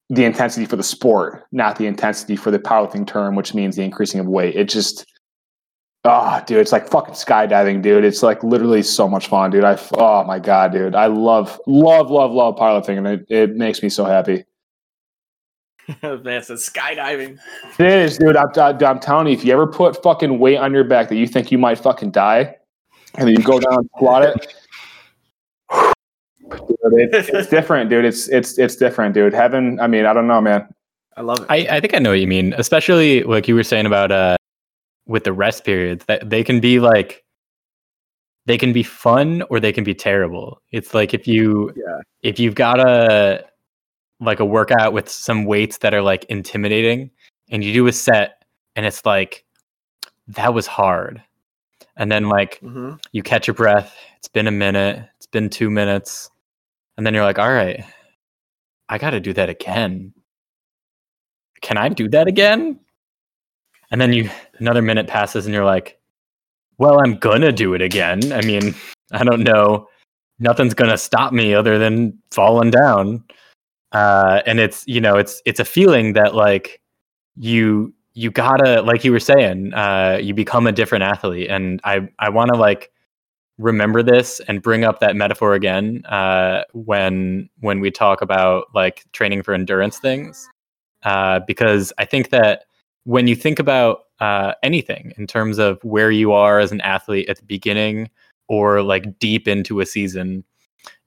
the 0.10 0.24
intensity 0.24 0.68
for 0.68 0.76
the 0.76 0.84
sport, 0.84 1.42
not 1.52 1.78
the 1.78 1.88
intensity 1.88 2.36
for 2.36 2.52
the 2.52 2.60
powerlifting 2.60 3.08
term, 3.08 3.36
which 3.36 3.56
means 3.56 3.78
the 3.78 3.82
increasing 3.82 4.20
of 4.20 4.28
weight. 4.28 4.56
It 4.56 4.70
just, 4.70 5.08
oh, 6.06 6.42
dude, 6.46 6.60
it's 6.60 6.72
like 6.72 6.88
fucking 6.88 7.14
skydiving, 7.14 7.82
dude. 7.82 8.04
It's 8.04 8.24
like 8.24 8.44
literally 8.44 8.84
so 8.84 9.08
much 9.08 9.28
fun, 9.28 9.52
dude. 9.52 9.64
I, 9.64 9.80
oh 9.94 10.24
my 10.24 10.40
God, 10.40 10.72
dude. 10.72 10.96
I 10.96 11.08
love, 11.08 11.60
love, 11.68 12.10
love, 12.10 12.32
love 12.32 12.56
powerlifting 12.56 12.98
and 12.98 13.08
it, 13.08 13.26
it 13.30 13.56
makes 13.56 13.84
me 13.84 13.90
so 13.90 14.06
happy. 14.06 14.46
Man 16.04 16.42
says 16.42 16.68
skydiving. 16.68 17.38
It 17.80 17.86
is, 17.86 18.18
dude. 18.18 18.36
I'm, 18.36 18.50
I'm 18.58 19.00
telling 19.00 19.28
you, 19.28 19.34
if 19.34 19.46
you 19.46 19.54
ever 19.54 19.68
put 19.68 20.02
fucking 20.02 20.40
weight 20.40 20.58
on 20.58 20.74
your 20.74 20.84
back 20.84 21.10
that 21.10 21.16
you 21.16 21.28
think 21.28 21.52
you 21.52 21.58
might 21.58 21.78
fucking 21.78 22.12
die, 22.12 22.56
and 23.16 23.28
then 23.28 23.36
you 23.36 23.44
go 23.44 23.60
down 23.60 23.76
and 23.76 23.90
squat 23.96 24.24
it, 24.24 24.54
dude, 26.50 27.14
it, 27.14 27.30
it's 27.30 27.50
different, 27.50 27.90
dude. 27.90 28.04
It's 28.04 28.28
it's 28.30 28.58
it's 28.58 28.76
different, 28.76 29.14
dude. 29.14 29.34
Heaven. 29.34 29.80
I 29.80 29.88
mean, 29.88 30.06
I 30.06 30.14
don't 30.14 30.28
know, 30.28 30.42
man. 30.42 30.68
I 31.18 31.22
love 31.22 31.40
it. 31.42 31.46
I, 31.50 31.78
I 31.78 31.80
think 31.80 31.94
I 31.94 32.00
know 32.00 32.10
what 32.10 32.20
you 32.20 32.28
mean, 32.28 32.54
especially 32.58 33.24
like 33.24 33.48
you 33.48 33.56
were 33.56 33.64
saying 33.64 33.86
about 33.86 34.12
uh 34.12 34.38
with 35.08 35.24
the 35.24 35.34
rest 35.34 35.64
periods 35.64 36.06
that 36.06 36.30
they 36.30 36.44
can 36.44 36.60
be 36.60 36.80
like 36.80 37.24
they 38.46 38.58
can 38.58 38.74
be 38.74 38.84
fun 38.84 39.44
or 39.50 39.60
they 39.60 39.72
can 39.72 39.84
be 39.84 39.96
terrible. 39.96 40.62
It's 40.72 40.94
like 40.94 41.14
if 41.14 41.28
you 41.28 41.74
yeah. 41.76 42.00
if 42.22 42.40
you've 42.40 42.56
got 42.56 42.80
a 42.80 43.46
like 44.20 44.40
a 44.40 44.46
workout 44.46 44.94
with 44.94 45.10
some 45.10 45.46
weights 45.46 45.80
that 45.80 45.94
are 45.94 46.02
like 46.02 46.26
intimidating 46.26 47.12
and 47.50 47.64
you 47.64 47.74
do 47.74 47.88
a 47.88 47.92
set 47.92 48.44
and 48.76 48.86
it's 48.86 49.06
like 49.06 49.46
that 50.28 50.54
was 50.54 50.68
hard 50.68 51.22
and 51.98 52.12
then 52.12 52.30
like 52.30 52.60
mm-hmm. 52.62 52.96
you 53.12 53.22
catch 53.22 53.48
your 53.48 53.54
breath 53.54 53.96
it's 54.18 54.28
been 54.28 54.48
a 54.48 54.52
minute 54.52 55.08
it's 55.18 55.28
been 55.28 55.50
two 55.50 55.70
minutes 55.70 56.30
and 56.98 57.06
then 57.06 57.14
you're 57.14 57.24
like 57.24 57.40
all 57.40 57.52
right 57.52 57.84
i 58.90 58.98
gotta 58.98 59.20
do 59.20 59.34
that 59.34 59.50
again 59.50 60.14
can 61.62 61.78
i 61.78 61.90
do 61.90 62.08
that 62.08 62.28
again 62.28 62.80
and 63.92 64.00
then 64.02 64.14
you 64.14 64.30
another 64.60 64.82
minute 64.82 65.08
passes 65.08 65.46
and 65.46 65.54
you're 65.54 65.66
like 65.66 66.00
well 66.78 67.00
i'm 67.00 67.18
gonna 67.18 67.52
do 67.52 67.74
it 67.74 67.82
again. 67.82 68.32
I 68.34 68.42
mean 68.42 68.76
i 69.12 69.24
don't 69.24 69.44
know. 69.44 69.88
Nothing's 70.40 70.74
gonna 70.74 70.98
stop 70.98 71.32
me 71.32 71.54
other 71.54 71.78
than 71.78 72.18
falling 72.32 72.72
down. 72.72 73.24
Uh, 73.92 74.42
and 74.46 74.60
it's 74.60 74.86
you 74.88 75.00
know 75.00 75.16
it's 75.16 75.42
it's 75.46 75.60
a 75.60 75.66
feeling 75.66 76.14
that 76.14 76.36
like 76.36 76.82
you 77.38 77.94
you 78.14 78.32
gotta 78.32 78.82
like 78.82 79.04
you 79.04 79.12
were 79.12 79.20
saying 79.20 79.74
uh, 79.74 80.20
you 80.22 80.34
become 80.34 80.68
a 80.68 80.72
different 80.72 81.04
athlete. 81.04 81.50
And 81.50 81.80
i 81.84 82.08
i 82.20 82.30
want 82.30 82.52
to 82.54 82.60
like 82.60 82.92
remember 83.58 84.04
this 84.04 84.42
and 84.50 84.62
bring 84.62 84.84
up 84.84 85.00
that 85.00 85.16
metaphor 85.16 85.54
again 85.54 86.04
uh, 86.08 86.64
when 86.74 87.50
when 87.62 87.80
we 87.80 87.90
talk 87.92 88.22
about 88.22 88.66
like 88.74 89.06
training 89.14 89.44
for 89.44 89.54
endurance 89.54 89.98
things. 90.00 90.50
Uh, 91.04 91.40
because 91.46 91.94
i 92.00 92.06
think 92.06 92.32
that 92.32 92.66
when 93.06 93.28
you 93.28 93.36
think 93.36 93.58
about 93.60 94.02
uh, 94.20 94.54
anything 94.62 95.14
in 95.18 95.26
terms 95.26 95.58
of 95.58 95.84
where 95.84 96.12
you 96.12 96.32
are 96.32 96.60
as 96.60 96.72
an 96.72 96.82
athlete 96.82 97.30
at 97.30 97.38
the 97.38 97.46
beginning 97.46 98.10
or 98.48 98.84
like 98.84 99.18
deep 99.20 99.48
into 99.48 99.80
a 99.80 99.86
season 99.86 100.44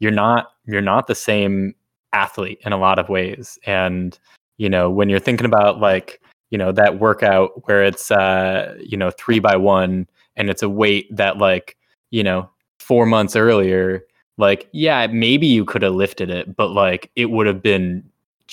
you're 0.00 0.12
not 0.12 0.52
you're 0.66 0.82
not 0.82 1.06
the 1.06 1.14
same 1.14 1.74
athlete 2.12 2.58
in 2.64 2.72
a 2.72 2.78
lot 2.78 2.98
of 2.98 3.08
ways. 3.08 3.58
And, 3.66 4.18
you 4.56 4.68
know, 4.68 4.90
when 4.90 5.08
you're 5.08 5.18
thinking 5.18 5.46
about 5.46 5.80
like, 5.80 6.20
you 6.50 6.58
know, 6.58 6.72
that 6.72 6.98
workout 6.98 7.66
where 7.66 7.84
it's, 7.84 8.10
uh, 8.10 8.74
you 8.80 8.96
know, 8.96 9.10
three 9.10 9.38
by 9.38 9.56
one 9.56 10.08
and 10.36 10.48
it's 10.48 10.62
a 10.62 10.68
weight 10.68 11.14
that 11.14 11.38
like, 11.38 11.76
you 12.10 12.22
know, 12.22 12.50
four 12.80 13.06
months 13.06 13.36
earlier, 13.36 14.02
like, 14.38 14.68
yeah, 14.72 15.06
maybe 15.08 15.46
you 15.46 15.64
could 15.64 15.82
have 15.82 15.94
lifted 15.94 16.30
it, 16.30 16.56
but 16.56 16.68
like 16.68 17.10
it 17.16 17.26
would 17.26 17.46
have 17.46 17.62
been, 17.62 18.08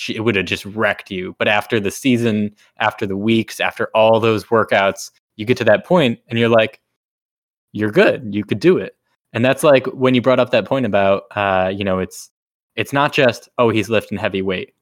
it 0.08 0.20
would 0.20 0.36
have 0.36 0.46
just 0.46 0.64
wrecked 0.64 1.10
you. 1.10 1.34
But 1.38 1.48
after 1.48 1.80
the 1.80 1.90
season, 1.90 2.54
after 2.78 3.06
the 3.06 3.16
weeks, 3.16 3.60
after 3.60 3.88
all 3.94 4.20
those 4.20 4.44
workouts, 4.46 5.10
you 5.36 5.44
get 5.44 5.56
to 5.58 5.64
that 5.64 5.84
point 5.84 6.18
and 6.28 6.38
you're 6.38 6.48
like, 6.48 6.80
you're 7.72 7.90
good. 7.90 8.34
You 8.34 8.44
could 8.44 8.60
do 8.60 8.78
it. 8.78 8.96
And 9.32 9.44
that's 9.44 9.62
like 9.62 9.86
when 9.88 10.14
you 10.14 10.22
brought 10.22 10.40
up 10.40 10.50
that 10.50 10.64
point 10.64 10.86
about, 10.86 11.24
uh, 11.34 11.70
you 11.74 11.84
know, 11.84 11.98
it's 11.98 12.30
it's 12.76 12.92
not 12.92 13.12
just 13.12 13.48
oh 13.58 13.70
he's 13.70 13.88
lifting 13.88 14.16
heavy 14.16 14.42
weight 14.42 14.74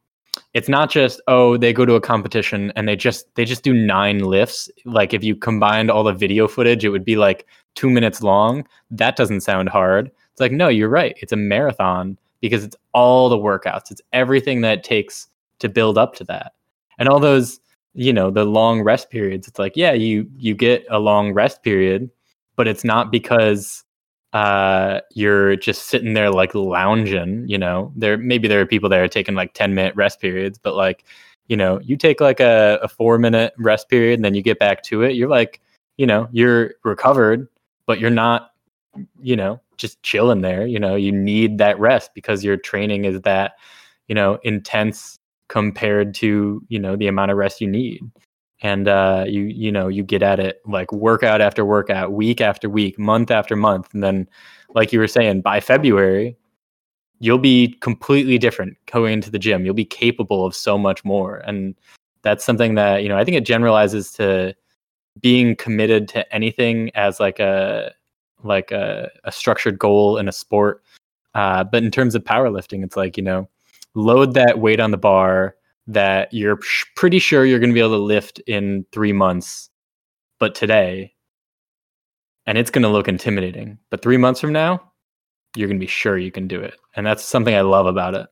it's 0.52 0.68
not 0.68 0.90
just 0.90 1.20
oh 1.28 1.56
they 1.56 1.72
go 1.72 1.86
to 1.86 1.94
a 1.94 2.00
competition 2.00 2.72
and 2.76 2.86
they 2.86 2.96
just 2.96 3.32
they 3.36 3.44
just 3.44 3.62
do 3.62 3.72
nine 3.72 4.18
lifts 4.18 4.68
like 4.84 5.14
if 5.14 5.24
you 5.24 5.34
combined 5.34 5.90
all 5.90 6.04
the 6.04 6.12
video 6.12 6.46
footage 6.46 6.84
it 6.84 6.90
would 6.90 7.04
be 7.04 7.16
like 7.16 7.46
two 7.74 7.88
minutes 7.88 8.22
long 8.22 8.66
that 8.90 9.16
doesn't 9.16 9.40
sound 9.40 9.68
hard 9.68 10.10
it's 10.30 10.40
like 10.40 10.52
no 10.52 10.68
you're 10.68 10.88
right 10.88 11.16
it's 11.20 11.32
a 11.32 11.36
marathon 11.36 12.18
because 12.48 12.64
it's 12.64 12.76
all 12.92 13.28
the 13.28 13.38
workouts 13.38 13.90
it's 13.90 14.02
everything 14.12 14.60
that 14.60 14.78
it 14.78 14.84
takes 14.84 15.28
to 15.58 15.68
build 15.68 15.98
up 15.98 16.14
to 16.14 16.24
that 16.24 16.52
and 16.98 17.08
all 17.08 17.20
those 17.20 17.60
you 17.94 18.12
know 18.12 18.30
the 18.30 18.44
long 18.44 18.82
rest 18.82 19.10
periods 19.10 19.46
it's 19.48 19.58
like 19.58 19.72
yeah 19.76 19.92
you 19.92 20.28
you 20.36 20.54
get 20.54 20.84
a 20.90 20.98
long 20.98 21.32
rest 21.32 21.62
period 21.62 22.10
but 22.56 22.68
it's 22.68 22.84
not 22.84 23.10
because 23.10 23.84
uh, 24.34 25.00
you're 25.14 25.54
just 25.54 25.86
sitting 25.86 26.14
there 26.14 26.30
like 26.30 26.54
lounging, 26.56 27.46
you 27.48 27.56
know, 27.56 27.92
there 27.94 28.18
maybe 28.18 28.48
there 28.48 28.60
are 28.60 28.66
people 28.66 28.88
that 28.88 28.98
are 28.98 29.08
taking 29.08 29.36
like 29.36 29.54
10 29.54 29.74
minute 29.74 29.94
rest 29.94 30.20
periods, 30.20 30.58
but 30.58 30.74
like, 30.74 31.04
you 31.46 31.56
know, 31.56 31.78
you 31.80 31.96
take 31.96 32.20
like 32.20 32.40
a, 32.40 32.80
a 32.82 32.88
four 32.88 33.16
minute 33.16 33.54
rest 33.58 33.88
period 33.88 34.14
and 34.18 34.24
then 34.24 34.34
you 34.34 34.42
get 34.42 34.58
back 34.58 34.82
to 34.82 35.02
it. 35.02 35.14
You're 35.14 35.28
like, 35.28 35.60
you 35.98 36.06
know, 36.06 36.28
you're 36.32 36.74
recovered, 36.82 37.46
but 37.86 38.00
you're 38.00 38.10
not, 38.10 38.50
you 39.22 39.36
know, 39.36 39.60
just 39.76 40.02
chilling 40.02 40.40
there. 40.40 40.66
You 40.66 40.78
know, 40.78 40.94
you 40.94 41.12
need 41.12 41.58
that 41.58 41.78
rest 41.78 42.10
because 42.14 42.44
your 42.44 42.56
training 42.56 43.04
is 43.04 43.20
that, 43.22 43.52
you 44.08 44.14
know, 44.14 44.38
intense 44.42 45.18
compared 45.48 46.14
to, 46.14 46.62
you 46.68 46.78
know, 46.78 46.96
the 46.96 47.06
amount 47.06 47.30
of 47.30 47.36
rest 47.36 47.60
you 47.60 47.68
need 47.68 48.00
and 48.64 48.88
uh, 48.88 49.24
you 49.28 49.42
you 49.42 49.70
know 49.70 49.88
you 49.88 50.02
get 50.02 50.22
at 50.22 50.40
it 50.40 50.60
like 50.66 50.90
workout 50.90 51.40
after 51.40 51.64
workout, 51.64 52.12
week 52.12 52.40
after 52.40 52.68
week, 52.68 52.98
month 52.98 53.30
after 53.30 53.54
month, 53.54 53.92
and 53.92 54.02
then 54.02 54.28
like 54.74 54.92
you 54.92 54.98
were 54.98 55.06
saying, 55.06 55.42
by 55.42 55.60
February, 55.60 56.36
you'll 57.20 57.38
be 57.38 57.76
completely 57.80 58.38
different 58.38 58.76
going 58.86 59.12
into 59.12 59.30
the 59.30 59.38
gym. 59.38 59.64
You'll 59.64 59.74
be 59.74 59.84
capable 59.84 60.46
of 60.46 60.54
so 60.56 60.78
much 60.78 61.04
more, 61.04 61.38
and 61.38 61.74
that's 62.22 62.44
something 62.44 62.74
that 62.76 63.02
you 63.02 63.08
know 63.08 63.18
I 63.18 63.24
think 63.24 63.36
it 63.36 63.44
generalizes 63.44 64.12
to 64.12 64.54
being 65.20 65.54
committed 65.56 66.08
to 66.08 66.34
anything 66.34 66.90
as 66.94 67.20
like 67.20 67.38
a 67.38 67.92
like 68.44 68.70
a, 68.70 69.10
a 69.24 69.32
structured 69.32 69.78
goal 69.78 70.18
in 70.18 70.28
a 70.28 70.32
sport. 70.32 70.82
Uh, 71.34 71.64
but 71.64 71.82
in 71.82 71.90
terms 71.90 72.14
of 72.14 72.22
powerlifting, 72.22 72.84
it's 72.84 72.96
like 72.96 73.16
you 73.16 73.22
know 73.22 73.48
load 73.94 74.34
that 74.34 74.60
weight 74.60 74.80
on 74.80 74.90
the 74.90 74.96
bar 74.96 75.56
that 75.86 76.32
you're 76.32 76.58
pretty 76.96 77.18
sure 77.18 77.44
you're 77.44 77.58
going 77.58 77.70
to 77.70 77.74
be 77.74 77.80
able 77.80 77.90
to 77.90 77.96
lift 77.96 78.38
in 78.46 78.86
three 78.92 79.12
months, 79.12 79.70
but 80.38 80.54
today, 80.54 81.12
and 82.46 82.56
it's 82.58 82.70
going 82.70 82.82
to 82.82 82.88
look 82.88 83.08
intimidating. 83.08 83.78
But 83.90 84.02
three 84.02 84.16
months 84.16 84.40
from 84.40 84.52
now, 84.52 84.92
you're 85.56 85.68
going 85.68 85.78
to 85.78 85.84
be 85.84 85.90
sure 85.90 86.18
you 86.18 86.30
can 86.30 86.48
do 86.48 86.60
it. 86.60 86.74
And 86.96 87.06
that's 87.06 87.24
something 87.24 87.54
I 87.54 87.60
love 87.60 87.86
about 87.86 88.14
it. 88.14 88.28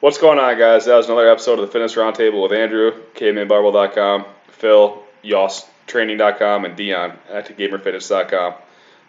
What's 0.00 0.16
going 0.16 0.38
on, 0.38 0.58
guys? 0.58 0.86
That 0.86 0.96
was 0.96 1.10
another 1.10 1.28
episode 1.28 1.58
of 1.58 1.66
the 1.66 1.70
Fitness 1.70 1.94
Roundtable 1.94 2.42
with 2.42 2.52
Andrew, 2.52 3.02
cavemanbarbell.com, 3.14 4.24
Phil, 4.48 5.02
YossTraining.com, 5.22 6.64
and 6.64 6.74
Dion 6.74 7.18
at 7.28 7.54
GamerFitness.com. 7.54 8.54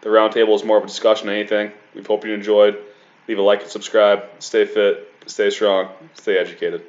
The 0.01 0.09
roundtable 0.09 0.53
is 0.53 0.65
more 0.65 0.77
of 0.77 0.83
a 0.83 0.87
discussion 0.87 1.27
than 1.27 1.37
anything. 1.37 1.71
We 1.95 2.03
hope 2.03 2.25
you 2.25 2.33
enjoyed. 2.33 2.77
Leave 3.29 3.37
a 3.39 3.41
like 3.41 3.61
and 3.61 3.71
subscribe. 3.71 4.23
Stay 4.39 4.65
fit, 4.65 5.13
stay 5.27 5.49
strong, 5.49 5.91
stay 6.15 6.37
educated. 6.37 6.81